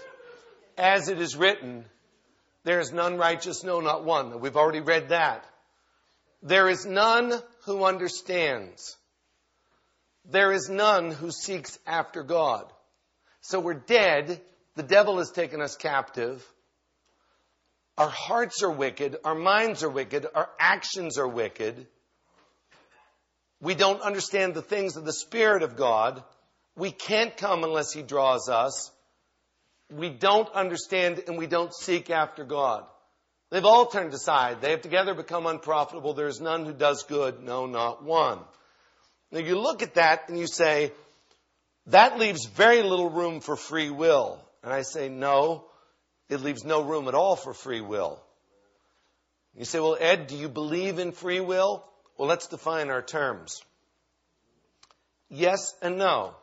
as 0.78 1.09
it 1.09 1.20
is 1.20 1.36
written, 1.36 1.84
there 2.63 2.80
is 2.80 2.93
none 2.93 3.18
righteous, 3.18 3.65
no, 3.65 3.82
not 3.82 4.05
one. 4.05 4.39
We've 4.39 4.55
already 4.55 4.80
read 4.80 5.09
that. 5.09 5.43
There 6.42 6.70
is 6.70 6.86
none 6.86 7.34
who 7.66 7.84
understands. 7.84 8.96
There 10.26 10.52
is 10.52 10.70
none 10.70 11.12
who 11.12 11.32
seeks 11.32 11.80
after 11.86 12.24
God. 12.24 12.72
So 13.42 13.60
we're 13.60 13.76
dead. 13.76 14.42
The 14.76 14.84
devil 14.84 15.18
has 15.20 15.32
taken 15.32 15.62
us 15.62 15.76
captive. 15.76 16.46
Our 17.98 18.10
hearts 18.10 18.62
are 18.62 18.72
wicked. 18.72 19.18
Our 19.24 19.36
minds 19.36 19.84
are 19.84 19.90
wicked. 19.90 20.28
Our 20.36 20.50
actions 20.60 21.18
are 21.18 21.28
wicked. 21.28 21.88
We 23.60 23.74
don't 23.74 24.02
understand 24.02 24.54
the 24.54 24.62
things 24.62 24.98
of 24.98 25.06
the 25.06 25.14
Spirit 25.14 25.64
of 25.64 25.76
God. 25.76 26.24
We 26.76 26.92
can't 26.92 27.36
come 27.36 27.64
unless 27.64 27.92
He 27.92 28.04
draws 28.04 28.50
us. 28.50 28.92
We 29.90 30.10
don't 30.10 30.52
understand 30.54 31.24
and 31.28 31.38
we 31.38 31.48
don't 31.48 31.74
seek 31.74 32.10
after 32.10 32.44
God. 32.44 32.86
They've 33.50 33.66
all 33.66 33.86
turned 33.86 34.14
aside. 34.14 34.62
They 34.62 34.72
have 34.72 34.82
together 34.82 35.14
become 35.14 35.45
unprofitable. 35.45 36.14
There 36.14 36.28
is 36.28 36.41
none 36.41 36.66
who 36.66 36.74
does 36.74 37.04
good, 37.04 37.41
no, 37.41 37.66
not 37.66 38.04
one. 38.04 38.39
Now 39.32 39.39
you 39.39 39.58
look 39.60 39.82
at 39.82 39.95
that 39.95 40.30
and 40.30 40.38
you 40.38 40.48
say, 40.48 40.91
that 41.88 42.20
leaves 42.20 42.45
very 42.45 42.82
little 42.82 43.10
room 43.10 43.39
for 43.39 43.56
free 43.56 43.89
will. 43.89 44.39
And 44.64 44.74
I 44.74 44.82
say, 44.82 45.08
no, 45.08 45.66
it 46.30 46.41
leaves 46.41 46.66
no 46.66 46.84
room 46.84 47.08
at 47.08 47.16
all 47.16 47.38
for 47.38 47.54
free 47.54 47.82
will. 47.82 48.22
You 49.56 49.66
say, 49.66 49.80
well, 49.80 49.98
Ed, 50.00 50.28
do 50.28 50.36
you 50.36 50.50
believe 50.50 51.00
in 51.00 51.14
free 51.14 51.39
will? 51.39 51.86
Well, 52.18 52.28
let's 52.28 52.48
define 52.48 52.89
our 52.89 53.02
terms. 53.02 53.62
Yes 55.30 55.74
and 55.82 55.98
no. 55.98 56.36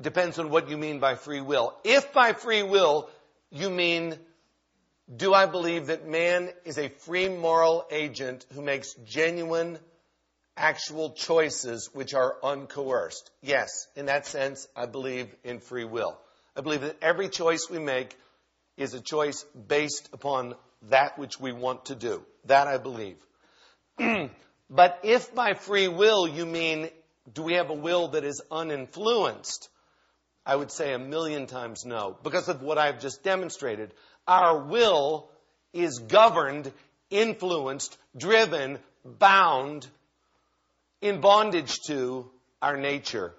Depends 0.00 0.38
on 0.38 0.50
what 0.50 0.70
you 0.70 0.76
mean 0.76 1.00
by 1.00 1.16
free 1.16 1.40
will. 1.40 1.74
If 1.82 2.12
by 2.12 2.32
free 2.32 2.62
will 2.62 3.10
you 3.50 3.68
mean, 3.70 4.16
do 5.14 5.32
I 5.32 5.46
believe 5.46 5.86
that 5.86 6.06
man 6.06 6.50
is 6.64 6.78
a 6.78 6.88
free 6.88 7.28
moral 7.28 7.86
agent 7.90 8.44
who 8.52 8.60
makes 8.60 8.94
genuine, 9.06 9.78
actual 10.56 11.12
choices 11.12 11.88
which 11.94 12.12
are 12.12 12.36
uncoerced? 12.42 13.30
Yes, 13.40 13.86
in 13.96 14.06
that 14.06 14.26
sense, 14.26 14.68
I 14.76 14.86
believe 14.86 15.34
in 15.44 15.60
free 15.60 15.84
will. 15.84 16.18
I 16.54 16.60
believe 16.60 16.82
that 16.82 16.98
every 17.00 17.28
choice 17.28 17.68
we 17.70 17.78
make 17.78 18.16
is 18.76 18.92
a 18.92 19.00
choice 19.00 19.44
based 19.66 20.10
upon 20.12 20.54
that 20.90 21.18
which 21.18 21.40
we 21.40 21.52
want 21.52 21.86
to 21.86 21.94
do. 21.94 22.22
That 22.44 22.68
I 22.68 22.76
believe. 22.76 23.16
but 24.70 25.00
if 25.02 25.34
by 25.34 25.54
free 25.54 25.88
will 25.88 26.28
you 26.28 26.44
mean, 26.44 26.90
do 27.32 27.42
we 27.42 27.54
have 27.54 27.70
a 27.70 27.74
will 27.74 28.08
that 28.08 28.24
is 28.24 28.42
uninfluenced? 28.50 29.68
I 30.44 30.56
would 30.56 30.70
say 30.70 30.94
a 30.94 30.98
million 30.98 31.46
times 31.46 31.84
no, 31.84 32.16
because 32.22 32.48
of 32.48 32.62
what 32.62 32.78
I've 32.78 33.00
just 33.00 33.22
demonstrated. 33.22 33.92
Our 34.28 34.58
will 34.58 35.30
is 35.72 35.98
governed, 35.98 36.70
influenced, 37.10 37.96
driven, 38.16 38.78
bound, 39.04 39.88
in 41.00 41.20
bondage 41.20 41.74
to 41.86 42.30
our 42.60 42.76
nature. 42.76 43.34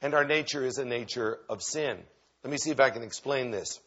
And 0.00 0.14
our 0.14 0.24
nature 0.24 0.64
is 0.64 0.78
a 0.78 0.84
nature 0.84 1.38
of 1.48 1.62
sin. 1.62 1.98
Let 2.44 2.50
me 2.50 2.56
see 2.56 2.70
if 2.70 2.78
I 2.78 2.90
can 2.90 3.02
explain 3.02 3.50
this. 3.50 3.80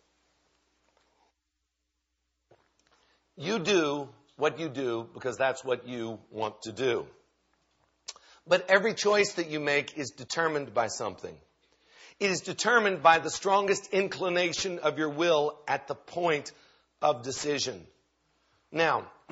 You 3.38 3.60
do 3.60 4.10
what 4.36 4.60
you 4.60 4.68
do 4.68 5.08
because 5.14 5.38
that's 5.38 5.64
what 5.64 5.88
you 5.88 6.20
want 6.32 6.62
to 6.64 6.74
do. 6.74 7.08
But 8.46 8.70
every 8.70 8.94
choice 8.94 9.34
that 9.34 9.50
you 9.50 9.60
make 9.60 9.98
is 9.98 10.10
determined 10.12 10.74
by 10.74 10.88
something. 10.88 11.36
It 12.22 12.30
is 12.30 12.42
determined 12.42 13.02
by 13.02 13.18
the 13.18 13.32
strongest 13.32 13.92
inclination 13.92 14.78
of 14.78 15.00
your 15.00 15.10
will 15.10 15.58
at 15.68 15.88
the 15.88 15.96
point 15.96 16.52
of 17.02 17.24
decision. 17.24 17.82
Now, 18.72 19.08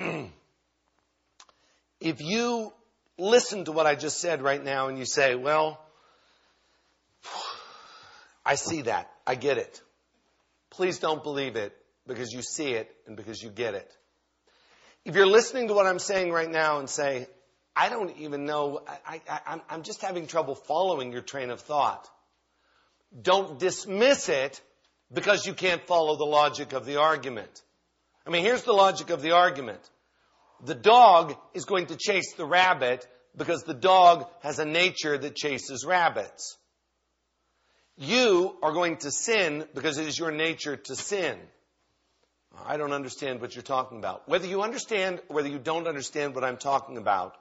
if 2.01 2.19
you 2.19 2.73
listen 3.19 3.65
to 3.65 3.71
what 3.71 3.85
I 3.85 3.93
just 3.93 4.19
said 4.19 4.41
right 4.41 4.63
now 4.63 4.87
and 4.87 4.97
you 4.97 5.05
say, 5.05 5.35
well, 5.35 5.79
I 8.43 8.55
see 8.55 8.81
that. 8.81 9.07
I 9.27 9.35
get 9.35 9.59
it. 9.59 9.83
Please 10.71 10.97
don't 10.97 11.21
believe 11.21 11.57
it 11.57 11.77
because 12.07 12.33
you 12.33 12.41
see 12.41 12.71
it 12.71 12.89
and 13.05 13.15
because 13.15 13.39
you 13.39 13.51
get 13.51 13.75
it. 13.75 13.95
If 15.05 15.15
you're 15.15 15.27
listening 15.27 15.67
to 15.67 15.75
what 15.75 15.85
I'm 15.85 15.99
saying 15.99 16.31
right 16.31 16.49
now 16.49 16.79
and 16.79 16.89
say, 16.89 17.27
I 17.75 17.89
don't 17.89 18.17
even 18.17 18.45
know, 18.45 18.81
I, 19.05 19.21
I'm 19.69 19.83
just 19.83 20.01
having 20.01 20.25
trouble 20.25 20.55
following 20.55 21.11
your 21.11 21.21
train 21.21 21.51
of 21.51 21.61
thought. 21.61 22.09
Don't 23.22 23.60
dismiss 23.60 24.30
it 24.30 24.62
because 25.12 25.45
you 25.45 25.53
can't 25.53 25.86
follow 25.88 26.16
the 26.16 26.26
logic 26.26 26.74
of 26.74 26.86
the 26.86 26.97
argument. 26.97 27.64
I 28.26 28.30
mean, 28.30 28.43
here's 28.43 28.64
the 28.64 28.74
logic 28.74 29.10
of 29.10 29.22
the 29.22 29.32
argument. 29.32 29.82
The 30.64 30.76
dog 30.76 31.36
is 31.53 31.66
going 31.66 31.88
to 31.88 31.95
chase 31.95 32.34
the 32.34 32.45
rabbit 32.45 33.07
because 33.36 33.64
the 33.64 33.74
dog 33.74 34.28
has 34.41 34.60
a 34.60 34.66
nature 34.66 35.18
that 35.18 35.36
chases 35.36 35.86
rabbits. 35.86 36.57
You 37.97 38.55
are 38.62 38.72
going 38.72 38.97
to 38.97 39.12
sin 39.12 39.66
because 39.74 39.97
it 39.97 40.07
is 40.07 40.18
your 40.18 40.32
nature 40.32 40.76
to 40.76 40.95
sin. 40.95 41.38
I 42.66 42.78
don't 42.78 42.93
understand 42.93 43.41
what 43.41 43.55
you're 43.55 43.64
talking 43.64 43.97
about. 43.99 44.28
Whether 44.28 44.47
you 44.47 44.62
understand 44.62 45.22
or 45.30 45.38
whether 45.38 45.49
you 45.49 45.60
don't 45.60 45.88
understand 45.88 46.36
what 46.36 46.43
I'm 46.43 46.57
talking 46.57 46.97
about, 46.97 47.36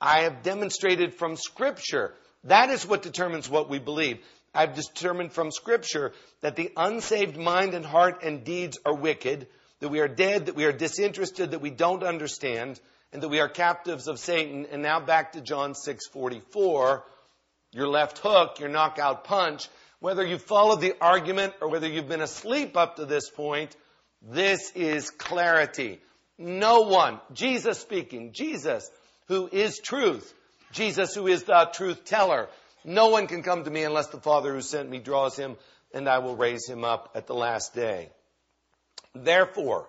I 0.00 0.20
have 0.20 0.42
demonstrated 0.42 1.14
from 1.14 1.36
Scripture. 1.36 2.14
That 2.44 2.70
is 2.70 2.86
what 2.86 3.02
determines 3.02 3.48
what 3.48 3.68
we 3.68 3.78
believe. 3.78 4.18
I've 4.54 4.74
determined 4.74 5.32
from 5.32 5.50
Scripture 5.50 6.12
that 6.40 6.56
the 6.56 6.72
unsaved 6.76 7.36
mind 7.36 7.74
and 7.74 7.84
heart 7.84 8.22
and 8.22 8.44
deeds 8.44 8.78
are 8.84 8.94
wicked, 8.94 9.48
that 9.80 9.88
we 9.88 10.00
are 10.00 10.08
dead, 10.08 10.46
that 10.46 10.56
we 10.56 10.64
are 10.64 10.72
disinterested, 10.72 11.50
that 11.50 11.60
we 11.60 11.70
don't 11.70 12.02
understand, 12.02 12.80
and 13.12 13.22
that 13.22 13.28
we 13.28 13.40
are 13.40 13.48
captives 13.48 14.08
of 14.08 14.18
Satan. 14.18 14.66
And 14.70 14.82
now 14.82 15.00
back 15.00 15.32
to 15.32 15.40
John 15.40 15.74
6:44, 15.74 17.02
your 17.72 17.88
left 17.88 18.18
hook, 18.18 18.60
your 18.60 18.68
knockout 18.68 19.24
punch 19.24 19.68
whether 20.04 20.22
you 20.22 20.36
followed 20.36 20.82
the 20.82 20.94
argument 21.00 21.54
or 21.62 21.70
whether 21.70 21.88
you've 21.88 22.10
been 22.10 22.20
asleep 22.20 22.76
up 22.76 22.96
to 22.96 23.06
this 23.06 23.30
point, 23.30 23.74
this 24.20 24.70
is 24.74 25.08
clarity. 25.08 25.98
No 26.36 26.82
one, 26.82 27.20
Jesus 27.32 27.78
speaking, 27.78 28.34
Jesus 28.34 28.90
who 29.28 29.48
is 29.50 29.78
truth, 29.78 30.34
Jesus 30.72 31.14
who 31.14 31.26
is 31.26 31.44
the 31.44 31.70
truth 31.72 32.04
teller, 32.04 32.50
no 32.84 33.08
one 33.08 33.26
can 33.26 33.42
come 33.42 33.64
to 33.64 33.70
me 33.70 33.82
unless 33.82 34.08
the 34.08 34.20
Father 34.20 34.52
who 34.52 34.60
sent 34.60 34.90
me 34.90 34.98
draws 34.98 35.36
him, 35.36 35.56
and 35.92 36.08
I 36.08 36.18
will 36.18 36.36
raise 36.36 36.68
him 36.68 36.84
up 36.84 37.12
at 37.14 37.26
the 37.26 37.34
last 37.34 37.74
day. 37.74 38.10
Therefore, 39.14 39.88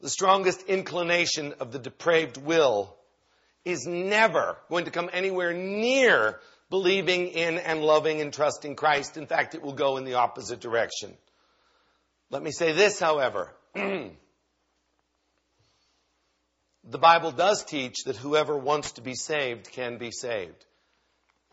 the 0.00 0.10
strongest 0.10 0.62
inclination 0.62 1.54
of 1.60 1.70
the 1.70 1.78
depraved 1.78 2.36
will 2.36 2.96
is 3.64 3.86
never 3.86 4.56
going 4.68 4.84
to 4.84 4.90
come 4.90 5.08
anywhere 5.12 5.54
near 5.54 6.40
believing 6.70 7.28
in 7.28 7.58
and 7.58 7.82
loving 7.82 8.20
and 8.20 8.32
trusting 8.32 8.74
Christ. 8.74 9.16
In 9.16 9.26
fact, 9.26 9.54
it 9.54 9.62
will 9.62 9.72
go 9.72 9.96
in 9.96 10.04
the 10.04 10.14
opposite 10.14 10.60
direction. 10.60 11.14
Let 12.30 12.42
me 12.42 12.50
say 12.50 12.72
this, 12.72 12.98
however. 12.98 13.54
The 16.86 16.98
Bible 16.98 17.32
does 17.32 17.64
teach 17.64 18.04
that 18.04 18.16
whoever 18.16 18.58
wants 18.58 18.92
to 18.92 19.00
be 19.00 19.14
saved 19.14 19.72
can 19.72 19.96
be 19.96 20.10
saved. 20.10 20.66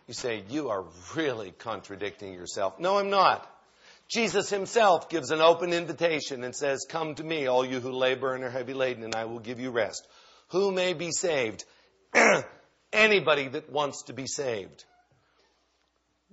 You 0.07 0.13
say, 0.13 0.43
You 0.49 0.69
are 0.69 0.85
really 1.15 1.51
contradicting 1.51 2.33
yourself. 2.33 2.79
No, 2.79 2.97
I'm 2.97 3.09
not. 3.09 3.47
Jesus 4.09 4.49
himself 4.49 5.09
gives 5.09 5.31
an 5.31 5.39
open 5.39 5.71
invitation 5.71 6.43
and 6.43 6.53
says, 6.53 6.85
Come 6.89 7.15
to 7.15 7.23
me, 7.23 7.47
all 7.47 7.65
you 7.65 7.79
who 7.79 7.91
labor 7.91 8.35
and 8.35 8.43
are 8.43 8.49
heavy 8.49 8.73
laden, 8.73 9.03
and 9.03 9.15
I 9.15 9.25
will 9.25 9.39
give 9.39 9.59
you 9.59 9.71
rest. 9.71 10.05
Who 10.49 10.71
may 10.71 10.93
be 10.93 11.11
saved? 11.11 11.63
Anybody 12.93 13.47
that 13.47 13.71
wants 13.71 14.03
to 14.03 14.13
be 14.13 14.27
saved. 14.27 14.83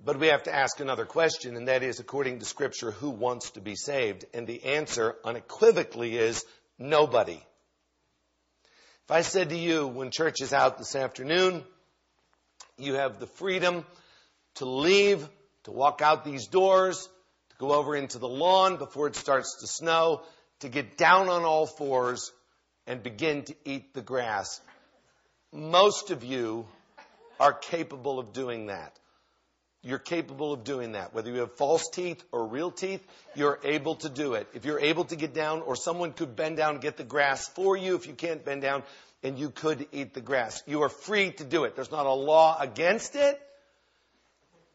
But 0.03 0.19
we 0.19 0.27
have 0.27 0.43
to 0.43 0.55
ask 0.55 0.79
another 0.79 1.05
question, 1.05 1.55
and 1.55 1.67
that 1.67 1.83
is, 1.83 1.99
according 1.99 2.39
to 2.39 2.45
Scripture, 2.45 2.91
who 2.91 3.09
wants 3.09 3.51
to 3.51 3.61
be 3.61 3.75
saved? 3.75 4.25
And 4.33 4.47
the 4.47 4.63
answer 4.63 5.15
unequivocally 5.23 6.17
is 6.17 6.45
nobody. 6.77 7.41
If 9.05 9.11
I 9.11 9.21
said 9.21 9.49
to 9.49 9.57
you 9.57 9.87
when 9.87 10.11
church 10.11 10.41
is 10.41 10.53
out 10.53 10.77
this 10.77 10.95
afternoon, 10.95 11.63
you 12.79 12.95
have 12.95 13.19
the 13.19 13.27
freedom 13.27 13.85
to 14.55 14.65
leave, 14.65 15.27
to 15.63 15.71
walk 15.71 16.01
out 16.01 16.25
these 16.25 16.47
doors, 16.47 17.07
to 17.49 17.55
go 17.57 17.73
over 17.73 17.95
into 17.95 18.17
the 18.17 18.27
lawn 18.27 18.77
before 18.77 19.07
it 19.07 19.15
starts 19.15 19.57
to 19.61 19.67
snow, 19.67 20.21
to 20.59 20.69
get 20.69 20.97
down 20.97 21.29
on 21.29 21.43
all 21.43 21.65
fours 21.65 22.31
and 22.87 23.03
begin 23.03 23.43
to 23.43 23.55
eat 23.65 23.93
the 23.93 24.01
grass. 24.01 24.59
Most 25.51 26.11
of 26.11 26.23
you 26.23 26.67
are 27.39 27.53
capable 27.53 28.19
of 28.19 28.33
doing 28.33 28.67
that. 28.67 28.97
You're 29.81 29.99
capable 29.99 30.51
of 30.51 30.65
doing 30.65 30.91
that. 30.93 31.13
Whether 31.13 31.31
you 31.31 31.39
have 31.39 31.53
false 31.53 31.87
teeth 31.89 32.21
or 32.33 32.47
real 32.47 32.69
teeth, 32.69 33.01
you're 33.33 33.59
able 33.63 33.95
to 33.95 34.09
do 34.09 34.33
it. 34.33 34.47
If 34.53 34.65
you're 34.65 34.79
able 34.79 35.05
to 35.05 35.15
get 35.15 35.33
down, 35.33 35.61
or 35.61 35.77
someone 35.77 36.11
could 36.11 36.35
bend 36.35 36.57
down 36.57 36.75
and 36.75 36.81
get 36.81 36.97
the 36.97 37.05
grass 37.05 37.47
for 37.47 37.77
you 37.77 37.95
if 37.95 38.05
you 38.05 38.13
can't 38.13 38.43
bend 38.43 38.61
down, 38.61 38.83
and 39.23 39.39
you 39.39 39.49
could 39.49 39.87
eat 39.93 40.13
the 40.13 40.21
grass. 40.21 40.61
You 40.67 40.83
are 40.83 40.89
free 40.89 41.31
to 41.31 41.43
do 41.45 41.63
it. 41.63 41.75
There's 41.75 41.91
not 41.91 42.05
a 42.05 42.13
law 42.13 42.57
against 42.59 43.15
it. 43.15 43.39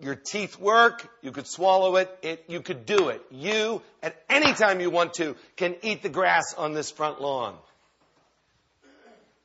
Your 0.00 0.14
teeth 0.14 0.58
work. 0.58 1.06
You 1.22 1.32
could 1.32 1.46
swallow 1.46 1.96
it. 1.96 2.18
it. 2.22 2.44
You 2.48 2.60
could 2.60 2.86
do 2.86 3.08
it. 3.10 3.22
You, 3.30 3.82
at 4.02 4.16
any 4.30 4.52
time 4.54 4.80
you 4.80 4.90
want 4.90 5.14
to, 5.14 5.36
can 5.56 5.76
eat 5.82 6.02
the 6.02 6.08
grass 6.08 6.54
on 6.56 6.72
this 6.72 6.90
front 6.90 7.20
lawn 7.20 7.56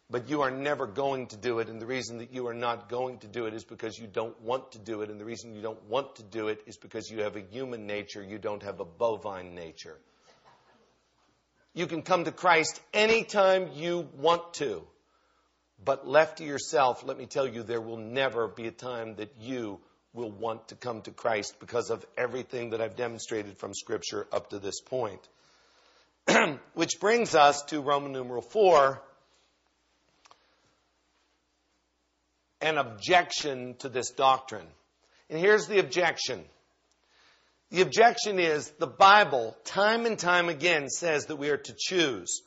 but 0.09 0.29
you 0.29 0.41
are 0.41 0.51
never 0.51 0.87
going 0.87 1.27
to 1.27 1.37
do 1.37 1.59
it. 1.59 1.69
And 1.69 1.79
the 1.79 1.85
reason 1.85 2.17
that 2.17 2.33
you 2.33 2.47
are 2.47 2.53
not 2.53 2.89
going 2.89 3.19
to 3.19 3.27
do 3.27 3.45
it 3.45 3.53
is 3.53 3.63
because 3.63 3.97
you 3.97 4.07
don't 4.07 4.39
want 4.41 4.71
to 4.71 4.79
do 4.79 5.01
it. 5.01 5.09
And 5.09 5.19
the 5.19 5.25
reason 5.25 5.53
you 5.53 5.61
don't 5.61 5.83
want 5.83 6.15
to 6.15 6.23
do 6.23 6.47
it 6.47 6.61
is 6.65 6.77
because 6.77 7.09
you 7.09 7.21
have 7.21 7.35
a 7.35 7.41
human 7.41 7.85
nature, 7.85 8.23
you 8.23 8.39
don't 8.39 8.63
have 8.63 8.79
a 8.79 8.85
bovine 8.85 9.53
nature. 9.53 9.97
You 11.75 11.85
can 11.85 12.01
come 12.01 12.25
to 12.25 12.31
Christ 12.31 12.81
anytime 12.93 13.69
you 13.75 14.09
want 14.17 14.55
to. 14.55 14.83
But 15.83 16.07
left 16.07 16.39
to 16.39 16.43
yourself, 16.43 17.05
let 17.05 17.17
me 17.17 17.25
tell 17.25 17.47
you, 17.47 17.63
there 17.63 17.79
will 17.79 17.97
never 17.97 18.47
be 18.47 18.67
a 18.67 18.71
time 18.71 19.15
that 19.15 19.33
you 19.39 19.79
will 20.13 20.31
want 20.31 20.69
to 20.69 20.75
come 20.75 21.03
to 21.03 21.11
Christ 21.11 21.59
because 21.59 21.91
of 21.91 22.05
everything 22.17 22.71
that 22.71 22.81
I've 22.81 22.95
demonstrated 22.95 23.57
from 23.59 23.73
Scripture 23.73 24.27
up 24.33 24.49
to 24.49 24.59
this 24.59 24.81
point. 24.81 25.21
Which 26.73 26.99
brings 26.99 27.35
us 27.35 27.61
to 27.65 27.79
Roman 27.81 28.11
numeral 28.11 28.41
4 28.41 29.01
an 32.61 32.77
objection 32.77 33.75
to 33.79 33.89
this 33.89 34.11
doctrine. 34.11 34.67
And 35.29 35.39
here's 35.39 35.67
the 35.67 35.79
objection. 35.79 36.43
The 37.71 37.81
objection 37.81 38.39
is 38.39 38.69
the 38.79 38.87
Bible, 38.87 39.55
time 39.63 40.05
and 40.05 40.17
time 40.17 40.49
again, 40.49 40.89
says 40.89 41.27
that 41.27 41.35
we 41.35 41.49
are 41.49 41.57
to 41.57 41.75
choose. 41.77 42.41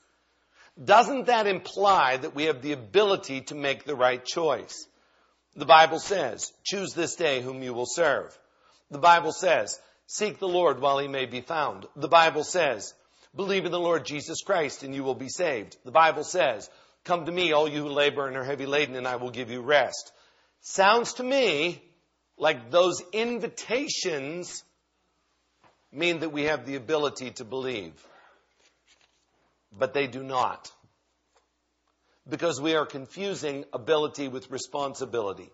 Doesn't 0.82 1.26
that 1.26 1.46
imply 1.46 2.16
that 2.16 2.34
we 2.34 2.44
have 2.44 2.62
the 2.62 2.72
ability 2.72 3.42
to 3.42 3.54
make 3.54 3.84
the 3.84 3.94
right 3.94 4.24
choice? 4.24 4.86
The 5.54 5.66
Bible 5.66 5.98
says, 5.98 6.50
choose 6.64 6.94
this 6.94 7.14
day 7.14 7.42
whom 7.42 7.62
you 7.62 7.74
will 7.74 7.86
serve. 7.86 8.36
The 8.90 8.98
Bible 8.98 9.32
says, 9.32 9.78
seek 10.06 10.38
the 10.38 10.48
Lord 10.48 10.80
while 10.80 10.98
he 10.98 11.08
may 11.08 11.26
be 11.26 11.40
found. 11.40 11.86
The 11.94 12.08
Bible 12.08 12.42
says, 12.42 12.94
believe 13.36 13.64
in 13.64 13.70
the 13.70 13.78
Lord 13.78 14.04
Jesus 14.04 14.40
Christ 14.42 14.82
and 14.82 14.94
you 14.94 15.04
will 15.04 15.14
be 15.14 15.28
saved. 15.28 15.76
The 15.84 15.90
Bible 15.90 16.24
says, 16.24 16.68
Come 17.04 17.26
to 17.26 17.32
me, 17.32 17.52
all 17.52 17.68
you 17.68 17.82
who 17.82 17.88
labor 17.88 18.28
and 18.28 18.36
are 18.36 18.44
heavy 18.44 18.66
laden, 18.66 18.94
and 18.94 19.08
I 19.08 19.16
will 19.16 19.30
give 19.30 19.50
you 19.50 19.60
rest. 19.60 20.12
Sounds 20.60 21.14
to 21.14 21.22
me 21.22 21.82
like 22.38 22.70
those 22.70 23.02
invitations 23.12 24.62
mean 25.92 26.20
that 26.20 26.30
we 26.30 26.44
have 26.44 26.64
the 26.64 26.76
ability 26.76 27.32
to 27.32 27.44
believe. 27.44 27.92
But 29.76 29.94
they 29.94 30.06
do 30.06 30.22
not. 30.22 30.70
Because 32.28 32.60
we 32.60 32.76
are 32.76 32.86
confusing 32.86 33.64
ability 33.72 34.28
with 34.28 34.50
responsibility. 34.50 35.50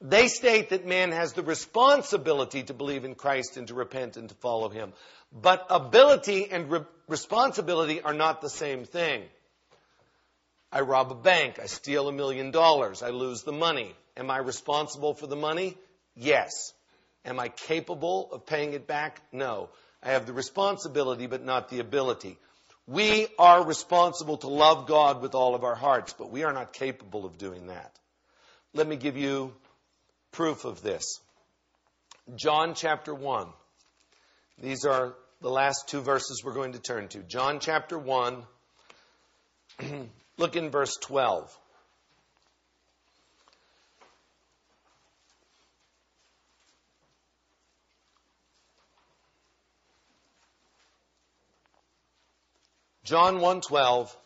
They 0.00 0.28
state 0.28 0.70
that 0.70 0.84
man 0.84 1.12
has 1.12 1.32
the 1.32 1.42
responsibility 1.42 2.64
to 2.64 2.74
believe 2.74 3.04
in 3.04 3.14
Christ 3.14 3.56
and 3.56 3.68
to 3.68 3.74
repent 3.74 4.16
and 4.16 4.28
to 4.28 4.34
follow 4.34 4.68
him. 4.68 4.92
But 5.32 5.64
ability 5.70 6.50
and 6.50 6.70
re- 6.70 6.80
responsibility 7.08 8.02
are 8.02 8.12
not 8.12 8.40
the 8.40 8.50
same 8.50 8.84
thing. 8.84 9.22
I 10.72 10.80
rob 10.80 11.12
a 11.12 11.14
bank. 11.14 11.58
I 11.62 11.66
steal 11.66 12.08
a 12.08 12.12
million 12.12 12.50
dollars. 12.50 13.02
I 13.02 13.10
lose 13.10 13.42
the 13.42 13.52
money. 13.52 13.94
Am 14.16 14.30
I 14.30 14.38
responsible 14.38 15.12
for 15.12 15.26
the 15.26 15.36
money? 15.36 15.76
Yes. 16.16 16.72
Am 17.24 17.38
I 17.38 17.48
capable 17.48 18.32
of 18.32 18.46
paying 18.46 18.72
it 18.72 18.86
back? 18.86 19.20
No. 19.32 19.68
I 20.02 20.12
have 20.12 20.26
the 20.26 20.32
responsibility, 20.32 21.26
but 21.26 21.44
not 21.44 21.68
the 21.68 21.80
ability. 21.80 22.38
We 22.86 23.28
are 23.38 23.64
responsible 23.64 24.38
to 24.38 24.48
love 24.48 24.88
God 24.88 25.20
with 25.22 25.34
all 25.34 25.54
of 25.54 25.62
our 25.62 25.74
hearts, 25.74 26.14
but 26.14 26.30
we 26.30 26.42
are 26.42 26.52
not 26.52 26.72
capable 26.72 27.26
of 27.26 27.38
doing 27.38 27.68
that. 27.68 27.96
Let 28.74 28.88
me 28.88 28.96
give 28.96 29.16
you 29.16 29.52
proof 30.32 30.64
of 30.64 30.82
this. 30.82 31.20
John 32.34 32.74
chapter 32.74 33.14
1. 33.14 33.46
These 34.58 34.84
are 34.84 35.14
the 35.40 35.50
last 35.50 35.88
two 35.88 36.00
verses 36.00 36.42
we're 36.42 36.54
going 36.54 36.72
to 36.72 36.80
turn 36.80 37.08
to. 37.08 37.18
John 37.18 37.60
chapter 37.60 37.98
1. 37.98 38.42
Look 40.42 40.56
in 40.56 40.70
verse 40.70 40.96
12. 40.96 41.56
John 53.04 53.38
1:12 53.38 54.16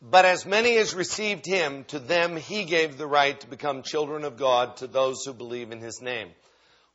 But 0.00 0.24
as 0.24 0.44
many 0.44 0.76
as 0.78 0.94
received 0.94 1.46
him 1.46 1.84
to 1.84 2.00
them 2.00 2.36
he 2.36 2.64
gave 2.64 2.98
the 2.98 3.06
right 3.06 3.38
to 3.38 3.46
become 3.46 3.84
children 3.84 4.24
of 4.24 4.36
God 4.36 4.78
to 4.78 4.88
those 4.88 5.24
who 5.24 5.32
believe 5.32 5.70
in 5.70 5.78
his 5.78 6.02
name. 6.02 6.32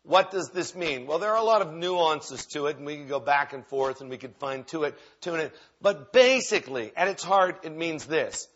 What 0.07 0.31
does 0.31 0.51
this 0.51 0.73
mean? 0.73 1.05
Well, 1.05 1.19
there 1.19 1.31
are 1.31 1.37
a 1.37 1.43
lot 1.43 1.61
of 1.61 1.73
nuances 1.73 2.45
to 2.47 2.67
it, 2.67 2.77
and 2.77 2.85
we 2.85 2.95
can 2.95 3.07
go 3.07 3.19
back 3.19 3.51
and 3.51 3.65
forth 3.65 3.99
and 3.99 4.09
we 4.09 4.17
can 4.17 4.31
fine 4.39 4.63
tune 4.63 4.85
it, 4.85 4.97
tune 5.19 5.41
it. 5.41 5.53
But 5.81 6.13
basically, 6.13 6.93
at 6.95 7.09
its 7.09 7.23
heart, 7.23 7.65
it 7.65 7.75
means 7.75 8.05
this. 8.05 8.47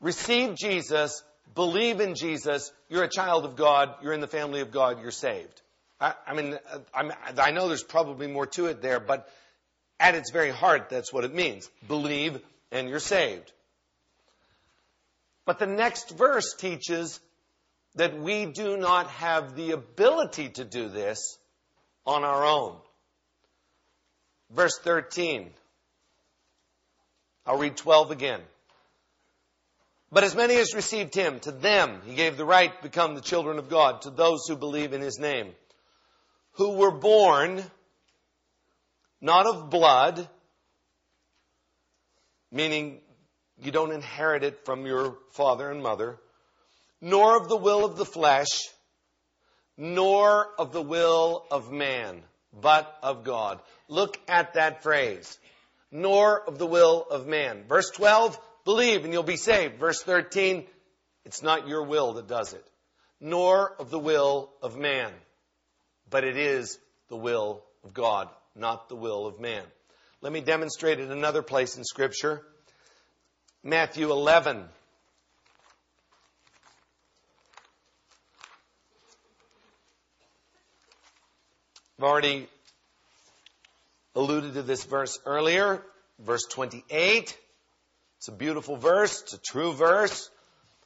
Receive 0.00 0.56
Jesus, 0.56 1.22
believe 1.54 2.00
in 2.00 2.16
Jesus, 2.16 2.72
you're 2.88 3.04
a 3.04 3.08
child 3.08 3.44
of 3.44 3.54
God, 3.54 3.94
you're 4.02 4.12
in 4.12 4.20
the 4.20 4.26
family 4.26 4.60
of 4.60 4.72
God, 4.72 5.00
you're 5.00 5.12
saved. 5.12 5.62
I, 6.00 6.14
I 6.26 6.34
mean, 6.34 6.58
I, 6.92 7.10
I 7.38 7.50
know 7.52 7.68
there's 7.68 7.84
probably 7.84 8.26
more 8.26 8.46
to 8.46 8.66
it 8.66 8.82
there, 8.82 8.98
but 8.98 9.28
at 10.00 10.16
its 10.16 10.32
very 10.32 10.50
heart, 10.50 10.88
that's 10.88 11.12
what 11.12 11.22
it 11.22 11.32
means. 11.32 11.70
Believe 11.86 12.40
and 12.72 12.88
you're 12.88 12.98
saved. 12.98 13.52
But 15.44 15.60
the 15.60 15.66
next 15.66 16.10
verse 16.10 16.54
teaches 16.54 17.20
that 17.94 18.18
we 18.18 18.46
do 18.46 18.76
not 18.76 19.08
have 19.08 19.56
the 19.56 19.72
ability 19.72 20.50
to 20.50 20.64
do 20.64 20.88
this 20.88 21.38
on 22.06 22.24
our 22.24 22.44
own. 22.44 22.76
Verse 24.50 24.78
13. 24.78 25.50
I'll 27.46 27.58
read 27.58 27.76
12 27.76 28.10
again. 28.10 28.40
But 30.12 30.24
as 30.24 30.34
many 30.34 30.56
as 30.56 30.74
received 30.74 31.14
him, 31.14 31.38
to 31.40 31.52
them 31.52 32.00
he 32.04 32.14
gave 32.14 32.36
the 32.36 32.44
right 32.44 32.74
to 32.76 32.82
become 32.82 33.14
the 33.14 33.20
children 33.20 33.58
of 33.58 33.68
God, 33.68 34.02
to 34.02 34.10
those 34.10 34.46
who 34.48 34.56
believe 34.56 34.92
in 34.92 35.00
his 35.00 35.18
name, 35.18 35.52
who 36.52 36.72
were 36.76 36.90
born 36.90 37.62
not 39.20 39.46
of 39.46 39.70
blood, 39.70 40.28
meaning 42.50 43.00
you 43.58 43.70
don't 43.70 43.92
inherit 43.92 44.42
it 44.42 44.64
from 44.64 44.86
your 44.86 45.16
father 45.32 45.70
and 45.70 45.82
mother, 45.82 46.18
nor 47.00 47.36
of 47.36 47.48
the 47.48 47.56
will 47.56 47.84
of 47.84 47.96
the 47.96 48.04
flesh, 48.04 48.68
nor 49.76 50.48
of 50.58 50.72
the 50.72 50.82
will 50.82 51.44
of 51.50 51.72
man, 51.72 52.22
but 52.60 52.98
of 53.02 53.24
God. 53.24 53.60
Look 53.88 54.18
at 54.28 54.54
that 54.54 54.82
phrase. 54.82 55.38
Nor 55.90 56.40
of 56.40 56.58
the 56.58 56.66
will 56.66 57.04
of 57.10 57.26
man. 57.26 57.64
Verse 57.68 57.90
12, 57.90 58.38
believe 58.64 59.04
and 59.04 59.12
you'll 59.12 59.22
be 59.22 59.36
saved. 59.36 59.78
Verse 59.78 60.02
13, 60.02 60.64
it's 61.24 61.42
not 61.42 61.66
your 61.66 61.82
will 61.84 62.14
that 62.14 62.28
does 62.28 62.52
it. 62.52 62.64
Nor 63.20 63.72
of 63.78 63.90
the 63.90 63.98
will 63.98 64.50
of 64.62 64.76
man, 64.76 65.12
but 66.08 66.24
it 66.24 66.36
is 66.36 66.78
the 67.08 67.16
will 67.16 67.62
of 67.84 67.92
God, 67.92 68.28
not 68.54 68.88
the 68.88 68.96
will 68.96 69.26
of 69.26 69.40
man. 69.40 69.64
Let 70.20 70.32
me 70.32 70.40
demonstrate 70.40 71.00
it 71.00 71.10
another 71.10 71.42
place 71.42 71.76
in 71.76 71.84
Scripture. 71.84 72.42
Matthew 73.62 74.10
11. 74.10 74.64
I've 82.00 82.04
already 82.04 82.48
alluded 84.14 84.54
to 84.54 84.62
this 84.62 84.84
verse 84.84 85.18
earlier. 85.26 85.82
Verse 86.18 86.44
28. 86.44 87.36
It's 88.16 88.28
a 88.28 88.32
beautiful 88.32 88.76
verse. 88.76 89.20
It's 89.20 89.34
a 89.34 89.38
true 89.38 89.74
verse. 89.74 90.30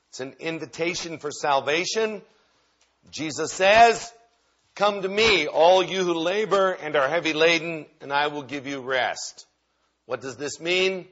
It's 0.09 0.19
an 0.19 0.35
invitation 0.41 1.19
for 1.19 1.31
salvation. 1.31 2.21
Jesus 3.13 3.53
says, 3.53 4.13
Come 4.75 5.03
to 5.03 5.09
me, 5.09 5.47
all 5.47 5.85
you 5.85 6.03
who 6.03 6.15
labor 6.15 6.73
and 6.73 6.97
are 6.97 7.09
heavy 7.09 7.33
laden, 7.33 7.87
and 8.01 8.13
I 8.13 8.27
will 8.27 8.43
give 8.43 8.67
you 8.67 8.81
rest. 8.81 9.47
What 10.07 10.21
does 10.21 10.37
this 10.37 10.59
mean? 10.59 11.07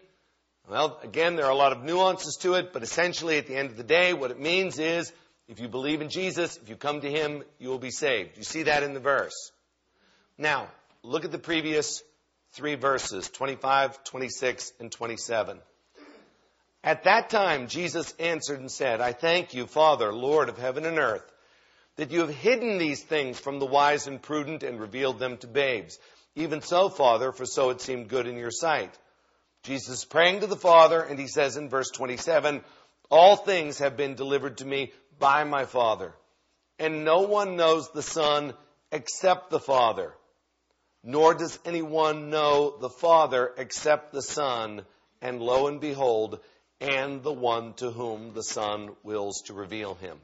Well, 0.69 0.99
again, 1.05 1.37
there 1.37 1.47
are 1.47 1.53
a 1.53 1.55
lot 1.55 1.71
of 1.71 1.85
nuances 1.85 2.39
to 2.41 2.55
it, 2.55 2.73
but 2.73 2.83
essentially 2.83 3.39
at 3.39 3.47
the 3.47 3.55
end 3.55 3.71
of 3.71 3.77
the 3.77 3.85
day, 3.85 4.15
what 4.15 4.33
it 4.33 4.41
means 4.41 4.81
is 4.81 5.13
if 5.47 5.61
you 5.61 5.69
believe 5.69 6.03
in 6.03 6.09
Jesus, 6.09 6.57
if 6.57 6.69
you 6.69 6.75
come 6.75 7.03
to 7.03 7.09
Him, 7.09 7.45
you 7.61 7.69
will 7.69 7.79
be 7.79 7.93
saved. 7.93 8.37
You 8.37 8.43
see 8.43 8.65
that 8.65 8.83
in 8.83 8.95
the 8.95 9.01
verse. 9.01 9.52
Now, 10.39 10.69
look 11.03 11.25
at 11.25 11.33
the 11.33 11.39
previous 11.39 12.03
three 12.53 12.75
verses 12.75 13.29
25, 13.29 14.05
26, 14.05 14.73
and 14.81 14.91
27. 14.91 15.59
At 16.85 17.05
that 17.05 17.31
time, 17.31 17.69
Jesus 17.69 18.13
answered 18.19 18.61
and 18.61 18.71
said, 18.71 19.01
I 19.01 19.13
thank 19.13 19.55
you, 19.55 19.67
Father, 19.67 20.13
Lord 20.13 20.49
of 20.49 20.59
heaven 20.59 20.85
and 20.85 20.99
earth 20.99 21.33
that 21.97 22.11
you 22.11 22.21
have 22.21 22.35
hidden 22.35 22.79
these 22.79 23.03
things 23.03 23.39
from 23.39 23.59
the 23.59 23.67
wise 23.67 24.07
and 24.07 24.23
prudent 24.23 24.63
and 24.63 24.81
revealed 24.81 25.19
them 25.19 25.37
to 25.39 25.47
babes. 25.47 25.99
Even 26.35 26.63
so, 26.63 26.89
Father, 26.89 27.33
for 27.33 27.45
so 27.45 27.71
it 27.71 27.81
seemed 27.81 28.09
good 28.09 28.27
in 28.27 28.37
your 28.37 28.51
sight. 28.51 28.97
Jesus 29.63 29.99
is 29.99 30.05
praying 30.05 30.41
to 30.41 30.47
the 30.47 30.57
Father, 30.57 31.03
and 31.03 31.19
he 31.19 31.29
says 31.29 31.57
in 31.57 31.69
verse 31.69 31.91
27, 31.91 32.63
All 33.11 33.37
things 33.37 33.79
have 33.79 33.97
been 33.97 34.15
delivered 34.15 34.59
to 34.59 34.65
me 34.65 34.93
by 35.19 35.45
my 35.45 35.67
Father, 35.67 36.15
and 36.79 37.05
no 37.05 37.21
one 37.21 37.57
knows 37.57 37.91
the 37.91 38.03
Son 38.03 38.55
except 38.91 39.51
the 39.51 39.61
Father, 39.61 40.15
nor 41.03 41.35
does 41.35 41.59
anyone 41.65 42.31
know 42.31 42.77
the 42.79 42.91
Father 42.91 43.53
except 43.57 44.13
the 44.13 44.23
Son, 44.23 44.83
and 45.21 45.41
lo 45.41 45.67
and 45.67 45.81
behold, 45.81 46.41
and 46.81 47.23
the 47.23 47.33
one 47.33 47.75
to 47.75 47.91
whom 47.91 48.35
the 48.35 48.43
Son 48.43 48.91
wills 49.03 49.43
to 49.43 49.55
reveal 49.55 49.95
him. 49.95 50.19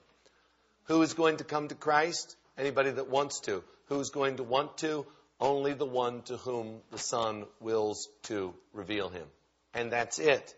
Who 0.84 1.02
is 1.02 1.14
going 1.14 1.38
to 1.38 1.44
come 1.44 1.68
to 1.68 1.74
Christ? 1.74 2.36
Anybody 2.56 2.90
that 2.90 3.10
wants 3.10 3.40
to. 3.40 3.62
Who's 3.86 4.10
going 4.10 4.36
to 4.36 4.42
want 4.42 4.78
to? 4.78 5.06
Only 5.40 5.74
the 5.74 5.86
one 5.86 6.22
to 6.22 6.36
whom 6.36 6.80
the 6.90 6.98
Son 6.98 7.44
wills 7.60 8.08
to 8.24 8.54
reveal 8.72 9.08
him. 9.08 9.26
And 9.74 9.92
that's 9.92 10.18
it. 10.18 10.54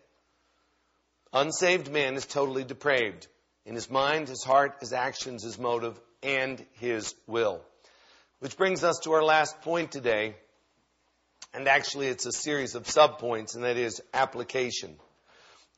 Unsaved 1.33 1.91
man 1.91 2.15
is 2.15 2.25
totally 2.25 2.63
depraved 2.63 3.27
in 3.65 3.75
his 3.75 3.89
mind, 3.89 4.27
his 4.27 4.43
heart, 4.43 4.77
his 4.79 4.93
actions, 4.93 5.43
his 5.43 5.59
motive, 5.59 5.99
and 6.23 6.65
his 6.73 7.13
will. 7.27 7.61
Which 8.41 8.57
brings 8.57 8.83
us 8.83 8.97
to 9.03 9.11
our 9.11 9.23
last 9.23 9.61
point 9.61 9.91
today. 9.91 10.33
And 11.53 11.67
actually, 11.67 12.07
it's 12.07 12.25
a 12.25 12.31
series 12.31 12.73
of 12.73 12.85
subpoints, 12.85 13.53
and 13.53 13.63
that 13.63 13.77
is 13.77 14.01
application. 14.15 14.95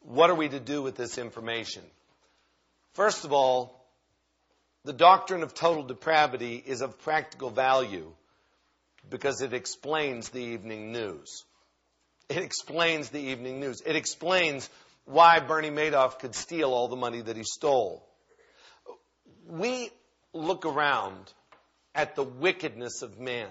What 0.01 0.29
are 0.29 0.35
we 0.35 0.47
to 0.47 0.61
do 0.61 0.81
with 0.81 0.95
this 0.95 1.17
information? 1.17 1.83
First 2.93 3.25
of 3.25 3.33
all, 3.33 3.85
the 4.85 4.93
doctrine 4.93 5.43
of 5.43 5.53
total 5.53 5.83
depravity 5.83 6.55
is 6.55 6.79
of 6.81 6.99
practical 6.99 7.49
value 7.49 8.09
because 9.09 9.41
it 9.41 9.53
explains 9.53 10.29
the 10.29 10.41
evening 10.41 10.93
news. 10.93 11.43
It 12.29 12.37
explains 12.37 13.09
the 13.09 13.19
evening 13.19 13.59
news. 13.59 13.81
It 13.85 13.97
explains 13.97 14.69
why 15.03 15.41
Bernie 15.41 15.69
Madoff 15.69 16.19
could 16.19 16.33
steal 16.33 16.71
all 16.71 16.87
the 16.87 16.95
money 16.95 17.19
that 17.19 17.35
he 17.35 17.43
stole. 17.43 18.07
We 19.49 19.89
look 20.31 20.65
around 20.65 21.33
at 21.95 22.15
the 22.15 22.23
wickedness 22.23 23.01
of 23.01 23.19
man. 23.19 23.49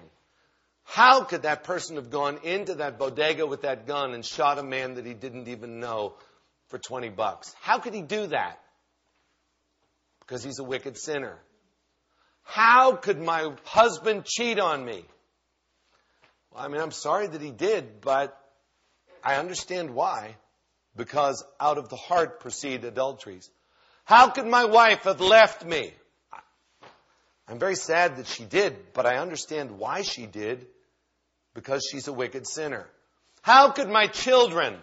How 0.84 1.24
could 1.24 1.42
that 1.42 1.64
person 1.64 1.96
have 1.96 2.10
gone 2.10 2.38
into 2.42 2.76
that 2.76 2.98
bodega 2.98 3.46
with 3.46 3.62
that 3.62 3.86
gun 3.86 4.14
and 4.14 4.24
shot 4.24 4.58
a 4.58 4.62
man 4.62 4.94
that 4.94 5.06
he 5.06 5.14
didn't 5.14 5.48
even 5.48 5.78
know 5.80 6.14
for 6.68 6.78
20 6.78 7.08
bucks? 7.10 7.54
How 7.60 7.78
could 7.78 7.94
he 7.94 8.02
do 8.02 8.26
that? 8.26 8.58
because 10.32 10.42
he's 10.42 10.60
a 10.60 10.64
wicked 10.64 10.96
sinner. 10.96 11.36
How 12.42 12.96
could 12.96 13.20
my 13.20 13.52
husband 13.64 14.24
cheat 14.24 14.58
on 14.58 14.82
me? 14.82 15.04
Well, 16.50 16.64
I 16.64 16.68
mean, 16.68 16.80
I'm 16.80 16.90
sorry 16.90 17.26
that 17.26 17.42
he 17.42 17.50
did, 17.50 18.00
but 18.00 18.34
I 19.22 19.34
understand 19.34 19.94
why. 19.94 20.36
Because 20.96 21.44
out 21.60 21.76
of 21.76 21.90
the 21.90 21.96
heart 21.96 22.40
proceed 22.40 22.82
adulteries. 22.84 23.50
How 24.06 24.30
could 24.30 24.46
my 24.46 24.64
wife 24.64 25.02
have 25.02 25.20
left 25.20 25.66
me? 25.66 25.92
I'm 27.48 27.58
very 27.58 27.76
sad 27.76 28.16
that 28.16 28.26
she 28.26 28.44
did, 28.44 28.76
but 28.94 29.06
I 29.06 29.18
understand 29.18 29.78
why 29.78 30.02
she 30.02 30.26
did. 30.26 30.66
Because 31.54 31.86
she's 31.90 32.08
a 32.08 32.12
wicked 32.12 32.46
sinner. 32.46 32.86
How 33.42 33.70
could 33.70 33.90
my 33.90 34.06
children 34.06 34.78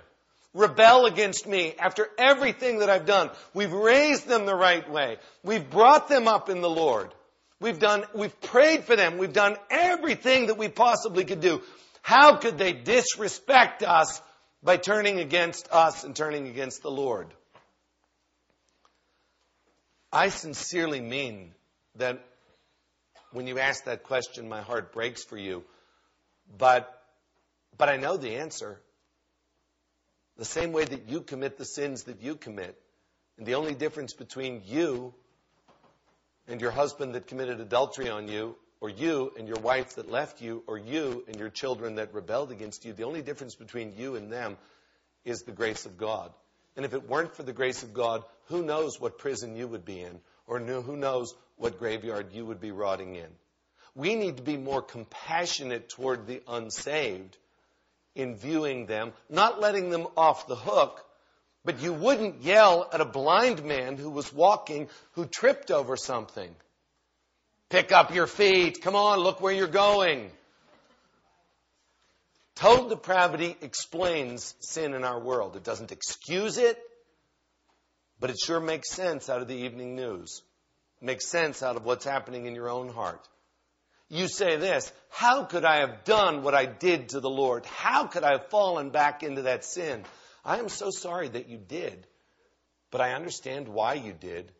rebel 0.53 1.05
against 1.05 1.47
me 1.47 1.76
after 1.78 2.07
everything 2.18 2.80
that 2.80 2.89
I've 2.89 3.05
done. 3.05 3.30
We've 3.53 3.72
raised 3.72 4.28
them 4.28 4.45
the 4.45 4.55
right 4.55 4.89
way. 4.89 5.18
We've 5.43 5.68
brought 5.70 6.10
them 6.10 6.28
up 6.28 6.49
in 6.49 6.62
the 6.62 6.70
Lord. 6.70 7.14
We've 7.60 7.80
done, 7.80 8.05
we've 8.14 8.39
prayed 8.41 8.86
for 8.86 8.95
them. 8.95 9.18
We've 9.18 9.34
done 9.34 9.57
everything 9.70 10.47
that 10.47 10.57
we 10.57 10.70
possibly 10.70 11.26
could 11.26 11.41
do. 11.41 11.62
How 12.01 12.38
could 12.38 12.57
they 12.57 12.74
disrespect 12.74 13.84
us 13.84 14.22
by 14.64 14.78
turning 14.78 15.20
against 15.20 15.68
us 15.72 16.03
and 16.03 16.16
turning 16.16 16.47
against 16.47 16.82
the 16.82 16.91
Lord? 16.91 17.28
I 20.12 20.30
sincerely 20.30 21.01
mean 21.01 21.53
that 21.95 22.26
when 23.32 23.47
you 23.47 23.59
ask 23.59 23.86
that 23.86 24.03
question, 24.03 24.49
my 24.49 24.61
heart 24.61 24.91
breaks 24.91 25.23
for 25.23 25.38
you. 25.38 25.63
But, 26.57 27.01
but 27.77 27.89
I 27.89 27.97
know 27.97 28.17
the 28.17 28.36
answer. 28.36 28.80
The 30.38 30.45
same 30.45 30.71
way 30.71 30.86
that 30.86 31.09
you 31.09 31.21
commit 31.21 31.57
the 31.57 31.65
sins 31.65 32.03
that 32.03 32.21
you 32.21 32.36
commit. 32.36 32.80
And 33.38 33.45
the 33.45 33.55
only 33.55 33.75
difference 33.75 34.13
between 34.13 34.63
you 34.65 35.13
and 36.47 36.59
your 36.59 36.71
husband 36.71 37.15
that 37.15 37.27
committed 37.27 37.59
adultery 37.59 38.09
on 38.09 38.27
you, 38.27 38.55
or 38.82 38.89
you 38.89 39.32
and 39.38 39.47
your 39.47 39.59
wife 39.59 39.95
that 39.95 40.09
left 40.09 40.41
you, 40.41 40.63
or 40.65 40.77
you 40.77 41.23
and 41.27 41.38
your 41.38 41.49
children 41.49 41.95
that 41.95 42.13
rebelled 42.13 42.51
against 42.51 42.86
you, 42.86 42.93
the 42.93 43.03
only 43.03 43.21
difference 43.21 43.55
between 43.55 43.93
you 43.97 44.15
and 44.15 44.32
them 44.32 44.57
is 45.25 45.43
the 45.43 45.51
grace 45.51 45.86
of 45.86 45.97
God. 45.97 46.32
And 46.75 46.86
if 46.86 46.93
it 46.93 47.07
weren't 47.07 47.36
for 47.36 47.43
the 47.43 47.53
grace 47.53 47.84
of 47.84 47.93
God, 47.93 48.23
who 48.50 48.64
knows 48.64 49.00
what 49.00 49.18
prison 49.18 49.56
you 49.56 49.68
would 49.68 49.86
be 49.86 50.02
in, 50.02 50.20
or 50.45 50.60
who 50.60 50.97
knows 50.97 51.34
what 51.56 51.80
graveyard 51.80 52.34
you 52.34 52.45
would 52.45 52.60
be 52.60 52.72
rotting 52.72 53.16
in. 53.16 53.30
We 53.95 54.16
need 54.16 54.38
to 54.38 54.43
be 54.43 54.58
more 54.58 54.82
compassionate 54.82 55.89
toward 55.89 56.28
the 56.28 56.41
unsaved 56.47 57.38
in 58.16 58.36
viewing 58.36 58.86
them, 58.86 59.14
not 59.30 59.60
letting 59.60 59.89
them 59.89 60.08
off 60.18 60.47
the 60.47 60.56
hook, 60.56 61.06
but 61.64 61.82
you 61.82 61.93
wouldn't 61.93 62.41
yell 62.41 62.89
at 62.91 63.02
a 63.02 63.06
blind 63.06 63.64
man 63.64 63.97
who 63.97 64.10
was 64.10 64.34
walking 64.34 64.89
who 65.14 65.26
tripped 65.26 65.72
over 65.72 65.95
something. 65.95 66.54
Pick 67.70 67.91
up 67.91 68.14
your 68.14 68.28
feet. 68.28 68.82
Come 68.82 68.95
on, 68.95 69.20
look 69.20 69.41
where 69.41 69.54
you're 69.54 69.68
going. 69.68 70.32
Total 72.56 72.89
depravity 72.89 73.56
explains 73.62 74.56
sin 74.60 74.93
in 74.93 75.04
our 75.04 75.20
world. 75.20 75.56
It 75.56 75.64
doesn't 75.64 75.91
excuse 75.91 76.58
it, 76.58 76.78
but 78.20 78.30
it 78.30 78.38
sure 78.38 78.59
makes 78.59 78.91
sense 78.91 79.30
out 79.30 79.41
of 79.41 79.47
the 79.47 79.55
evening 79.55 79.95
news. 79.95 80.41
It 81.01 81.05
makes 81.05 81.28
sense 81.28 81.63
out 81.63 81.76
of 81.76 81.86
what's 81.86 82.05
happening 82.05 82.45
in 82.45 82.55
your 82.55 82.70
own 82.70 82.89
heart 82.89 83.28
you 84.09 84.28
say 84.28 84.57
this 84.57 84.91
How 85.09 85.43
could 85.43 85.63
I 85.63 85.80
have 85.82 86.03
done 86.03 86.43
what 86.43 86.55
I 86.55 86.65
did 86.65 87.09
to 87.09 87.20
the 87.20 87.30
Lord? 87.30 87.65
How 87.65 88.07
could 88.07 88.24
I 88.24 88.34
have 88.34 88.49
fallen 88.49 88.89
back 88.89 89.24
into 89.24 89.43
that 89.43 89.63
sin? 89.63 90.03
I 90.43 90.57
am 90.57 90.70
so 90.70 90.89
sorry 90.89 91.28
that 91.30 91.47
you 91.47 91.57
did, 91.57 92.07
but 92.91 93.01
I 93.01 93.13
understand 93.13 93.67
why 93.67 93.93
you 93.93 94.13
did. 94.13 94.51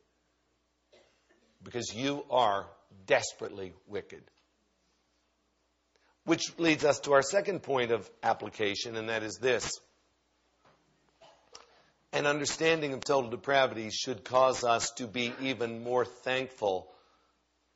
Because 1.62 1.94
you 1.94 2.24
are 2.30 2.68
desperately 3.06 3.74
wicked. 3.88 4.24
Which 6.26 6.58
leads 6.58 6.86
us 6.86 7.00
to 7.02 7.14
our 7.14 7.22
second 7.22 7.64
point 7.64 7.92
of 7.92 8.10
application, 8.24 8.96
and 8.96 9.10
that 9.10 9.24
is 9.24 9.40
this. 9.42 9.80
An 12.12 12.26
understanding 12.26 12.94
of 12.94 13.02
total 13.02 13.30
depravity 13.30 13.90
should 13.92 14.24
cause 14.24 14.64
us 14.64 14.92
to 14.92 15.08
be 15.08 15.34
even 15.42 15.84
more 15.84 16.06
thankful 16.06 16.90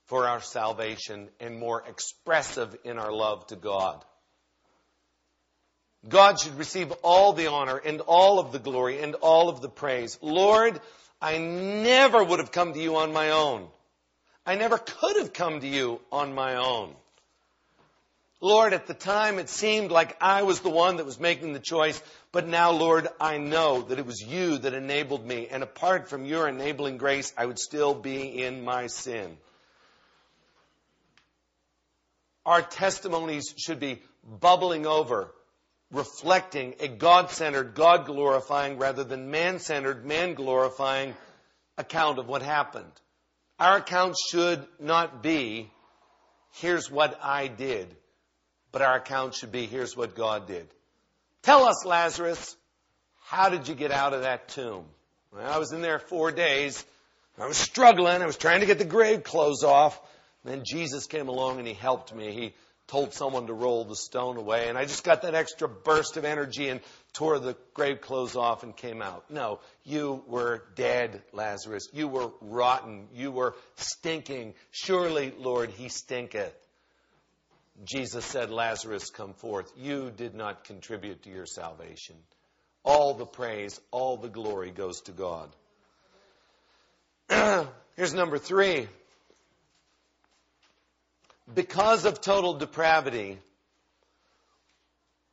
for 0.07 0.27
our 0.27 0.41
salvation 0.41 1.29
and 1.39 1.59
more 1.59 1.83
expressive 1.87 2.75
in 2.83 2.97
our 2.97 3.11
love 3.11 3.45
to 3.47 3.55
God. 3.55 4.03
God 6.07 6.39
should 6.39 6.57
receive 6.57 6.91
all 7.03 7.33
the 7.33 7.47
honor 7.47 7.77
and 7.77 8.01
all 8.01 8.39
of 8.39 8.51
the 8.51 8.59
glory 8.59 9.01
and 9.01 9.15
all 9.15 9.49
of 9.49 9.61
the 9.61 9.69
praise. 9.69 10.17
Lord, 10.21 10.81
I 11.21 11.37
never 11.37 12.21
would 12.21 12.39
have 12.39 12.51
come 12.51 12.73
to 12.73 12.79
you 12.79 12.97
on 12.97 13.13
my 13.13 13.29
own. 13.29 13.67
I 14.45 14.55
never 14.55 14.77
could 14.77 15.17
have 15.17 15.31
come 15.31 15.61
to 15.61 15.67
you 15.67 16.01
on 16.11 16.35
my 16.35 16.55
own. 16.55 16.93
Lord, 18.43 18.73
at 18.73 18.87
the 18.87 18.93
time 18.93 19.39
it 19.39 19.47
seemed 19.47 19.89
like 19.89 20.17
I 20.19 20.43
was 20.43 20.59
the 20.59 20.69
one 20.69 20.97
that 20.97 21.05
was 21.05 21.17
making 21.17 21.53
the 21.53 21.61
choice, 21.61 22.03
but 22.33 22.45
now, 22.45 22.71
Lord, 22.71 23.07
I 23.17 23.37
know 23.37 23.83
that 23.83 23.97
it 23.97 24.05
was 24.05 24.19
you 24.19 24.57
that 24.57 24.73
enabled 24.73 25.25
me, 25.25 25.47
and 25.47 25.63
apart 25.63 26.09
from 26.09 26.25
your 26.25 26.49
enabling 26.49 26.97
grace, 26.97 27.31
I 27.37 27.45
would 27.45 27.57
still 27.57 27.93
be 27.93 28.43
in 28.43 28.65
my 28.65 28.87
sin. 28.87 29.37
Our 32.45 32.61
testimonies 32.61 33.53
should 33.55 33.79
be 33.79 34.01
bubbling 34.41 34.85
over, 34.85 35.31
reflecting 35.89 36.75
a 36.81 36.89
God 36.89 37.31
centered, 37.31 37.75
God 37.75 38.05
glorifying, 38.05 38.77
rather 38.77 39.05
than 39.05 39.31
man 39.31 39.59
centered, 39.59 40.05
man 40.05 40.33
glorifying 40.33 41.15
account 41.77 42.19
of 42.19 42.27
what 42.27 42.41
happened. 42.41 42.91
Our 43.57 43.77
account 43.77 44.17
should 44.29 44.67
not 44.81 45.23
be, 45.23 45.71
here's 46.51 46.91
what 46.91 47.17
I 47.23 47.47
did, 47.47 47.95
but 48.73 48.81
our 48.81 48.97
account 48.97 49.35
should 49.35 49.53
be, 49.53 49.67
here's 49.67 49.95
what 49.95 50.15
God 50.15 50.47
did. 50.47 50.67
Tell 51.43 51.63
us, 51.63 51.85
Lazarus, 51.85 52.57
how 53.23 53.47
did 53.47 53.69
you 53.69 53.75
get 53.75 53.91
out 53.91 54.13
of 54.13 54.23
that 54.23 54.49
tomb? 54.49 54.83
Well, 55.31 55.49
I 55.49 55.59
was 55.59 55.71
in 55.71 55.81
there 55.81 55.99
four 55.99 56.31
days. 56.31 56.83
I 57.39 57.47
was 57.47 57.55
struggling. 57.55 58.21
I 58.21 58.25
was 58.25 58.35
trying 58.35 58.59
to 58.59 58.65
get 58.65 58.79
the 58.79 58.85
grave 58.85 59.23
clothes 59.23 59.63
off. 59.63 59.99
Then 60.43 60.63
Jesus 60.65 61.05
came 61.05 61.29
along 61.29 61.59
and 61.59 61.67
he 61.67 61.73
helped 61.73 62.13
me. 62.13 62.31
He 62.33 62.53
told 62.87 63.13
someone 63.13 63.47
to 63.47 63.53
roll 63.53 63.85
the 63.85 63.95
stone 63.95 64.37
away, 64.37 64.67
and 64.67 64.77
I 64.77 64.83
just 64.83 65.03
got 65.03 65.21
that 65.21 65.35
extra 65.35 65.69
burst 65.69 66.17
of 66.17 66.25
energy 66.25 66.67
and 66.67 66.81
tore 67.13 67.39
the 67.39 67.55
grave 67.73 68.01
clothes 68.01 68.35
off 68.35 68.63
and 68.63 68.75
came 68.75 69.01
out. 69.01 69.29
No, 69.31 69.59
you 69.83 70.23
were 70.27 70.63
dead, 70.75 71.21
Lazarus. 71.31 71.87
You 71.93 72.07
were 72.07 72.31
rotten. 72.41 73.07
You 73.13 73.31
were 73.31 73.55
stinking. 73.75 74.53
Surely, 74.71 75.33
Lord, 75.37 75.69
he 75.69 75.89
stinketh. 75.89 76.53
Jesus 77.83 78.23
said, 78.25 78.51
Lazarus, 78.51 79.09
come 79.09 79.33
forth. 79.33 79.71
You 79.75 80.11
did 80.15 80.35
not 80.35 80.63
contribute 80.63 81.23
to 81.23 81.29
your 81.29 81.45
salvation. 81.45 82.15
All 82.83 83.13
the 83.13 83.25
praise, 83.25 83.79
all 83.91 84.17
the 84.17 84.29
glory 84.29 84.71
goes 84.71 85.01
to 85.01 85.11
God. 85.11 85.49
Here's 87.95 88.13
number 88.13 88.37
three 88.37 88.87
because 91.53 92.05
of 92.05 92.21
total 92.21 92.53
depravity, 92.53 93.39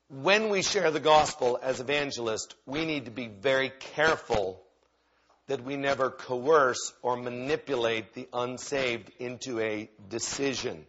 when 0.09 0.49
we 0.51 0.63
share 0.63 0.91
the 0.91 1.01
gospel 1.01 1.59
as 1.63 1.81
evangelists, 1.81 2.55
we 2.67 2.85
need 2.85 3.05
to 3.05 3.11
be 3.11 3.29
very 3.29 3.71
careful 3.95 4.61
that 5.47 5.65
we 5.65 5.77
never 5.77 6.11
coerce 6.11 6.93
or 7.03 7.17
manipulate 7.17 8.15
the 8.15 8.29
unsaved 8.33 9.11
into 9.19 9.61
a 9.61 9.89
decision. 10.09 10.85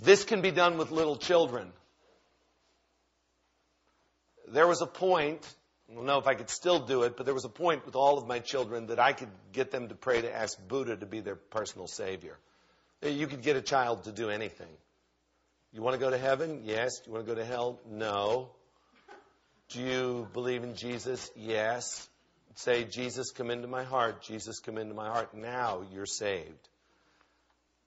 This 0.00 0.24
can 0.24 0.40
be 0.40 0.50
done 0.50 0.78
with 0.78 0.90
little 0.90 1.16
children. 1.16 1.72
There 4.48 4.66
was 4.66 4.82
a 4.82 4.86
point 4.86 5.46
I 5.90 5.94
don't 5.94 6.06
know 6.06 6.18
if 6.18 6.28
I 6.28 6.34
could 6.34 6.50
still 6.50 6.78
do 6.78 7.02
it, 7.02 7.16
but 7.16 7.26
there 7.26 7.34
was 7.34 7.44
a 7.44 7.48
point 7.48 7.84
with 7.84 7.96
all 7.96 8.16
of 8.16 8.26
my 8.26 8.38
children 8.38 8.86
that 8.86 9.00
I 9.00 9.12
could 9.12 9.30
get 9.52 9.72
them 9.72 9.88
to 9.88 9.94
pray 9.96 10.20
to 10.22 10.32
ask 10.32 10.56
Buddha 10.68 10.96
to 10.96 11.06
be 11.06 11.20
their 11.20 11.34
personal 11.34 11.88
savior. 11.88 12.38
You 13.02 13.26
could 13.26 13.42
get 13.42 13.56
a 13.56 13.62
child 13.62 14.04
to 14.04 14.12
do 14.12 14.30
anything. 14.30 14.68
You 15.72 15.82
want 15.82 15.94
to 15.94 16.00
go 16.00 16.10
to 16.10 16.18
heaven? 16.18 16.62
Yes. 16.64 17.00
You 17.06 17.12
want 17.12 17.26
to 17.26 17.34
go 17.34 17.40
to 17.40 17.44
hell? 17.44 17.80
No. 17.88 18.50
Do 19.70 19.80
you 19.80 20.28
believe 20.32 20.62
in 20.62 20.76
Jesus? 20.76 21.28
Yes. 21.34 22.08
Say, 22.54 22.84
Jesus, 22.84 23.32
come 23.32 23.50
into 23.50 23.66
my 23.66 23.82
heart. 23.82 24.22
Jesus, 24.22 24.60
come 24.60 24.78
into 24.78 24.94
my 24.94 25.08
heart. 25.08 25.34
Now 25.34 25.82
you're 25.92 26.06
saved. 26.06 26.68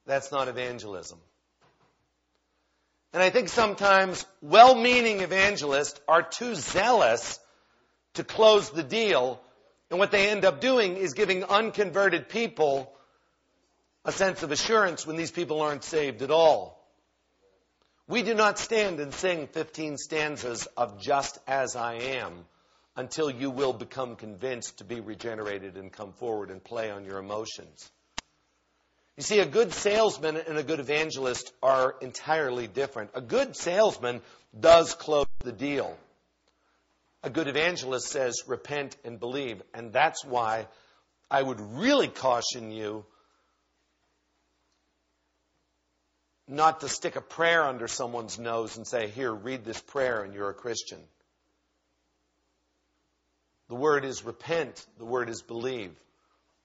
That's 0.05 0.31
not 0.31 0.49
evangelism. 0.49 1.19
And 3.13 3.21
I 3.21 3.29
think 3.29 3.49
sometimes 3.49 4.25
well 4.41 4.73
meaning 4.73 5.21
evangelists 5.21 5.99
are 6.07 6.23
too 6.23 6.55
zealous 6.55 7.39
to 8.15 8.23
close 8.23 8.71
the 8.71 8.83
deal. 8.83 9.39
And 9.89 9.99
what 9.99 10.11
they 10.11 10.29
end 10.29 10.45
up 10.45 10.59
doing 10.59 10.97
is 10.97 11.13
giving 11.13 11.43
unconverted 11.43 12.27
people 12.27 12.91
a 14.03 14.11
sense 14.11 14.41
of 14.41 14.51
assurance 14.51 15.05
when 15.05 15.15
these 15.15 15.31
people 15.31 15.61
aren't 15.61 15.83
saved 15.83 16.23
at 16.23 16.31
all. 16.31 16.83
We 18.07 18.23
do 18.23 18.33
not 18.33 18.59
stand 18.59 18.99
and 18.99 19.13
sing 19.13 19.47
15 19.47 19.97
stanzas 19.97 20.67
of 20.75 20.99
Just 20.99 21.37
As 21.47 21.75
I 21.75 21.93
Am 21.93 22.33
until 22.97 23.29
you 23.29 23.49
will 23.49 23.73
become 23.73 24.15
convinced 24.15 24.79
to 24.79 24.83
be 24.83 24.99
regenerated 24.99 25.77
and 25.77 25.91
come 25.91 26.13
forward 26.13 26.49
and 26.51 26.63
play 26.63 26.91
on 26.91 27.05
your 27.05 27.17
emotions. 27.17 27.89
You 29.17 29.23
see, 29.23 29.39
a 29.39 29.45
good 29.45 29.73
salesman 29.73 30.37
and 30.37 30.57
a 30.57 30.63
good 30.63 30.79
evangelist 30.79 31.53
are 31.61 31.95
entirely 32.01 32.67
different. 32.67 33.11
A 33.13 33.21
good 33.21 33.55
salesman 33.55 34.21
does 34.59 34.95
close 34.95 35.27
the 35.43 35.51
deal 35.51 35.97
a 37.23 37.29
good 37.29 37.47
evangelist 37.47 38.07
says, 38.09 38.43
repent 38.47 38.97
and 39.05 39.19
believe. 39.19 39.61
And 39.73 39.93
that's 39.93 40.25
why 40.25 40.67
I 41.31 41.41
would 41.41 41.59
really 41.59 42.09
caution 42.09 42.71
you 42.71 43.05
not 46.47 46.81
to 46.81 46.89
stick 46.89 47.15
a 47.15 47.21
prayer 47.21 47.63
under 47.63 47.87
someone's 47.87 48.37
nose 48.37 48.75
and 48.75 48.85
say, 48.85 49.07
Here, 49.07 49.31
read 49.31 49.63
this 49.63 49.79
prayer 49.79 50.21
and 50.23 50.33
you're 50.33 50.49
a 50.49 50.53
Christian. 50.53 50.99
The 53.69 53.75
word 53.75 54.03
is 54.03 54.25
repent, 54.25 54.85
the 54.97 55.05
word 55.05 55.29
is 55.29 55.41
believe. 55.41 55.95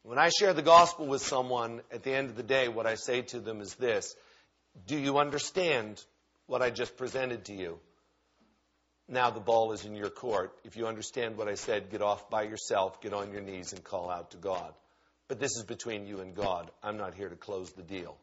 When 0.09 0.19
I 0.19 0.31
share 0.31 0.55
the 0.55 0.63
gospel 0.63 1.07
with 1.07 1.21
someone, 1.21 1.83
at 1.93 2.03
the 2.03 2.15
end 2.15 2.31
of 2.31 2.37
the 2.37 2.43
day, 2.43 2.69
what 2.69 2.87
I 2.87 2.95
say 2.95 3.21
to 3.21 3.41
them 3.41 3.61
is 3.61 3.75
this 3.75 4.17
Do 4.87 4.97
you 4.97 5.19
understand 5.19 6.03
what 6.47 6.63
I 6.63 6.71
just 6.71 6.97
presented 6.97 7.45
to 7.45 7.55
you? 7.55 7.79
Now 9.07 9.29
the 9.29 9.41
ball 9.41 9.73
is 9.73 9.85
in 9.85 9.95
your 9.95 10.09
court. 10.09 10.55
If 10.65 10.79
you 10.79 10.87
understand 10.87 11.37
what 11.37 11.47
I 11.47 11.57
said, 11.57 11.91
get 11.91 12.01
off 12.01 12.31
by 12.31 12.45
yourself, 12.45 13.03
get 13.03 13.13
on 13.13 13.33
your 13.33 13.43
knees, 13.43 13.75
and 13.75 13.85
call 13.85 14.09
out 14.09 14.31
to 14.31 14.39
God. 14.39 14.73
But 15.29 15.41
this 15.41 15.55
is 15.59 15.65
between 15.65 16.07
you 16.07 16.21
and 16.21 16.35
God. 16.35 16.71
I'm 16.83 16.97
not 16.97 17.13
here 17.13 17.29
to 17.29 17.37
close 17.37 17.71
the 17.73 17.83
deal. 17.83 18.17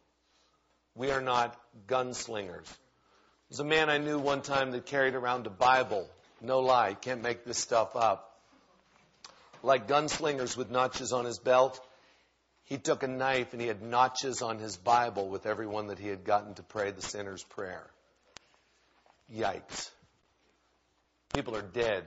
We 0.96 1.12
are 1.12 1.22
not 1.22 1.56
gunslingers. 1.88 2.66
There's 3.52 3.60
a 3.60 3.64
man 3.64 3.92
I 3.92 4.00
knew 4.00 4.18
one 4.18 4.42
time 4.42 4.72
that 4.72 4.88
carried 4.88 5.14
around 5.14 5.46
a 5.46 5.52
Bible. 5.52 6.10
No 6.42 6.62
lie, 6.62 6.96
can't 6.96 7.22
make 7.22 7.46
this 7.46 7.60
stuff 7.60 7.96
up. 7.96 8.35
Like 9.66 9.88
gunslingers 9.88 10.56
with 10.56 10.70
notches 10.70 11.12
on 11.12 11.26
his 11.26 11.40
belt, 11.40 11.84
he 12.66 12.78
took 12.78 13.02
a 13.02 13.08
knife 13.08 13.52
and 13.52 13.60
he 13.60 13.68
had 13.68 13.82
notches 13.82 14.44
on 14.44 14.60
his 14.60 14.78
Bible 14.78 15.28
with 15.28 15.48
everyone 15.48 15.88
that 15.88 15.98
he 15.98 16.08
had 16.08 16.24
gotten 16.24 16.54
to 16.54 16.62
pray 16.62 16.92
the 16.92 17.02
sinner's 17.02 17.44
prayer. 17.44 17.90
Yikes. 19.34 19.90
People 21.34 21.56
are 21.56 21.64
dead. 21.64 22.04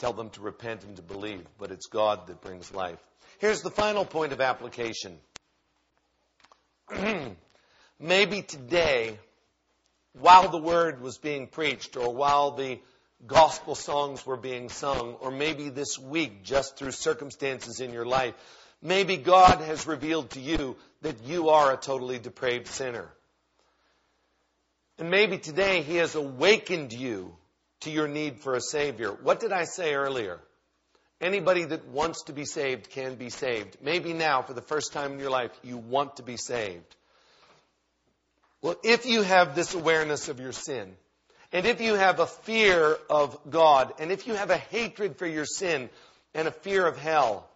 Tell 0.00 0.12
them 0.12 0.28
to 0.30 0.42
repent 0.42 0.84
and 0.84 0.96
to 0.96 1.02
believe, 1.02 1.46
but 1.58 1.70
it's 1.70 1.86
God 1.86 2.26
that 2.26 2.42
brings 2.42 2.74
life. 2.74 3.00
Here's 3.38 3.62
the 3.62 3.70
final 3.70 4.04
point 4.04 4.34
of 4.34 4.42
application. 4.42 5.16
Maybe 7.98 8.42
today, 8.42 9.18
while 10.12 10.50
the 10.50 10.60
word 10.60 11.00
was 11.00 11.16
being 11.16 11.46
preached, 11.46 11.96
or 11.96 12.14
while 12.14 12.50
the 12.50 12.80
gospel 13.26 13.74
songs 13.74 14.24
were 14.24 14.36
being 14.36 14.68
sung, 14.68 15.14
or 15.20 15.30
maybe 15.30 15.70
this 15.70 15.98
week, 15.98 16.44
just 16.44 16.76
through 16.76 16.92
circumstances 16.92 17.80
in 17.80 17.92
your 17.92 18.06
life, 18.06 18.34
maybe 18.80 19.16
God 19.16 19.60
has 19.60 19.86
revealed 19.86 20.30
to 20.30 20.40
you 20.40 20.76
that 21.02 21.24
you 21.24 21.48
are 21.50 21.72
a 21.72 21.76
totally 21.76 22.18
depraved 22.18 22.68
sinner. 22.68 23.08
And 24.98 25.10
maybe 25.10 25.38
today 25.38 25.82
He 25.82 25.96
has 25.96 26.14
awakened 26.14 26.92
you 26.92 27.36
to 27.80 27.90
your 27.90 28.08
need 28.08 28.40
for 28.40 28.54
a 28.54 28.60
Savior. 28.60 29.10
What 29.10 29.40
did 29.40 29.52
I 29.52 29.64
say 29.64 29.94
earlier? 29.94 30.40
Anybody 31.20 31.64
that 31.64 31.88
wants 31.88 32.24
to 32.24 32.32
be 32.32 32.44
saved 32.44 32.90
can 32.90 33.16
be 33.16 33.30
saved. 33.30 33.76
Maybe 33.82 34.12
now, 34.12 34.42
for 34.42 34.54
the 34.54 34.62
first 34.62 34.92
time 34.92 35.12
in 35.12 35.18
your 35.18 35.30
life, 35.30 35.50
you 35.64 35.76
want 35.76 36.16
to 36.16 36.22
be 36.22 36.36
saved. 36.36 36.96
Well, 38.62 38.76
if 38.84 39.06
you 39.06 39.22
have 39.22 39.54
this 39.54 39.74
awareness 39.74 40.28
of 40.28 40.40
your 40.40 40.52
sin, 40.52 40.96
and 41.52 41.66
if 41.66 41.80
you 41.80 41.94
have 41.94 42.20
a 42.20 42.26
fear 42.26 42.96
of 43.08 43.38
God, 43.48 43.94
and 43.98 44.12
if 44.12 44.26
you 44.26 44.34
have 44.34 44.50
a 44.50 44.56
hatred 44.56 45.16
for 45.16 45.26
your 45.26 45.46
sin 45.46 45.88
and 46.34 46.46
a 46.46 46.52
fear 46.52 46.86
of 46.86 46.98
hell, 46.98 47.48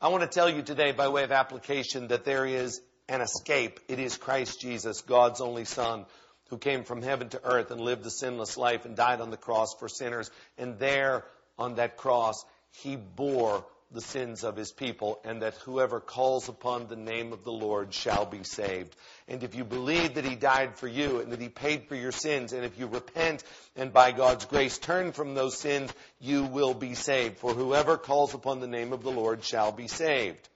I 0.00 0.08
want 0.08 0.22
to 0.22 0.28
tell 0.28 0.48
you 0.48 0.62
today, 0.62 0.92
by 0.92 1.08
way 1.08 1.24
of 1.24 1.32
application, 1.32 2.08
that 2.08 2.24
there 2.24 2.46
is 2.46 2.80
an 3.08 3.20
escape. 3.20 3.80
It 3.88 3.98
is 3.98 4.16
Christ 4.16 4.60
Jesus, 4.60 5.02
God's 5.02 5.40
only 5.40 5.64
Son, 5.64 6.06
who 6.48 6.58
came 6.58 6.84
from 6.84 7.02
heaven 7.02 7.28
to 7.30 7.44
earth 7.44 7.70
and 7.70 7.80
lived 7.80 8.06
a 8.06 8.10
sinless 8.10 8.56
life 8.56 8.84
and 8.84 8.96
died 8.96 9.20
on 9.20 9.30
the 9.30 9.36
cross 9.36 9.74
for 9.78 9.88
sinners. 9.88 10.30
And 10.58 10.78
there 10.78 11.24
on 11.58 11.76
that 11.76 11.96
cross, 11.96 12.44
he 12.72 12.96
bore 12.96 13.64
the 13.92 14.00
sins 14.00 14.42
of 14.42 14.56
his 14.56 14.72
people, 14.72 15.20
and 15.24 15.42
that 15.42 15.54
whoever 15.58 16.00
calls 16.00 16.48
upon 16.48 16.86
the 16.86 16.96
name 16.96 17.32
of 17.32 17.44
the 17.44 17.52
Lord 17.52 17.94
shall 17.94 18.26
be 18.26 18.42
saved. 18.42 18.94
And 19.28 19.42
if 19.42 19.54
you 19.54 19.64
believe 19.64 20.14
that 20.14 20.24
he 20.24 20.34
died 20.34 20.76
for 20.76 20.88
you 20.88 21.20
and 21.20 21.32
that 21.32 21.40
he 21.40 21.48
paid 21.48 21.88
for 21.88 21.94
your 21.94 22.12
sins, 22.12 22.52
and 22.52 22.64
if 22.64 22.78
you 22.78 22.86
repent 22.88 23.44
and 23.76 23.92
by 23.92 24.12
God's 24.12 24.44
grace 24.44 24.78
turn 24.78 25.12
from 25.12 25.34
those 25.34 25.56
sins, 25.56 25.92
you 26.20 26.44
will 26.44 26.74
be 26.74 26.94
saved. 26.94 27.38
For 27.38 27.54
whoever 27.54 27.96
calls 27.96 28.34
upon 28.34 28.60
the 28.60 28.66
name 28.66 28.92
of 28.92 29.02
the 29.02 29.12
Lord 29.12 29.44
shall 29.44 29.70
be 29.70 29.86
saved. 29.86 30.48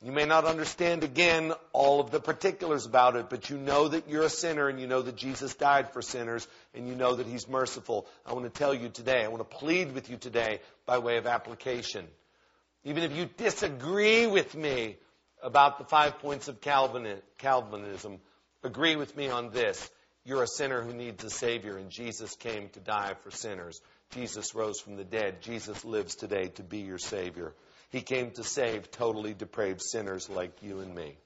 You 0.00 0.12
may 0.12 0.26
not 0.26 0.44
understand 0.44 1.02
again 1.02 1.52
all 1.72 1.98
of 1.98 2.12
the 2.12 2.20
particulars 2.20 2.86
about 2.86 3.16
it, 3.16 3.28
but 3.28 3.50
you 3.50 3.58
know 3.58 3.88
that 3.88 4.08
you're 4.08 4.22
a 4.22 4.30
sinner 4.30 4.68
and 4.68 4.80
you 4.80 4.86
know 4.86 5.02
that 5.02 5.16
Jesus 5.16 5.56
died 5.56 5.92
for 5.92 6.02
sinners 6.02 6.46
and 6.72 6.86
you 6.86 6.94
know 6.94 7.16
that 7.16 7.26
He's 7.26 7.48
merciful. 7.48 8.06
I 8.24 8.32
want 8.32 8.44
to 8.44 8.50
tell 8.56 8.72
you 8.72 8.90
today, 8.90 9.24
I 9.24 9.28
want 9.28 9.50
to 9.50 9.56
plead 9.56 9.92
with 9.94 10.08
you 10.08 10.16
today 10.16 10.60
by 10.88 10.98
way 10.98 11.18
of 11.18 11.26
application. 11.26 12.06
Even 12.82 13.02
if 13.02 13.14
you 13.14 13.28
disagree 13.36 14.26
with 14.26 14.56
me 14.56 14.96
about 15.42 15.76
the 15.76 15.84
five 15.84 16.18
points 16.20 16.48
of 16.48 16.62
Calvinism, 16.62 18.18
agree 18.64 18.96
with 18.96 19.14
me 19.14 19.28
on 19.28 19.50
this. 19.50 19.90
You're 20.24 20.42
a 20.42 20.48
sinner 20.48 20.80
who 20.80 20.94
needs 20.94 21.22
a 21.24 21.28
Savior 21.28 21.76
and 21.76 21.90
Jesus 21.90 22.34
came 22.36 22.70
to 22.70 22.80
die 22.80 23.12
for 23.22 23.30
sinners. 23.30 23.82
Jesus 24.12 24.54
rose 24.54 24.80
from 24.80 24.96
the 24.96 25.04
dead. 25.04 25.42
Jesus 25.42 25.84
lives 25.84 26.14
today 26.14 26.48
to 26.54 26.62
be 26.62 26.78
your 26.78 26.98
Savior. 26.98 27.52
He 27.90 28.00
came 28.00 28.30
to 28.32 28.42
save 28.42 28.90
totally 28.90 29.34
depraved 29.34 29.82
sinners 29.82 30.30
like 30.30 30.62
you 30.62 30.80
and 30.80 30.94
me. 30.94 31.16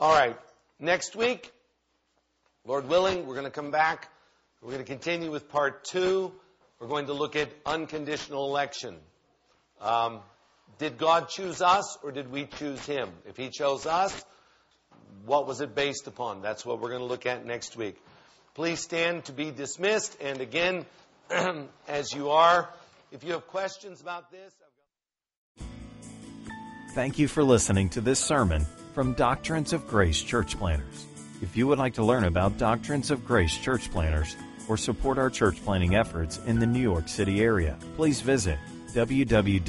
All 0.00 0.12
right, 0.12 0.36
next 0.80 1.14
week, 1.14 1.52
Lord 2.64 2.88
willing, 2.88 3.26
we're 3.28 3.36
going 3.36 3.46
to 3.46 3.52
come 3.52 3.70
back. 3.70 4.08
We're 4.60 4.72
going 4.72 4.84
to 4.84 4.92
continue 4.92 5.30
with 5.30 5.48
part 5.48 5.84
two. 5.84 6.32
We're 6.82 6.88
going 6.88 7.06
to 7.06 7.12
look 7.12 7.36
at 7.36 7.48
unconditional 7.64 8.44
election. 8.48 8.96
Um, 9.80 10.18
did 10.78 10.98
God 10.98 11.28
choose 11.28 11.62
us 11.62 11.96
or 12.02 12.10
did 12.10 12.32
we 12.32 12.46
choose 12.46 12.84
Him? 12.84 13.08
If 13.24 13.36
He 13.36 13.50
chose 13.50 13.86
us, 13.86 14.24
what 15.24 15.46
was 15.46 15.60
it 15.60 15.76
based 15.76 16.08
upon? 16.08 16.42
That's 16.42 16.66
what 16.66 16.80
we're 16.80 16.88
going 16.88 17.02
to 17.02 17.06
look 17.06 17.24
at 17.24 17.46
next 17.46 17.76
week. 17.76 18.02
Please 18.54 18.80
stand 18.80 19.26
to 19.26 19.32
be 19.32 19.52
dismissed. 19.52 20.16
And 20.20 20.40
again, 20.40 20.84
as 21.86 22.12
you 22.12 22.30
are, 22.30 22.68
if 23.12 23.22
you 23.22 23.30
have 23.30 23.46
questions 23.46 24.00
about 24.00 24.32
this, 24.32 24.52
Thank 26.94 27.16
you 27.20 27.28
for 27.28 27.44
listening 27.44 27.90
to 27.90 28.00
this 28.00 28.18
sermon 28.18 28.66
from 28.92 29.12
Doctrines 29.12 29.72
of 29.72 29.86
Grace 29.86 30.20
Church 30.20 30.58
Planters. 30.58 31.06
If 31.42 31.56
you 31.56 31.68
would 31.68 31.78
like 31.78 31.94
to 31.94 32.04
learn 32.04 32.24
about 32.24 32.58
Doctrines 32.58 33.12
of 33.12 33.24
Grace 33.24 33.56
Church 33.56 33.88
Planters 33.92 34.34
or 34.68 34.76
support 34.76 35.18
our 35.18 35.30
church 35.30 35.62
planning 35.64 35.94
efforts 35.94 36.38
in 36.46 36.58
the 36.58 36.66
New 36.66 36.80
York 36.80 37.08
City 37.08 37.42
area, 37.42 37.78
please 37.96 38.20
visit 38.20 38.58
www.dg-cp.org. 38.92 39.62